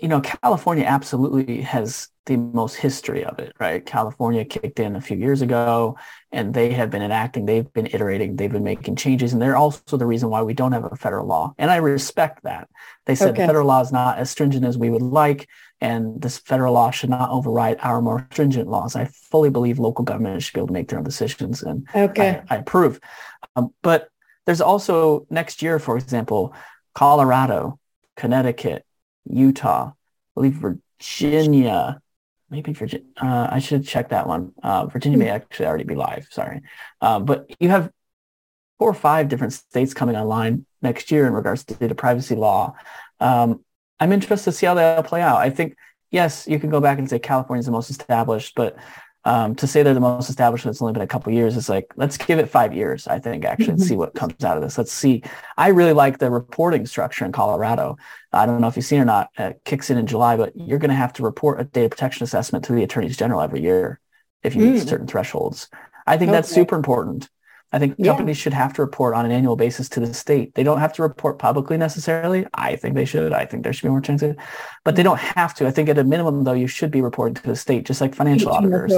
you 0.00 0.08
know, 0.08 0.20
California 0.20 0.84
absolutely 0.84 1.62
has 1.62 2.08
the 2.26 2.36
most 2.36 2.76
history 2.76 3.24
of 3.24 3.38
it, 3.38 3.52
right? 3.58 3.84
California 3.84 4.44
kicked 4.44 4.78
in 4.78 4.96
a 4.96 5.00
few 5.00 5.16
years 5.16 5.40
ago 5.40 5.96
and 6.30 6.52
they 6.52 6.72
have 6.72 6.90
been 6.90 7.02
enacting, 7.02 7.46
they've 7.46 7.72
been 7.72 7.86
iterating, 7.86 8.36
they've 8.36 8.52
been 8.52 8.62
making 8.62 8.96
changes. 8.96 9.32
And 9.32 9.40
they're 9.40 9.56
also 9.56 9.96
the 9.96 10.06
reason 10.06 10.28
why 10.28 10.42
we 10.42 10.52
don't 10.52 10.72
have 10.72 10.84
a 10.84 10.94
federal 10.94 11.26
law. 11.26 11.54
And 11.58 11.70
I 11.70 11.76
respect 11.76 12.42
that. 12.44 12.68
They 13.06 13.14
said 13.14 13.30
okay. 13.30 13.42
the 13.42 13.46
federal 13.46 13.66
law 13.66 13.80
is 13.80 13.90
not 13.90 14.18
as 14.18 14.30
stringent 14.30 14.64
as 14.64 14.76
we 14.76 14.90
would 14.90 15.02
like. 15.02 15.48
And 15.80 16.20
this 16.20 16.38
federal 16.38 16.74
law 16.74 16.90
should 16.90 17.10
not 17.10 17.30
override 17.30 17.78
our 17.80 18.02
more 18.02 18.28
stringent 18.32 18.68
laws. 18.68 18.94
I 18.94 19.06
fully 19.06 19.48
believe 19.48 19.78
local 19.78 20.04
government 20.04 20.42
should 20.42 20.54
be 20.54 20.60
able 20.60 20.68
to 20.68 20.72
make 20.74 20.88
their 20.88 20.98
own 20.98 21.04
decisions. 21.04 21.62
And 21.62 21.88
okay. 21.94 22.42
I, 22.50 22.56
I 22.56 22.58
approve. 22.58 23.00
Um, 23.56 23.72
but 23.82 24.10
there's 24.44 24.60
also 24.60 25.26
next 25.30 25.62
year, 25.62 25.78
for 25.78 25.96
example, 25.96 26.54
Colorado, 26.94 27.78
Connecticut, 28.16 28.84
Utah, 29.30 29.88
I 29.88 29.92
believe 30.34 30.54
Virginia, 30.54 32.00
maybe 32.50 32.72
Virginia. 32.72 33.06
Uh, 33.20 33.48
I 33.50 33.58
should 33.58 33.86
check 33.86 34.10
that 34.10 34.26
one. 34.26 34.52
Uh, 34.62 34.86
Virginia 34.86 35.18
may 35.18 35.28
actually 35.28 35.66
already 35.66 35.84
be 35.84 35.94
live. 35.94 36.26
Sorry, 36.30 36.62
uh, 37.00 37.20
but 37.20 37.50
you 37.60 37.68
have 37.68 37.90
four 38.78 38.90
or 38.90 38.94
five 38.94 39.28
different 39.28 39.52
states 39.52 39.94
coming 39.94 40.16
online 40.16 40.64
next 40.82 41.10
year 41.10 41.26
in 41.26 41.32
regards 41.32 41.64
to 41.64 41.74
data 41.74 41.94
privacy 41.94 42.34
law. 42.34 42.74
Um, 43.20 43.64
I'm 44.00 44.12
interested 44.12 44.52
to 44.52 44.56
see 44.56 44.66
how 44.66 44.74
that'll 44.74 45.02
play 45.02 45.20
out. 45.20 45.38
I 45.38 45.50
think 45.50 45.74
yes, 46.10 46.46
you 46.46 46.58
can 46.58 46.70
go 46.70 46.80
back 46.80 46.98
and 46.98 47.08
say 47.08 47.18
California 47.18 47.60
is 47.60 47.66
the 47.66 47.72
most 47.72 47.90
established, 47.90 48.54
but 48.54 48.76
um, 49.24 49.54
to 49.56 49.66
say 49.66 49.82
they're 49.82 49.94
the 49.94 50.00
most 50.00 50.30
established 50.30 50.64
it's 50.64 50.80
only 50.80 50.92
been 50.92 51.02
a 51.02 51.06
couple 51.06 51.32
years 51.32 51.56
is 51.56 51.68
like 51.68 51.92
let's 51.96 52.16
give 52.16 52.38
it 52.38 52.48
five 52.48 52.72
years 52.74 53.06
i 53.08 53.18
think 53.18 53.44
actually 53.44 53.70
and 53.70 53.82
see 53.82 53.96
what 53.96 54.14
comes 54.14 54.44
out 54.44 54.56
of 54.56 54.62
this. 54.62 54.78
Let's 54.78 54.92
see. 54.92 55.22
I 55.56 55.68
really 55.68 55.92
like 55.92 56.18
the 56.18 56.30
reporting 56.30 56.86
structure 56.86 57.24
in 57.24 57.32
colorado. 57.32 57.96
I 58.32 58.46
don't 58.46 58.60
know 58.60 58.68
if 58.68 58.76
you've 58.76 58.84
seen 58.84 59.00
or 59.00 59.04
not 59.04 59.30
it 59.38 59.60
kicks 59.64 59.90
in 59.90 59.98
in 59.98 60.06
july 60.06 60.36
but 60.36 60.56
you're 60.56 60.78
going 60.78 60.90
to 60.90 60.94
have 60.94 61.12
to 61.14 61.22
report 61.22 61.60
a 61.60 61.64
data 61.64 61.88
protection 61.88 62.24
assessment 62.24 62.64
to 62.66 62.72
the 62.72 62.82
attorneys 62.82 63.16
general 63.16 63.40
every 63.40 63.60
year 63.60 64.00
if 64.42 64.54
you 64.54 64.62
mm. 64.62 64.72
meet 64.72 64.88
certain 64.88 65.06
thresholds. 65.06 65.68
I 66.06 66.16
think 66.16 66.30
okay. 66.30 66.36
that's 66.36 66.50
super 66.50 66.76
important 66.76 67.28
I 67.72 67.78
think 67.78 67.94
yeah. 67.98 68.12
companies 68.12 68.38
should 68.38 68.54
have 68.54 68.72
to 68.74 68.82
report 68.82 69.14
on 69.14 69.26
an 69.26 69.32
annual 69.32 69.56
basis 69.56 69.88
to 69.90 70.00
the 70.00 70.14
state. 70.14 70.54
They 70.54 70.62
don't 70.62 70.78
have 70.78 70.92
to 70.94 71.02
report 71.02 71.38
publicly 71.38 71.76
necessarily. 71.76 72.46
I 72.54 72.76
think 72.76 72.94
they 72.94 73.04
should. 73.04 73.32
I 73.32 73.44
think 73.44 73.62
there 73.62 73.72
should 73.72 73.82
be 73.82 73.90
more 73.90 74.00
transparency, 74.00 74.40
but 74.84 74.96
they 74.96 75.02
don't 75.02 75.18
have 75.18 75.54
to. 75.54 75.66
I 75.66 75.70
think 75.70 75.88
at 75.88 75.98
a 75.98 76.04
minimum, 76.04 76.44
though, 76.44 76.52
you 76.52 76.66
should 76.66 76.90
be 76.90 77.02
reporting 77.02 77.34
to 77.34 77.42
the 77.42 77.56
state, 77.56 77.84
just 77.84 78.00
like 78.00 78.14
financial 78.14 78.50
auditors. 78.50 78.92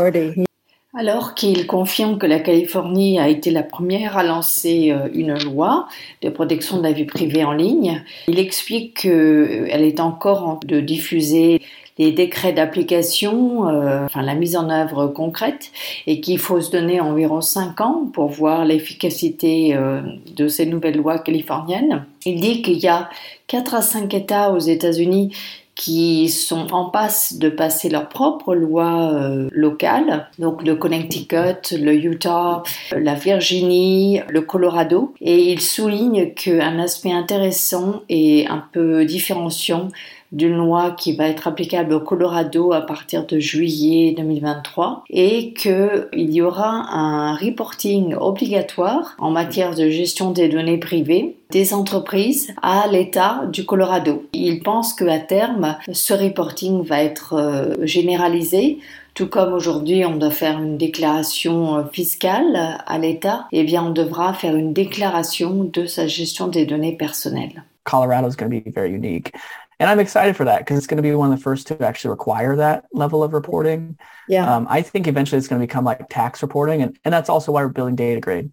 Alors 0.98 1.34
qu'il 1.34 1.68
confirme 1.68 2.18
que 2.18 2.26
la 2.26 2.40
Californie 2.40 3.20
a 3.20 3.28
été 3.28 3.52
la 3.52 3.62
première 3.62 4.18
à 4.18 4.24
lancer 4.24 4.90
euh, 4.90 5.08
une 5.14 5.38
loi 5.38 5.86
de 6.20 6.30
protection 6.30 6.78
de 6.78 6.82
la 6.82 6.90
vie 6.90 7.04
privée 7.04 7.44
en 7.44 7.52
ligne, 7.52 8.02
il 8.26 8.40
explique 8.40 9.02
qu'elle 9.02 9.84
est 9.84 10.00
encore 10.00 10.48
en 10.48 10.60
de 10.66 10.80
diffuser 10.80 11.62
les 12.00 12.12
décrets 12.12 12.54
d'application, 12.54 13.68
euh, 13.68 14.06
enfin 14.06 14.22
la 14.22 14.34
mise 14.34 14.56
en 14.56 14.70
œuvre 14.70 15.06
concrète, 15.06 15.70
et 16.06 16.22
qu'il 16.22 16.38
faut 16.38 16.60
se 16.62 16.70
donner 16.70 16.98
environ 16.98 17.42
5 17.42 17.78
ans 17.82 18.08
pour 18.10 18.28
voir 18.28 18.64
l'efficacité 18.64 19.74
euh, 19.74 20.00
de 20.34 20.48
ces 20.48 20.64
nouvelles 20.64 20.96
lois 20.96 21.18
californiennes. 21.18 22.06
Il 22.24 22.40
dit 22.40 22.62
qu'il 22.62 22.78
y 22.78 22.88
a 22.88 23.10
4 23.48 23.74
à 23.74 23.82
5 23.82 24.14
États 24.14 24.50
aux 24.50 24.58
États-Unis 24.58 25.34
qui 25.74 26.28
sont 26.28 26.74
en 26.74 26.86
passe 26.86 27.38
de 27.38 27.48
passer 27.48 27.88
leurs 27.88 28.08
propres 28.08 28.54
lois 28.54 29.12
euh, 29.12 29.48
locales, 29.50 30.28
donc 30.38 30.62
le 30.62 30.76
Connecticut, 30.76 31.72
le 31.72 31.94
Utah, 31.94 32.62
la 32.92 33.14
Virginie, 33.14 34.20
le 34.28 34.42
Colorado, 34.42 35.14
et 35.20 35.52
il 35.52 35.60
souligne 35.60 36.32
qu'un 36.34 36.78
aspect 36.78 37.12
intéressant 37.12 38.02
et 38.08 38.46
un 38.48 38.62
peu 38.72 39.04
différenciant 39.06 39.88
d'une 40.32 40.56
loi 40.56 40.92
qui 40.92 41.14
va 41.14 41.28
être 41.28 41.48
applicable 41.48 41.92
au 41.92 42.00
Colorado 42.00 42.72
à 42.72 42.82
partir 42.82 43.26
de 43.26 43.38
juillet 43.38 44.14
2023 44.16 45.04
et 45.10 45.52
qu'il 45.52 46.08
y 46.12 46.40
aura 46.40 46.86
un 46.92 47.34
reporting 47.34 48.14
obligatoire 48.14 49.16
en 49.18 49.30
matière 49.30 49.74
de 49.74 49.88
gestion 49.88 50.30
des 50.30 50.48
données 50.48 50.78
privées 50.78 51.36
des 51.50 51.74
entreprises 51.74 52.54
à 52.62 52.86
l'État 52.86 53.42
du 53.52 53.64
Colorado. 53.64 54.24
Il 54.32 54.62
pense 54.62 54.94
qu'à 54.94 55.18
terme, 55.18 55.76
ce 55.92 56.14
reporting 56.14 56.84
va 56.84 57.02
être 57.02 57.34
euh, 57.34 57.74
généralisé 57.84 58.78
tout 59.14 59.26
comme 59.26 59.52
aujourd'hui 59.52 60.04
on 60.04 60.16
doit 60.16 60.30
faire 60.30 60.62
une 60.62 60.78
déclaration 60.78 61.76
euh, 61.76 61.82
fiscale 61.92 62.78
à 62.86 62.98
l'État, 62.98 63.46
eh 63.50 63.64
bien 63.64 63.84
on 63.84 63.90
devra 63.90 64.32
faire 64.32 64.54
une 64.54 64.72
déclaration 64.72 65.64
de 65.64 65.86
sa 65.86 66.06
gestion 66.06 66.46
des 66.46 66.64
données 66.64 66.96
personnelles. 66.96 67.64
Colorado 67.84 68.28
is 68.28 68.36
going 68.36 68.62
to 68.62 68.84
unique. 68.86 69.32
And 69.80 69.88
I'm 69.88 69.98
excited 69.98 70.36
for 70.36 70.44
that 70.44 70.58
because 70.58 70.76
it's 70.76 70.86
going 70.86 70.98
to 70.98 71.02
be 71.02 71.14
one 71.14 71.32
of 71.32 71.38
the 71.38 71.42
first 71.42 71.66
to 71.68 71.82
actually 71.82 72.10
require 72.10 72.54
that 72.56 72.84
level 72.92 73.24
of 73.24 73.32
reporting. 73.32 73.98
Yeah. 74.28 74.54
Um, 74.54 74.66
I 74.68 74.82
think 74.82 75.08
eventually 75.08 75.38
it's 75.38 75.48
going 75.48 75.60
to 75.60 75.66
become 75.66 75.84
like 75.84 76.06
tax 76.10 76.42
reporting, 76.42 76.82
and, 76.82 76.98
and 77.02 77.12
that's 77.12 77.30
also 77.30 77.50
why 77.50 77.62
we're 77.62 77.70
building 77.70 77.96
data 77.96 78.20
grade. 78.20 78.52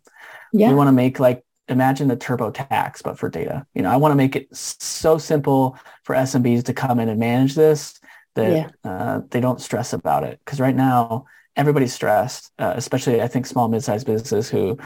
Yeah. 0.54 0.70
We 0.70 0.76
want 0.76 0.88
to 0.88 0.94
make 0.94 1.20
like 1.20 1.44
imagine 1.68 2.08
the 2.08 2.16
TurboTax, 2.16 3.04
but 3.04 3.20
for 3.20 3.30
data. 3.30 3.66
You 3.76 3.82
know, 3.82 3.92
I 3.92 3.98
want 3.98 4.14
to 4.14 4.16
make 4.16 4.38
it 4.38 4.56
so 4.56 5.18
simple 5.18 5.78
for 6.04 6.16
SMBs 6.16 6.64
to 6.66 6.74
come 6.74 7.00
in 7.00 7.10
and 7.10 7.20
manage 7.20 7.56
this 7.56 8.00
that 8.36 8.72
yeah. 8.86 8.90
uh, 8.90 9.22
they 9.30 9.42
don't 9.42 9.60
stress 9.60 9.92
about 9.92 10.24
it. 10.24 10.40
Because 10.46 10.62
right 10.62 10.76
now 10.76 11.26
everybody's 11.58 11.94
stressed, 11.94 12.54
uh, 12.58 12.74
especially 12.78 13.22
I 13.22 13.28
think 13.28 13.48
small 13.48 13.68
mid-sized 13.68 14.08
businesses 14.08 14.50
who 14.50 14.78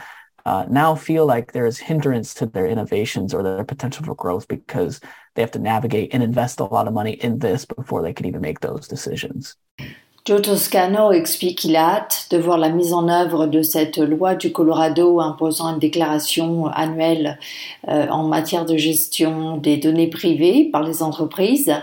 uh, 0.44 0.66
now 0.68 0.94
feel 0.94 1.26
like 1.26 1.52
there 1.52 1.66
is 1.66 1.78
hindrance 1.78 2.34
to 2.34 2.46
their 2.46 2.66
innovations 2.66 3.32
or 3.32 3.42
their 3.42 3.64
potential 3.64 4.04
for 4.04 4.14
growth 4.14 4.48
because 4.48 5.00
they 5.34 5.42
have 5.42 5.50
to 5.52 5.58
navigate 5.58 6.12
and 6.12 6.22
invest 6.22 6.60
a 6.60 6.64
lot 6.64 6.88
of 6.88 6.94
money 6.94 7.12
in 7.12 7.38
this 7.38 7.64
before 7.64 8.02
they 8.02 8.12
can 8.12 8.26
even 8.26 8.40
make 8.40 8.60
those 8.60 8.88
decisions. 8.88 9.56
Joe 10.24 10.40
Toscano 10.40 11.10
explique 11.10 11.58
qu'il 11.58 11.74
a 11.74 11.96
hâte 11.96 12.28
de 12.30 12.38
voir 12.38 12.56
la 12.56 12.68
mise 12.68 12.92
en 12.92 13.08
œuvre 13.08 13.48
de 13.48 13.60
cette 13.62 13.98
loi 13.98 14.36
du 14.36 14.52
Colorado 14.52 15.18
imposant 15.18 15.74
une 15.74 15.80
déclaration 15.80 16.68
annuelle 16.68 17.40
euh, 17.88 18.06
en 18.06 18.28
matière 18.28 18.64
de 18.64 18.76
gestion 18.76 19.56
des 19.56 19.78
données 19.78 20.06
privées 20.06 20.68
par 20.70 20.84
les 20.84 21.02
entreprises 21.02 21.74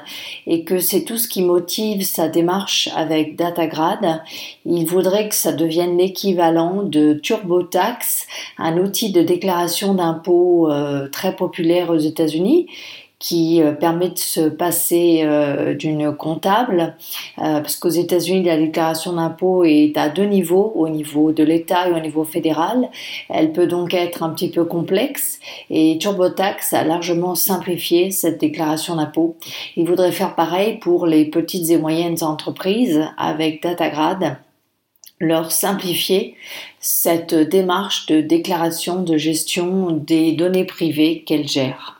et 0.47 0.63
que 0.63 0.79
c'est 0.79 1.03
tout 1.03 1.17
ce 1.17 1.27
qui 1.27 1.41
motive 1.41 2.03
sa 2.03 2.29
démarche 2.29 2.87
avec 2.95 3.35
DataGrad. 3.35 4.21
Il 4.65 4.85
voudrait 4.85 5.27
que 5.27 5.35
ça 5.35 5.51
devienne 5.51 5.97
l'équivalent 5.97 6.83
de 6.83 7.15
TurboTax, 7.15 8.25
un 8.57 8.77
outil 8.77 9.11
de 9.11 9.21
déclaration 9.21 9.95
d'impôt 9.95 10.71
euh, 10.71 11.09
très 11.09 11.35
populaire 11.35 11.89
aux 11.89 11.97
États-Unis 11.97 12.67
qui 13.19 13.61
euh, 13.61 13.73
permet 13.73 14.09
de 14.09 14.17
se 14.17 14.47
passer 14.47 15.21
euh, 15.23 15.75
d'une 15.75 16.15
comptable, 16.15 16.95
euh, 17.37 17.59
parce 17.59 17.75
qu'aux 17.75 17.89
États-Unis, 17.89 18.43
la 18.43 18.57
déclaration 18.57 19.13
d'impôt 19.13 19.65
est 19.65 19.97
à 19.97 20.07
deux 20.07 20.23
niveaux, 20.23 20.71
au 20.75 20.87
niveau 20.87 21.33
de 21.33 21.43
l'État 21.43 21.89
et 21.89 21.91
au 21.91 21.99
niveau 21.99 22.23
fédéral. 22.23 22.89
Elle 23.29 23.51
peut 23.51 23.67
donc 23.67 23.93
être 23.93 24.23
un 24.23 24.29
petit 24.29 24.49
peu 24.49 24.63
complexe 24.63 25.39
et 25.69 25.97
TurboTax 25.99 26.73
a 26.73 26.85
largement 26.85 27.35
simplifié 27.35 28.11
cette 28.11 28.39
déclaration 28.39 28.95
d'impôt. 28.95 29.35
Il 29.75 29.85
voudrait 29.85 30.13
faire 30.13 30.35
pareil 30.35 30.77
pour 30.77 31.05
les 31.05 31.25
petites 31.25 31.69
et 31.69 31.77
moyennes 31.77 32.23
entreprises 32.23 33.03
avec 33.17 33.61
DataGrad 33.61 34.37
leur 35.21 35.51
simplifier 35.51 36.35
cette 36.79 37.35
démarche 37.35 38.05
de 38.05 38.21
déclaration 38.21 39.03
de 39.03 39.17
gestion 39.17 39.91
des 39.91 40.31
données 40.31 40.63
privées 40.63 41.23
qu'elles 41.25 41.49
gèrent. 41.49 41.98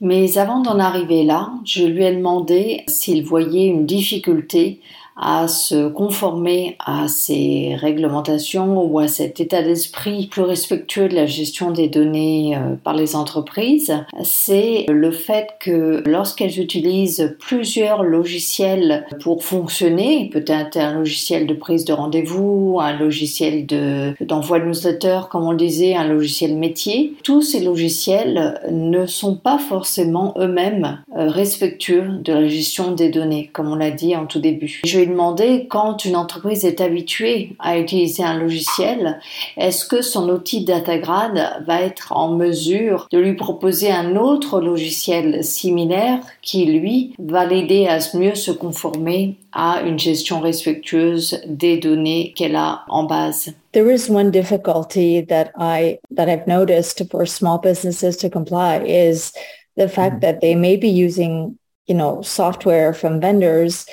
Mais 0.00 0.38
avant 0.38 0.60
d'en 0.60 0.78
arriver 0.78 1.24
là, 1.24 1.52
je 1.64 1.84
lui 1.84 2.04
ai 2.04 2.14
demandé 2.14 2.84
s'il 2.86 3.24
voyait 3.24 3.66
une 3.66 3.84
difficulté 3.84 4.80
à 5.20 5.48
se 5.48 5.88
conformer 5.88 6.76
à 6.84 7.06
ces 7.06 7.76
réglementations 7.78 8.82
ou 8.82 8.98
à 8.98 9.06
cet 9.06 9.38
état 9.38 9.62
d'esprit 9.62 10.26
plus 10.28 10.42
respectueux 10.42 11.08
de 11.08 11.14
la 11.14 11.26
gestion 11.26 11.70
des 11.70 11.88
données 11.88 12.56
euh, 12.56 12.74
par 12.82 12.94
les 12.94 13.14
entreprises, 13.14 13.94
c'est 14.22 14.86
le 14.88 15.10
fait 15.10 15.48
que 15.60 16.02
lorsqu'elles 16.06 16.58
utilisent 16.58 17.36
plusieurs 17.38 18.02
logiciels 18.02 19.06
pour 19.22 19.44
fonctionner, 19.44 20.30
peut-être 20.32 20.78
un 20.78 20.94
logiciel 20.94 21.46
de 21.46 21.54
prise 21.54 21.84
de 21.84 21.92
rendez-vous, 21.92 22.78
un 22.80 22.96
logiciel 22.96 23.66
d'envoi 23.66 24.58
de, 24.58 24.64
newsletter, 24.64 25.20
comme 25.30 25.44
on 25.44 25.52
le 25.52 25.58
disait, 25.58 25.94
un 25.94 26.08
logiciel 26.08 26.56
métier, 26.56 27.14
tous 27.24 27.42
ces 27.42 27.60
logiciels 27.60 28.60
ne 28.70 29.04
sont 29.04 29.36
pas 29.36 29.58
forcément 29.58 30.34
eux-mêmes 30.38 31.02
euh, 31.16 31.28
respectueux 31.28 32.08
de 32.24 32.32
la 32.32 32.48
gestion 32.48 32.92
des 32.92 33.10
données, 33.10 33.50
comme 33.52 33.70
on 33.70 33.76
l'a 33.76 33.90
dit 33.90 34.16
en 34.16 34.24
tout 34.24 34.40
début. 34.40 34.80
Demander 35.10 35.66
quand 35.68 36.04
une 36.04 36.16
entreprise 36.16 36.64
est 36.64 36.80
habituée 36.80 37.56
à 37.58 37.78
utiliser 37.78 38.22
un 38.22 38.38
logiciel, 38.38 39.20
est-ce 39.56 39.84
que 39.84 40.02
son 40.02 40.28
outil 40.28 40.64
DataGrad 40.64 41.64
va 41.66 41.82
être 41.82 42.12
en 42.12 42.34
mesure 42.34 43.08
de 43.10 43.18
lui 43.18 43.34
proposer 43.34 43.90
un 43.90 44.16
autre 44.16 44.60
logiciel 44.60 45.44
similaire 45.44 46.20
qui, 46.42 46.64
lui, 46.64 47.14
va 47.18 47.44
l'aider 47.44 47.86
à 47.86 47.98
mieux 48.16 48.34
se 48.34 48.50
conformer 48.50 49.36
à 49.52 49.82
une 49.84 49.98
gestion 49.98 50.40
respectueuse 50.40 51.40
des 51.46 51.78
données 51.78 52.32
qu'elle 52.36 52.56
a 52.56 52.84
en 52.88 53.04
base? 53.04 53.52
There 53.72 53.92
is 53.92 54.08
one 54.08 54.30
difficulty 54.30 55.24
that 55.26 55.52
I 55.56 55.98
that 56.10 56.28
I've 56.28 56.46
noticed 56.46 57.08
for 57.10 57.26
small 57.26 57.58
businesses 57.58 58.16
to 58.18 58.28
comply 58.28 58.82
is 58.84 59.32
the 59.76 59.88
fact 59.88 60.16
mm-hmm. 60.16 60.20
that 60.20 60.40
they 60.40 60.54
may 60.54 60.76
be 60.76 60.88
using, 60.88 61.56
you 61.86 61.94
know, 61.94 62.20
software 62.22 62.92
from 62.92 63.20
vendors 63.20 63.86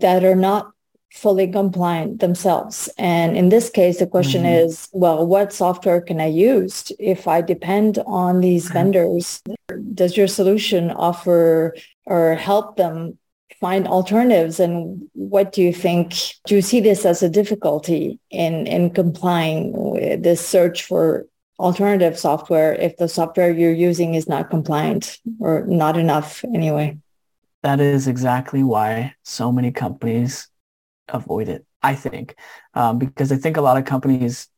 that 0.00 0.24
are 0.24 0.36
not 0.36 0.72
fully 1.16 1.48
compliant 1.48 2.20
themselves. 2.20 2.90
And 2.98 3.36
in 3.36 3.48
this 3.48 3.70
case, 3.70 3.98
the 3.98 4.06
question 4.06 4.42
mm-hmm. 4.42 4.66
is, 4.66 4.88
well, 4.92 5.26
what 5.26 5.52
software 5.52 6.00
can 6.00 6.20
I 6.20 6.26
use 6.26 6.92
if 6.98 7.26
I 7.26 7.40
depend 7.40 7.98
on 8.06 8.40
these 8.40 8.68
vendors? 8.70 9.42
Does 9.94 10.16
your 10.16 10.28
solution 10.28 10.90
offer 10.90 11.74
or 12.04 12.34
help 12.34 12.76
them 12.76 13.18
find 13.60 13.88
alternatives? 13.88 14.60
And 14.60 15.08
what 15.14 15.52
do 15.52 15.62
you 15.62 15.72
think? 15.72 16.14
Do 16.46 16.54
you 16.56 16.62
see 16.62 16.80
this 16.80 17.06
as 17.06 17.22
a 17.22 17.30
difficulty 17.30 18.18
in, 18.30 18.66
in 18.66 18.90
complying 18.90 19.72
with 19.72 20.22
this 20.22 20.46
search 20.46 20.82
for 20.82 21.26
alternative 21.58 22.18
software 22.18 22.74
if 22.74 22.98
the 22.98 23.08
software 23.08 23.50
you're 23.50 23.72
using 23.72 24.14
is 24.14 24.28
not 24.28 24.50
compliant 24.50 25.18
or 25.40 25.64
not 25.66 25.96
enough 25.96 26.44
anyway? 26.54 26.98
That 27.62 27.80
is 27.80 28.06
exactly 28.06 28.62
why 28.62 29.14
so 29.22 29.50
many 29.50 29.72
companies 29.72 30.48
avoid 31.08 31.48
it, 31.48 31.64
I 31.82 31.94
think, 31.94 32.36
um, 32.74 32.98
because 32.98 33.32
I 33.32 33.36
think 33.36 33.56
a 33.56 33.60
lot 33.60 33.76
of 33.76 33.84
companies 33.84 34.48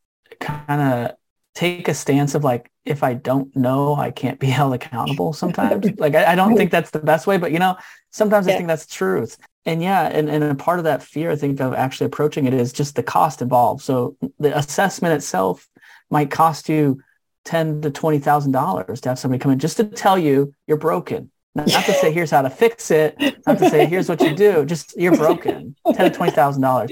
kind 0.41 0.81
of 0.81 1.17
take 1.55 1.89
a 1.89 1.95
stance 1.95 2.35
of 2.35 2.45
like, 2.45 2.71
if 2.85 3.03
I 3.03 3.15
don't 3.15 3.55
know, 3.57 3.95
I 3.95 4.11
can't 4.11 4.39
be 4.39 4.47
held 4.59 4.75
accountable 4.75 5.33
sometimes. 5.33 5.87
like, 5.99 6.15
I, 6.15 6.33
I, 6.33 6.35
don't 6.35 6.57
think 6.57 6.71
that's 6.71 6.91
the 6.91 7.01
best 7.01 7.27
way, 7.27 7.37
but 7.37 7.53
you 7.53 7.59
know, 7.59 7.77
sometimes 8.11 8.47
yeah. 8.47 8.55
I 8.55 8.57
think 8.57 8.69
that's 8.69 8.87
truth. 8.87 9.37
And 9.65 9.83
yeah, 9.83 10.07
and, 10.07 10.31
and 10.31 10.45
a 10.45 10.55
part 10.55 10.79
of 10.79 10.85
that 10.85 11.03
fear, 11.03 11.31
I 11.31 11.37
think, 11.37 11.61
of 11.61 11.75
actually 11.75 12.07
approaching 12.07 12.47
it 12.47 12.55
is 12.55 12.73
just 12.73 12.97
the 12.97 13.03
cost 13.03 13.43
involved. 13.43 13.83
So 13.83 14.17
the 14.39 14.57
assessment 14.57 15.15
itself 15.15 15.69
might 16.11 16.31
cost 16.31 16.69
you 16.69 17.03
ten 17.45 17.83
to 17.83 17.91
twenty 17.91 18.19
thousand 18.19 18.53
dollars 18.53 19.01
to 19.03 19.11
have 19.11 19.19
somebody 19.19 19.41
come 19.41 19.53
in 19.53 19.59
just 19.59 19.77
to 19.77 19.85
tell 19.85 20.19
you 20.19 20.55
you're 20.67 20.79
broken 20.79 21.31
not, 21.67 21.85
to 21.85 21.93
say 21.93 22.13
here's 22.13 22.31
how 22.31 22.43
to 22.43 22.51
fix 22.51 22.91
it, 22.91 23.17
not 23.47 23.59
to 23.59 23.69
say 23.71 23.87
here's 23.87 24.09
what 24.09 24.21
you 24.21 24.35
do. 24.35 24.65
Just 24.65 24.97
you're 24.97 25.17
broken. 25.17 25.75
Ten 25.93 26.11
to 26.11 26.17
twenty 26.17 26.33
thousand 26.33 26.63
dollars. 26.63 26.91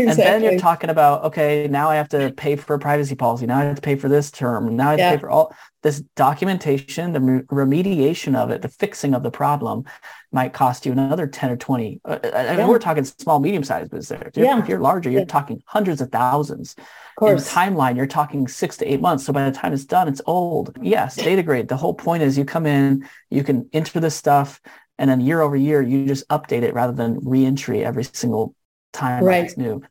Exactly. 0.00 0.24
And 0.24 0.42
then 0.42 0.42
you're 0.42 0.60
talking 0.60 0.90
about, 0.90 1.24
okay, 1.24 1.66
now 1.68 1.90
I 1.90 1.96
have 1.96 2.08
to 2.10 2.32
pay 2.36 2.56
for 2.56 2.74
a 2.74 2.78
privacy 2.78 3.14
policy. 3.14 3.46
Now 3.46 3.58
I 3.58 3.64
have 3.64 3.76
to 3.76 3.82
pay 3.82 3.96
for 3.96 4.08
this 4.08 4.30
term. 4.30 4.76
Now 4.76 4.88
I 4.88 4.90
have 4.92 4.98
yeah. 4.98 5.10
to 5.10 5.16
pay 5.16 5.20
for 5.20 5.30
all 5.30 5.54
this 5.82 6.00
documentation, 6.16 7.12
the 7.12 7.20
remediation 7.20 8.34
of 8.34 8.50
it, 8.50 8.62
the 8.62 8.68
fixing 8.68 9.14
of 9.14 9.22
the 9.22 9.30
problem 9.30 9.84
might 10.32 10.54
cost 10.54 10.86
you 10.86 10.92
another 10.92 11.26
10 11.26 11.50
or 11.50 11.56
20. 11.56 12.00
Uh, 12.04 12.18
I 12.22 12.26
mean, 12.26 12.58
yeah. 12.58 12.68
we're 12.68 12.78
talking 12.78 13.04
small, 13.04 13.38
medium 13.38 13.62
sized 13.62 13.90
business 13.90 14.08
there. 14.08 14.28
If 14.28 14.36
you're, 14.36 14.46
yeah. 14.46 14.58
if 14.58 14.68
you're 14.68 14.80
larger, 14.80 15.10
you're 15.10 15.26
talking 15.26 15.62
hundreds 15.66 16.00
of 16.00 16.10
thousands. 16.10 16.74
Of 16.78 16.84
course. 17.16 17.46
In 17.46 17.54
timeline, 17.54 17.96
you're 17.96 18.06
talking 18.06 18.48
six 18.48 18.78
to 18.78 18.90
eight 18.90 19.02
months. 19.02 19.26
So 19.26 19.32
by 19.32 19.48
the 19.48 19.56
time 19.56 19.74
it's 19.74 19.84
done, 19.84 20.08
it's 20.08 20.22
old. 20.26 20.76
Yes, 20.80 21.16
data 21.16 21.42
grade. 21.42 21.68
The 21.68 21.76
whole 21.76 21.94
point 21.94 22.22
is 22.22 22.38
you 22.38 22.46
come 22.46 22.66
in, 22.66 23.06
you 23.30 23.44
can 23.44 23.68
enter 23.74 24.00
this 24.00 24.16
stuff, 24.16 24.60
and 24.98 25.10
then 25.10 25.20
year 25.20 25.42
over 25.42 25.54
year, 25.54 25.82
you 25.82 26.06
just 26.06 26.26
update 26.28 26.62
it 26.62 26.72
rather 26.72 26.92
than 26.92 27.18
re-entry 27.22 27.84
every 27.84 28.04
single 28.04 28.54
time 28.94 29.22
right. 29.22 29.44
it's 29.44 29.56
new. 29.56 29.82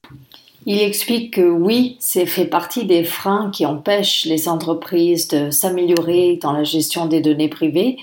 Il 0.66 0.82
explique 0.82 1.34
que 1.34 1.42
oui, 1.42 1.98
c'est 2.00 2.26
fait 2.26 2.46
partie 2.46 2.86
des 2.86 3.04
freins 3.04 3.52
qui 3.52 3.66
empêchent 3.66 4.26
les 4.26 4.48
entreprises 4.48 5.28
de 5.28 5.52
s'améliorer 5.52 6.40
dans 6.42 6.54
la 6.54 6.64
gestion 6.64 7.06
des 7.06 7.20
données 7.20 7.50
privées, 7.50 7.98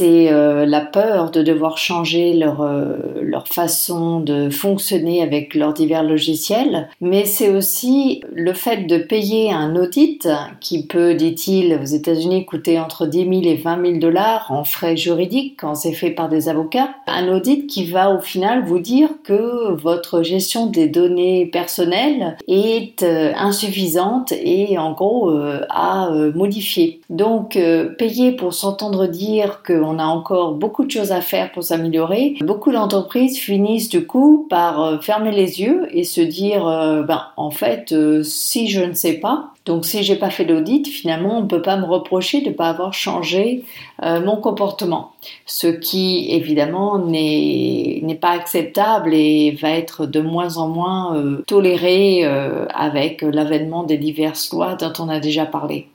c'est 0.00 0.32
euh, 0.32 0.64
la 0.64 0.80
peur 0.80 1.30
de 1.30 1.42
devoir 1.42 1.76
changer 1.76 2.32
leur, 2.32 2.62
euh, 2.62 2.96
leur 3.20 3.46
façon 3.46 4.20
de 4.20 4.48
fonctionner 4.48 5.22
avec 5.22 5.54
leurs 5.54 5.74
divers 5.74 6.04
logiciels, 6.04 6.88
mais 7.02 7.26
c'est 7.26 7.50
aussi 7.50 8.22
le 8.32 8.54
fait 8.54 8.86
de 8.86 8.96
payer 8.96 9.52
un 9.52 9.76
audit 9.76 10.26
qui 10.62 10.86
peut, 10.86 11.12
dit-il, 11.12 11.78
aux 11.82 11.84
États-Unis 11.84 12.46
coûter 12.46 12.80
entre 12.80 13.04
10 13.04 13.42
000 13.42 13.42
et 13.42 13.56
20 13.56 13.82
000 13.84 13.98
dollars 13.98 14.46
en 14.48 14.64
frais 14.64 14.96
juridiques 14.96 15.58
quand 15.60 15.74
c'est 15.74 15.92
fait 15.92 16.12
par 16.12 16.30
des 16.30 16.48
avocats. 16.48 16.88
Un 17.06 17.28
audit 17.28 17.66
qui 17.66 17.84
va 17.84 18.10
au 18.14 18.20
final 18.20 18.64
vous 18.64 18.78
dire 18.78 19.10
que 19.22 19.70
votre 19.74 20.22
gestion 20.22 20.64
des 20.64 20.88
données 20.88 21.44
personnelles 21.44 22.38
est 22.48 23.02
euh, 23.02 23.32
insuffisante 23.36 24.32
et 24.32 24.78
en 24.78 24.92
gros 24.92 25.30
à 25.68 26.10
modifier. 26.34 27.00
Donc 27.10 27.58
payer 27.98 28.32
pour 28.32 28.54
s'entendre 28.54 29.06
dire 29.06 29.60
que 29.62 29.89
on 29.90 29.98
a 29.98 30.04
encore 30.04 30.54
beaucoup 30.54 30.84
de 30.84 30.90
choses 30.90 31.10
à 31.12 31.20
faire 31.20 31.50
pour 31.52 31.64
s'améliorer. 31.64 32.36
Beaucoup 32.42 32.70
d'entreprises 32.70 33.38
finissent 33.38 33.88
du 33.88 34.06
coup 34.06 34.46
par 34.48 34.82
euh, 34.82 34.98
fermer 35.00 35.32
les 35.32 35.60
yeux 35.60 35.88
et 35.90 36.04
se 36.04 36.20
dire, 36.20 36.66
euh, 36.66 37.02
ben, 37.02 37.22
en 37.36 37.50
fait, 37.50 37.92
euh, 37.92 38.22
si 38.22 38.68
je 38.68 38.80
ne 38.80 38.92
sais 38.92 39.14
pas, 39.14 39.50
donc 39.66 39.84
si 39.84 40.02
j'ai 40.04 40.16
pas 40.16 40.30
fait 40.30 40.44
d'audit, 40.44 40.86
finalement, 40.86 41.38
on 41.38 41.42
ne 41.42 41.46
peut 41.46 41.62
pas 41.62 41.76
me 41.76 41.84
reprocher 41.84 42.40
de 42.40 42.48
ne 42.48 42.54
pas 42.54 42.68
avoir 42.70 42.94
changé 42.94 43.62
mon 44.02 44.36
comportement. 44.36 45.12
Ce 45.44 45.66
qui, 45.66 46.30
évidemment, 46.30 46.98
n'est 46.98 48.18
pas 48.20 48.30
acceptable 48.30 49.12
et 49.12 49.50
va 49.60 49.70
être 49.72 50.06
de 50.06 50.20
moins 50.22 50.56
en 50.56 50.68
moins 50.68 51.22
toléré 51.46 52.24
avec 52.24 53.20
l'avènement 53.20 53.84
des 53.84 53.98
diverses 53.98 54.50
lois 54.50 54.76
dont 54.76 54.92
on 54.98 55.10
a 55.10 55.20
déjà 55.20 55.44
parlé. 55.44 55.86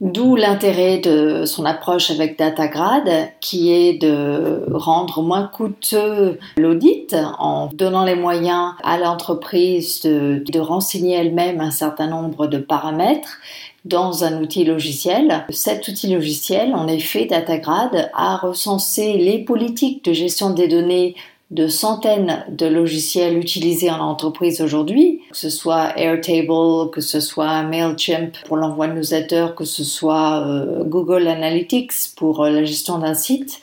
D'où 0.00 0.36
l'intérêt 0.36 0.98
de 0.98 1.44
son 1.44 1.64
approche 1.64 2.12
avec 2.12 2.38
Datagrad, 2.38 3.30
qui 3.40 3.72
est 3.72 3.94
de 3.94 4.62
rendre 4.72 5.22
moins 5.22 5.48
coûteux 5.48 6.38
l'audit 6.56 7.16
en 7.38 7.68
donnant 7.72 8.04
les 8.04 8.14
moyens 8.14 8.74
à 8.84 8.96
l'entreprise 8.98 10.02
de, 10.02 10.60
renseigner 10.60 11.16
elle-même 11.16 11.60
un 11.60 11.72
certain 11.72 12.06
nombre 12.06 12.46
de 12.46 12.58
paramètres 12.58 13.38
dans 13.84 14.22
un 14.22 14.40
outil 14.40 14.64
logiciel. 14.64 15.44
Cet 15.50 15.88
outil 15.88 16.12
logiciel, 16.14 16.74
en 16.74 16.86
effet, 16.86 17.24
Datagrad 17.24 18.10
a 18.14 18.36
recensé 18.36 19.14
les 19.14 19.38
politiques 19.38 20.04
de 20.04 20.12
gestion 20.12 20.50
des 20.50 20.68
données 20.68 21.16
de 21.50 21.66
centaines 21.66 22.44
de 22.50 22.66
logiciels 22.66 23.38
utilisés 23.38 23.90
en 23.90 24.00
entreprise 24.00 24.60
aujourd'hui, 24.60 25.22
que 25.30 25.36
ce 25.36 25.48
soit 25.48 25.98
Airtable, 25.98 26.90
que 26.92 27.00
ce 27.00 27.20
soit 27.20 27.62
Mailchimp 27.62 28.36
pour 28.46 28.58
l'envoi 28.58 28.86
de 28.88 28.92
newsletters, 28.92 29.54
que 29.56 29.64
ce 29.64 29.82
soit 29.82 30.46
euh, 30.46 30.84
Google 30.84 31.26
Analytics 31.26 32.14
pour 32.16 32.44
euh, 32.44 32.50
la 32.50 32.64
gestion 32.64 32.98
d'un 32.98 33.14
site, 33.14 33.60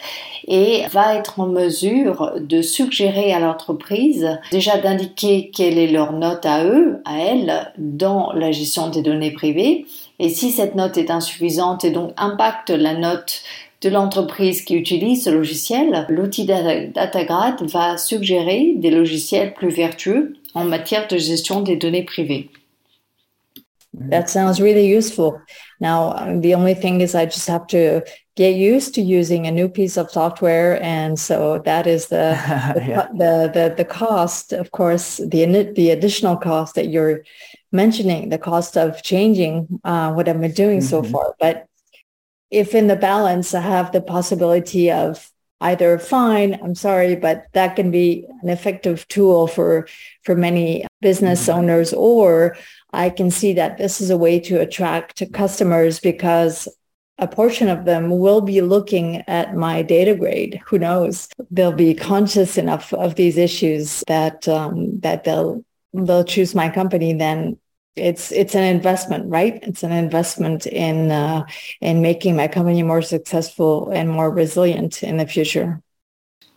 et 0.48 0.84
va 0.92 1.16
être 1.16 1.40
en 1.40 1.46
mesure 1.46 2.34
de 2.40 2.64
suggérer 2.64 3.34
à 3.34 3.40
l'entreprise 3.40 4.40
déjà 4.52 4.78
d'indiquer 4.78 5.52
quelle 5.54 5.78
est 5.78 5.92
leur 5.92 6.14
note 6.14 6.46
à 6.46 6.66
eux, 6.66 7.02
à 7.06 7.20
elles, 7.20 7.72
dans 7.78 8.32
la 8.34 8.52
gestion 8.52 8.90
des 8.90 9.04
données 9.04 9.32
privées. 9.32 9.86
Et 10.18 10.30
si 10.30 10.52
cette 10.52 10.76
note 10.76 10.98
est 10.98 11.12
insuffisante 11.12 11.84
et 11.84 11.92
donc 11.92 12.14
impacte 12.18 12.70
la 12.70 12.94
note 12.94 13.42
de 13.82 13.90
l'entreprise 13.90 14.64
qui 14.64 14.76
utilise 14.76 15.24
ce 15.24 15.30
logiciel, 15.30 16.06
l'outil 16.10 16.46
DataGrad 16.46 17.62
va 17.70 17.98
suggérer 17.98 18.74
des 18.78 18.90
logiciels 18.90 19.54
plus 19.54 19.70
vertueux 19.70 20.34
en 20.54 20.64
matière 20.64 21.08
de 21.08 21.18
gestion 21.18 21.62
des 21.62 21.76
données 21.76 22.04
privées. 22.04 22.50
That 24.10 24.28
sounds 24.28 24.60
really 24.60 24.86
useful. 24.86 25.42
Now, 25.80 26.14
the 26.42 26.54
only 26.54 26.74
thing 26.74 27.02
is 27.02 27.16
I 27.16 27.26
just 27.26 27.48
have 27.48 27.66
to 27.68 28.02
get 28.36 28.56
used 28.56 28.94
to 28.96 29.02
using 29.02 29.48
a 29.48 29.52
new 29.52 29.70
piece 29.70 29.98
of 29.98 30.12
software. 30.12 30.82
And 30.84 31.18
so 31.18 31.60
that 31.60 31.88
is 31.88 32.08
the, 32.08 32.38
the, 32.76 32.86
yeah. 32.86 33.08
the, 33.14 33.52
the, 33.54 33.74
the, 33.78 33.86
cost, 33.86 34.52
of 34.52 34.72
course, 34.72 35.18
the, 35.18 35.72
the 35.76 35.92
additional 35.92 36.36
cost 36.36 36.76
that 36.76 36.90
you're 36.90 37.24
mentioning, 37.72 38.30
the 38.30 38.38
cost 38.38 38.78
of 38.78 39.02
changing 39.04 39.68
uh, 39.84 40.12
what 40.14 40.28
I've 40.28 40.42
been 40.42 40.52
doing 40.52 40.80
mm-hmm. 40.80 40.88
so 40.88 41.04
far. 41.04 41.36
But 41.40 41.68
if 42.52 42.76
in 42.76 42.88
the 42.88 42.96
balance 42.96 43.54
I 43.54 43.62
have 43.62 43.92
the 43.92 44.02
possibility 44.02 44.92
of 44.92 45.32
either 45.62 45.98
fine, 45.98 46.60
I'm 46.62 46.76
sorry, 46.76 47.16
but 47.16 47.46
that 47.54 47.76
can 47.76 47.90
be 47.92 48.26
an 48.42 48.50
effective 48.50 49.08
tool 49.08 49.48
for, 49.48 49.88
for 50.24 50.36
many 50.36 50.86
business 51.02 51.48
mm-hmm. 51.48 51.60
owners, 51.60 51.94
or 51.94 52.58
I 52.94 53.10
can 53.10 53.32
see 53.32 53.54
that 53.54 53.78
this 53.78 54.02
is 54.02 54.10
a 54.10 54.18
way 54.18 54.40
to 54.42 54.62
attract 54.62 55.24
customers 55.34 56.00
because 56.00 56.68
a 57.18 57.28
portion 57.28 57.70
of 57.70 57.86
them 57.86 58.10
will 58.10 58.42
be 58.42 58.62
looking 58.62 59.24
at 59.28 59.56
my 59.56 59.82
data 59.82 60.16
grade. 60.16 60.62
Who 60.66 60.78
knows? 60.78 61.30
They'll 61.50 61.72
be 61.72 61.94
conscious 61.94 62.58
enough 62.58 62.94
of 62.94 63.16
these 63.16 63.38
issues 63.38 64.04
that 64.08 64.48
um, 64.50 65.00
that 65.00 65.24
they'll 65.24 65.64
they'll 65.94 66.26
choose 66.26 66.54
my 66.54 66.70
company. 66.70 67.14
Then 67.14 67.58
it's 67.96 68.32
it's 68.32 68.56
an 68.56 68.64
investment, 68.64 69.30
right? 69.30 69.60
It's 69.64 69.84
an 69.84 69.92
investment 69.92 70.66
in 70.68 71.12
uh, 71.12 71.46
in 71.82 72.02
making 72.02 72.36
my 72.36 72.48
company 72.48 72.84
more 72.84 73.02
successful 73.02 73.90
and 73.90 74.10
more 74.10 74.30
resilient 74.30 75.04
in 75.04 75.18
the 75.18 75.28
future. 75.28 75.80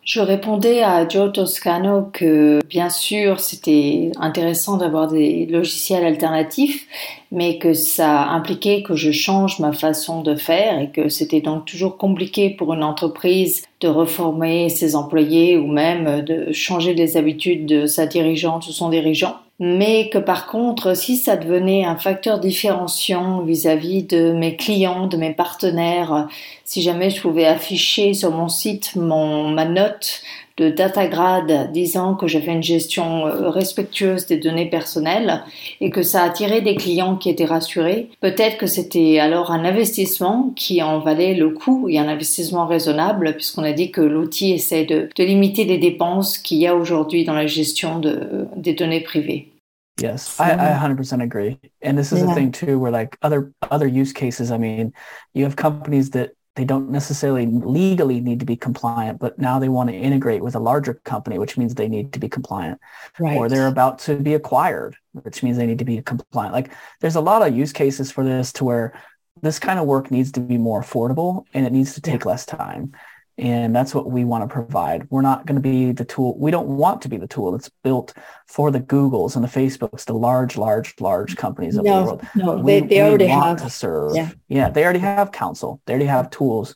Je 0.05 0.21
répondais 0.21 0.83
à 0.83 1.07
Joe 1.07 1.31
Toscano 1.35 2.09
que 2.11 2.61
bien 2.67 2.89
sûr 2.89 3.41
c'était 3.41 4.11
intéressant 4.19 4.79
d'avoir 4.79 5.07
des 5.07 5.45
logiciels 5.45 6.03
alternatifs, 6.07 6.87
mais 7.31 7.59
que 7.59 7.75
ça 7.75 8.23
impliquait 8.31 8.83
que 8.83 8.95
je 8.95 9.11
change 9.11 9.59
ma 9.59 9.75
façon 9.75 10.23
de 10.23 10.35
faire 10.35 10.79
et 10.79 10.91
que 10.91 11.11
c'était 11.11 11.43
donc 11.43 11.67
toujours 11.67 11.99
compliqué 11.99 12.49
pour 12.49 12.73
une 12.73 12.85
entreprise 12.85 13.67
de 13.81 13.89
reformer 13.89 14.71
ses 14.71 14.97
employés 14.97 15.59
ou 15.59 15.67
même 15.67 16.23
de 16.23 16.53
changer 16.53 16.95
les 16.95 17.19
habitudes 17.19 17.67
de 17.67 17.85
sa 17.85 18.07
dirigeante 18.07 18.67
ou 18.67 18.73
son 18.73 18.89
dirigeant 18.89 19.37
mais 19.61 20.09
que 20.11 20.19
par 20.19 20.47
contre, 20.47 20.95
si 20.97 21.17
ça 21.17 21.37
devenait 21.37 21.85
un 21.85 21.97
facteur 21.97 22.39
différenciant 22.39 23.43
vis-à-vis 23.43 24.05
de 24.05 24.33
mes 24.33 24.57
clients, 24.57 25.09
de 25.09 25.17
mes 25.17 25.33
partenaires, 25.35 26.29
si 26.65 26.81
jamais 26.83 27.11
je 27.11 27.21
pouvais 27.21 27.47
afficher 27.47 28.15
sur 28.15 28.31
mon 28.31 28.49
site 28.49 28.95
mon, 28.95 29.49
ma 29.51 29.65
note 29.65 30.23
de 30.59 30.71
DataGrad 30.71 31.73
disant 31.73 32.15
que 32.15 32.27
j'avais 32.27 32.53
une 32.53 32.63
gestion 32.63 33.27
euh, 33.27 33.49
respectueuse 33.49 34.27
des 34.27 34.37
données 34.37 34.69
personnelles 34.69 35.45
et 35.81 35.91
que 35.91 36.03
ça 36.03 36.23
attirait 36.23 36.61
des 36.61 36.75
clients 36.75 37.17
qui 37.17 37.31
étaient 37.31 37.45
rassurés, 37.45 38.11
peut-être 38.21 38.59
que 38.59 38.67
c'était 38.67 39.21
alors 39.21 39.53
un 39.53 39.65
investissement 39.65 40.53
qui 40.57 40.83
en 40.83 40.99
valait 40.99 41.35
le 41.35 41.51
coup 41.51 41.89
et 41.89 41.99
un 41.99 42.09
investissement 42.09 42.67
raisonnable 42.67 43.35
puisqu'on 43.35 43.63
a 43.63 43.73
dit 43.73 43.91
que 43.91 44.01
l'outil 44.01 44.53
essaie 44.53 44.85
de, 44.85 45.09
de, 45.15 45.25
limiter 45.25 45.65
les 45.65 45.79
dépenses 45.79 46.39
qu'il 46.39 46.59
y 46.59 46.67
a 46.67 46.75
aujourd'hui 46.75 47.25
dans 47.25 47.35
la 47.35 47.47
gestion 47.47 48.01
de, 48.01 48.47
des 48.57 48.75
données 48.75 49.01
privées. 49.01 49.53
Yes, 50.01 50.39
I, 50.39 50.53
I 50.53 50.79
100% 50.79 51.21
agree. 51.21 51.59
And 51.83 51.99
this 51.99 52.13
is 52.13 52.21
yeah. 52.21 52.31
a 52.31 52.35
thing 52.35 52.53
too, 52.53 52.79
where 52.79 52.93
like 52.93 53.19
other 53.23 53.53
other 53.69 53.87
use 53.87 54.13
cases. 54.13 54.53
I 54.53 54.57
mean, 54.57 54.93
you 55.35 55.43
have 55.43 55.57
companies 55.57 56.11
that 56.11 56.31
they 56.59 56.65
don't 56.65 56.91
necessarily 56.91 57.47
legally 57.47 58.21
need 58.21 58.41
to 58.41 58.45
be 58.45 58.57
compliant, 58.57 59.21
but 59.21 59.39
now 59.39 59.61
they 59.61 59.69
want 59.69 59.91
to 59.91 59.95
integrate 59.95 60.43
with 60.43 60.57
a 60.57 60.59
larger 60.59 60.95
company, 60.95 61.39
which 61.39 61.57
means 61.57 61.73
they 61.73 61.87
need 61.87 62.13
to 62.15 62.19
be 62.19 62.29
compliant. 62.29 62.81
Right. 63.17 63.37
Or 63.37 63.49
they're 63.49 63.69
about 63.69 64.01
to 64.01 64.17
be 64.17 64.35
acquired, 64.35 64.97
which 65.13 65.45
means 65.45 65.57
they 65.57 65.67
need 65.67 65.79
to 65.79 65.85
be 65.85 66.03
compliant. 66.03 66.53
Like 66.53 66.73
there's 66.99 67.15
a 67.15 67.21
lot 67.21 67.47
of 67.47 67.57
use 67.57 67.73
cases 67.73 68.11
for 68.11 68.25
this 68.25 68.53
to 68.55 68.65
where 68.65 69.01
this 69.41 69.61
kind 69.61 69.79
of 69.79 69.87
work 69.87 70.11
needs 70.11 70.33
to 70.33 70.41
be 70.41 70.59
more 70.59 70.83
affordable 70.83 71.45
and 71.55 71.65
it 71.65 71.73
needs 71.73 71.95
to 71.95 72.01
take 72.01 72.25
yeah. 72.25 72.31
less 72.31 72.45
time. 72.45 72.91
And 73.39 73.75
that's 73.75 73.95
what 73.95 74.11
we 74.11 74.25
want 74.25 74.43
to 74.43 74.53
provide. 74.53 75.09
We're 75.11 75.23
not 75.23 75.47
going 75.47 75.55
to 75.55 75.63
be 75.63 75.93
the 75.93 76.05
tool. 76.05 76.37
We 76.37 76.51
don't 76.51 76.67
want 76.67 77.03
to 77.03 77.09
be 77.09 77.19
the 77.19 77.29
tool 77.29 77.53
that's 77.53 77.71
built 77.85 78.13
for 78.49 78.73
the 78.73 78.81
Googles 78.81 79.37
and 79.37 79.45
the 79.45 79.49
Facebooks, 79.49 80.05
the 80.05 80.15
large, 80.15 80.57
large, 80.57 81.01
large 81.01 81.37
companies 81.37 81.77
of 81.77 81.85
no, 81.85 81.99
the 81.99 82.05
world. 82.05 82.27
No, 82.35 82.57
we, 82.57 82.81
they, 82.81 82.87
they 82.87 83.01
already 83.01 83.27
have 83.27 83.63
to 83.63 83.71
serve. 83.71 84.17
Yeah. 84.17 84.31
yeah, 84.49 84.71
they 84.71 84.83
already 84.83 84.99
have 84.99 85.31
counsel. 85.31 85.81
They 85.87 85.93
already 85.93 86.07
have 86.07 86.31
tools. 86.31 86.75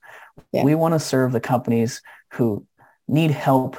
Yeah. 0.53 0.63
We 0.63 0.77
want 0.77 0.95
to 0.95 1.01
serve 1.01 1.33
the 1.33 1.41
companies 1.41 2.01
who 2.35 2.65
need 3.09 3.33
help 3.33 3.77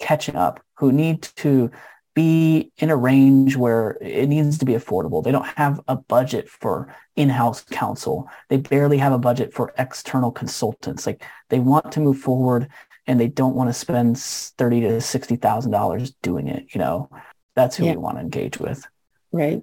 catching 0.00 0.34
up, 0.34 0.64
who 0.76 0.92
need 0.92 1.22
to 1.36 1.70
be 2.14 2.70
in 2.78 2.90
a 2.90 2.96
range 2.96 3.56
where 3.56 3.98
it 4.00 4.28
needs 4.28 4.58
to 4.58 4.64
be 4.64 4.72
affordable. 4.72 5.22
They 5.22 5.32
don't 5.32 5.46
have 5.46 5.80
a 5.88 5.96
budget 5.96 6.48
for 6.48 6.94
in-house 7.16 7.64
counsel. 7.64 8.28
They 8.48 8.56
barely 8.56 8.98
have 8.98 9.12
a 9.12 9.18
budget 9.18 9.52
for 9.52 9.74
external 9.78 10.30
consultants. 10.30 11.06
Like 11.06 11.22
they 11.48 11.58
want 11.58 11.92
to 11.92 12.00
move 12.00 12.18
forward 12.18 12.68
and 13.06 13.20
they 13.20 13.28
don't 13.28 13.54
want 13.54 13.68
to 13.68 13.74
spend 13.74 14.18
thirty 14.18 14.80
to 14.80 15.00
sixty 15.00 15.36
thousand 15.36 15.72
dollars 15.72 16.12
doing 16.22 16.48
it. 16.48 16.74
You 16.74 16.78
know, 16.78 17.10
that's 17.54 17.76
who 17.76 17.84
yeah. 17.84 17.92
we 17.92 17.98
want 17.98 18.16
to 18.16 18.22
engage 18.22 18.58
with. 18.58 18.86
Right. 19.32 19.62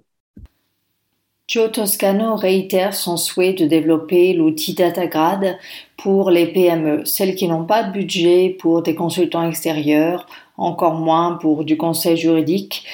Joe 1.48 1.68
Toscano 1.68 2.36
réitère 2.36 2.94
son 2.94 3.16
souhait 3.16 3.52
de 3.52 3.66
développer 3.66 4.32
l'outil 4.32 4.74
DataGrad 4.74 5.58
pour 5.96 6.30
les 6.30 6.46
PME, 6.46 7.04
celles 7.04 7.34
qui 7.34 7.48
n'ont 7.48 7.66
pas 7.66 7.82
de 7.82 7.92
budget 7.92 8.56
pour 8.58 8.82
des 8.82 8.94
consultants 8.94 9.46
extérieurs, 9.46 10.26
encore 10.56 10.94
moins 10.94 11.38
pour 11.40 11.64
du 11.64 11.76
conseil 11.76 12.16
juridique, 12.16 12.84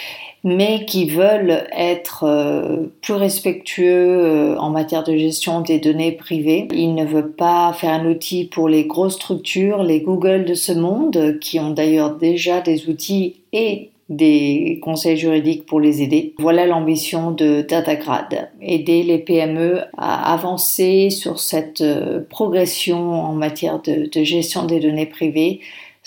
mais 0.45 0.85
qui 0.85 1.09
veulent 1.09 1.67
être 1.73 2.25
euh, 2.25 2.87
plus 3.03 3.15
respectueux 3.15 4.19
euh, 4.19 4.57
en 4.59 4.71
matière 4.71 5.03
de 5.03 5.17
gestion 5.17 5.61
des 5.61 5.79
données 5.79 6.13
privées. 6.13 6.69
Il 6.73 6.95
ne 6.95 7.05
veut 7.05 7.31
pas 7.31 7.73
faire 7.73 7.93
un 7.93 8.07
outil 8.09 8.45
pour 8.45 8.69
les 8.69 8.85
grosses 8.85 9.17
structures, 9.17 9.83
les 9.83 10.01
Google 10.01 10.45
de 10.45 10.55
ce 10.55 10.73
monde, 10.73 11.39
qui 11.41 11.59
ont 11.59 11.71
d'ailleurs 11.71 12.17
déjà 12.17 12.61
des 12.61 12.89
outils 12.89 13.37
et 13.53 13.91
des 14.09 14.81
conseils 14.83 15.19
juridiques 15.19 15.67
pour 15.67 15.81
les 15.81 16.03
aider. 16.03 16.35
Voilà 16.39 16.67
l'ambition 16.67 17.31
de 17.31 17.61
DataGrad, 17.61 18.51
aider 18.63 19.03
les 19.03 19.19
PME 19.19 19.83
à 19.97 20.33
avancer 20.33 21.11
sur 21.11 21.39
cette 21.41 21.83
euh, 21.83 22.21
progression 22.29 23.13
en 23.13 23.35
matière 23.35 23.83
de, 23.83 24.09
gestion 24.25 24.65
des 24.65 24.81
données 24.81 25.07
privées 25.07 25.61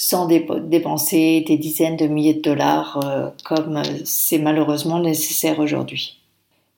sans 0.04 0.26
dépenser 0.26 1.44
des 1.48 1.58
dizaines 1.58 1.96
de 1.96 2.08
milliers 2.08 2.34
de 2.34 2.42
dollars 2.42 3.00
euh, 3.06 3.30
comme 3.44 3.84
c'est 4.04 4.40
malheureusement 4.40 5.00
nécessaire 5.00 5.60
aujourd'hui. 5.60 6.18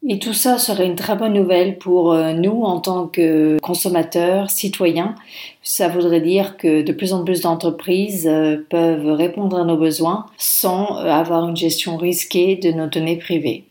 Et 0.05 0.19
tout 0.19 0.33
ça 0.33 0.57
serait 0.57 0.85
une 0.85 0.97
très 0.97 1.15
bonne 1.15 1.31
nouvelle 1.31 1.77
pour 1.77 2.11
euh, 2.11 2.33
nous 2.33 2.63
en 2.63 2.81
tant 2.81 3.07
que 3.07 3.57
consommateurs, 3.61 4.49
citoyens. 4.49 5.15
Ça 5.61 5.87
voudrait 5.87 6.19
dire 6.19 6.57
que 6.57 6.81
de 6.81 6.91
plus 6.91 7.13
en 7.13 7.23
plus 7.23 7.39
d'entreprises 7.39 8.27
euh, 8.27 8.57
peuvent 8.69 9.13
répondre 9.13 9.57
à 9.57 9.63
nos 9.63 9.77
besoins 9.77 10.25
sans 10.37 10.97
euh, 10.97 11.09
avoir 11.09 11.47
une 11.47 11.55
gestion 11.55 11.95
risquée 11.95 12.57
de 12.57 12.71
nos 12.73 12.87
données 12.87 13.15
privées. 13.15 13.63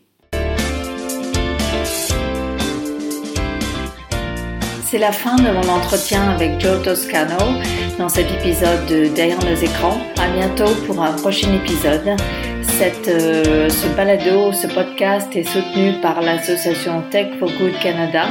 C'est 4.85 4.99
la 4.99 5.11
fin 5.11 5.35
de 5.35 5.51
mon 5.51 5.71
entretien 5.71 6.31
avec 6.31 6.59
Joe 6.59 6.81
Toscano 6.83 7.37
dans 7.97 8.09
cet 8.09 8.31
épisode 8.31 8.85
de 8.87 9.07
Derrière 9.07 9.43
nos 9.43 9.55
écrans. 9.55 9.97
À 10.17 10.27
bientôt 10.29 10.73
pour 10.85 11.01
un 11.01 11.13
prochain 11.13 11.53
épisode. 11.53 12.15
Cette, 12.61 13.07
euh, 13.07 13.69
ce 13.69 13.87
balado, 13.95 14.51
ce 14.51 14.67
podcast 14.67 15.35
est 15.35 15.43
soutenu 15.43 15.93
par 16.01 16.21
l'association 16.21 17.03
Tech 17.11 17.27
for 17.39 17.49
Good 17.59 17.79
Canada 17.81 18.25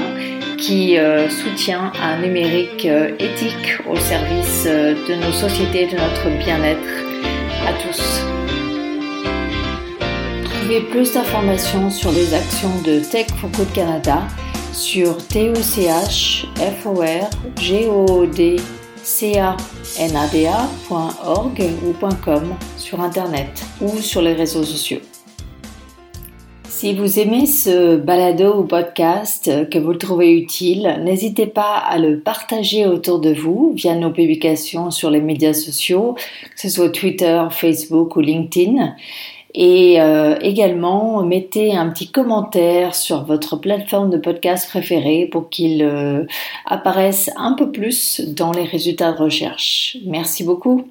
qui 0.59 0.99
euh, 0.99 1.29
soutient 1.29 1.93
un 2.03 2.21
numérique 2.21 2.87
euh, 2.87 3.15
éthique 3.19 3.79
au 3.89 3.97
service 3.97 4.65
de 4.65 5.15
nos 5.15 5.33
sociétés, 5.33 5.87
de 5.87 5.97
notre 5.97 6.29
bien-être 6.45 6.79
à 7.67 7.73
tous. 7.85 8.21
Trouvez 10.45 10.81
plus 10.81 11.13
d'informations 11.13 11.91
sur 11.91 12.13
les 12.13 12.35
actions 12.35 12.81
de 12.85 13.01
Tech 13.01 13.27
for 13.41 13.51
Good 13.51 13.73
Canada 13.73 14.23
sur 14.73 15.17
tecforgoodcanada.org 19.05 21.63
ou 21.87 21.93
.com 22.25 22.55
sur 22.77 23.01
Internet 23.01 23.65
ou 23.81 23.97
sur 23.99 24.23
les 24.23 24.35
réseaux 24.35 24.65
sociaux. 24.65 25.01
Si 26.83 26.95
vous 26.95 27.21
aimez 27.21 27.47
ce 27.47 27.97
balado 27.97 28.59
ou 28.59 28.65
podcast, 28.65 29.69
que 29.71 29.79
vous 29.79 29.93
le 29.93 29.99
trouvez 29.99 30.33
utile, 30.33 30.99
n'hésitez 31.05 31.47
pas 31.47 31.77
à 31.77 31.97
le 31.99 32.19
partager 32.19 32.87
autour 32.87 33.21
de 33.21 33.33
vous 33.33 33.73
via 33.77 33.95
nos 33.95 34.11
publications 34.11 34.91
sur 34.91 35.09
les 35.09 35.21
médias 35.21 35.53
sociaux, 35.53 36.15
que 36.15 36.61
ce 36.61 36.69
soit 36.69 36.91
Twitter, 36.91 37.41
Facebook 37.51 38.17
ou 38.17 38.21
LinkedIn. 38.21 38.97
Et 39.55 40.01
euh, 40.01 40.37
également, 40.41 41.23
mettez 41.23 41.75
un 41.75 41.91
petit 41.91 42.11
commentaire 42.11 42.95
sur 42.95 43.25
votre 43.25 43.57
plateforme 43.57 44.11
de 44.11 44.17
podcast 44.17 44.69
préférée 44.69 45.29
pour 45.31 45.51
qu'il 45.51 45.83
euh, 45.83 46.25
apparaisse 46.65 47.31
un 47.37 47.53
peu 47.53 47.71
plus 47.71 48.21
dans 48.21 48.53
les 48.53 48.65
résultats 48.65 49.13
de 49.13 49.19
recherche. 49.19 49.99
Merci 50.07 50.45
beaucoup. 50.45 50.87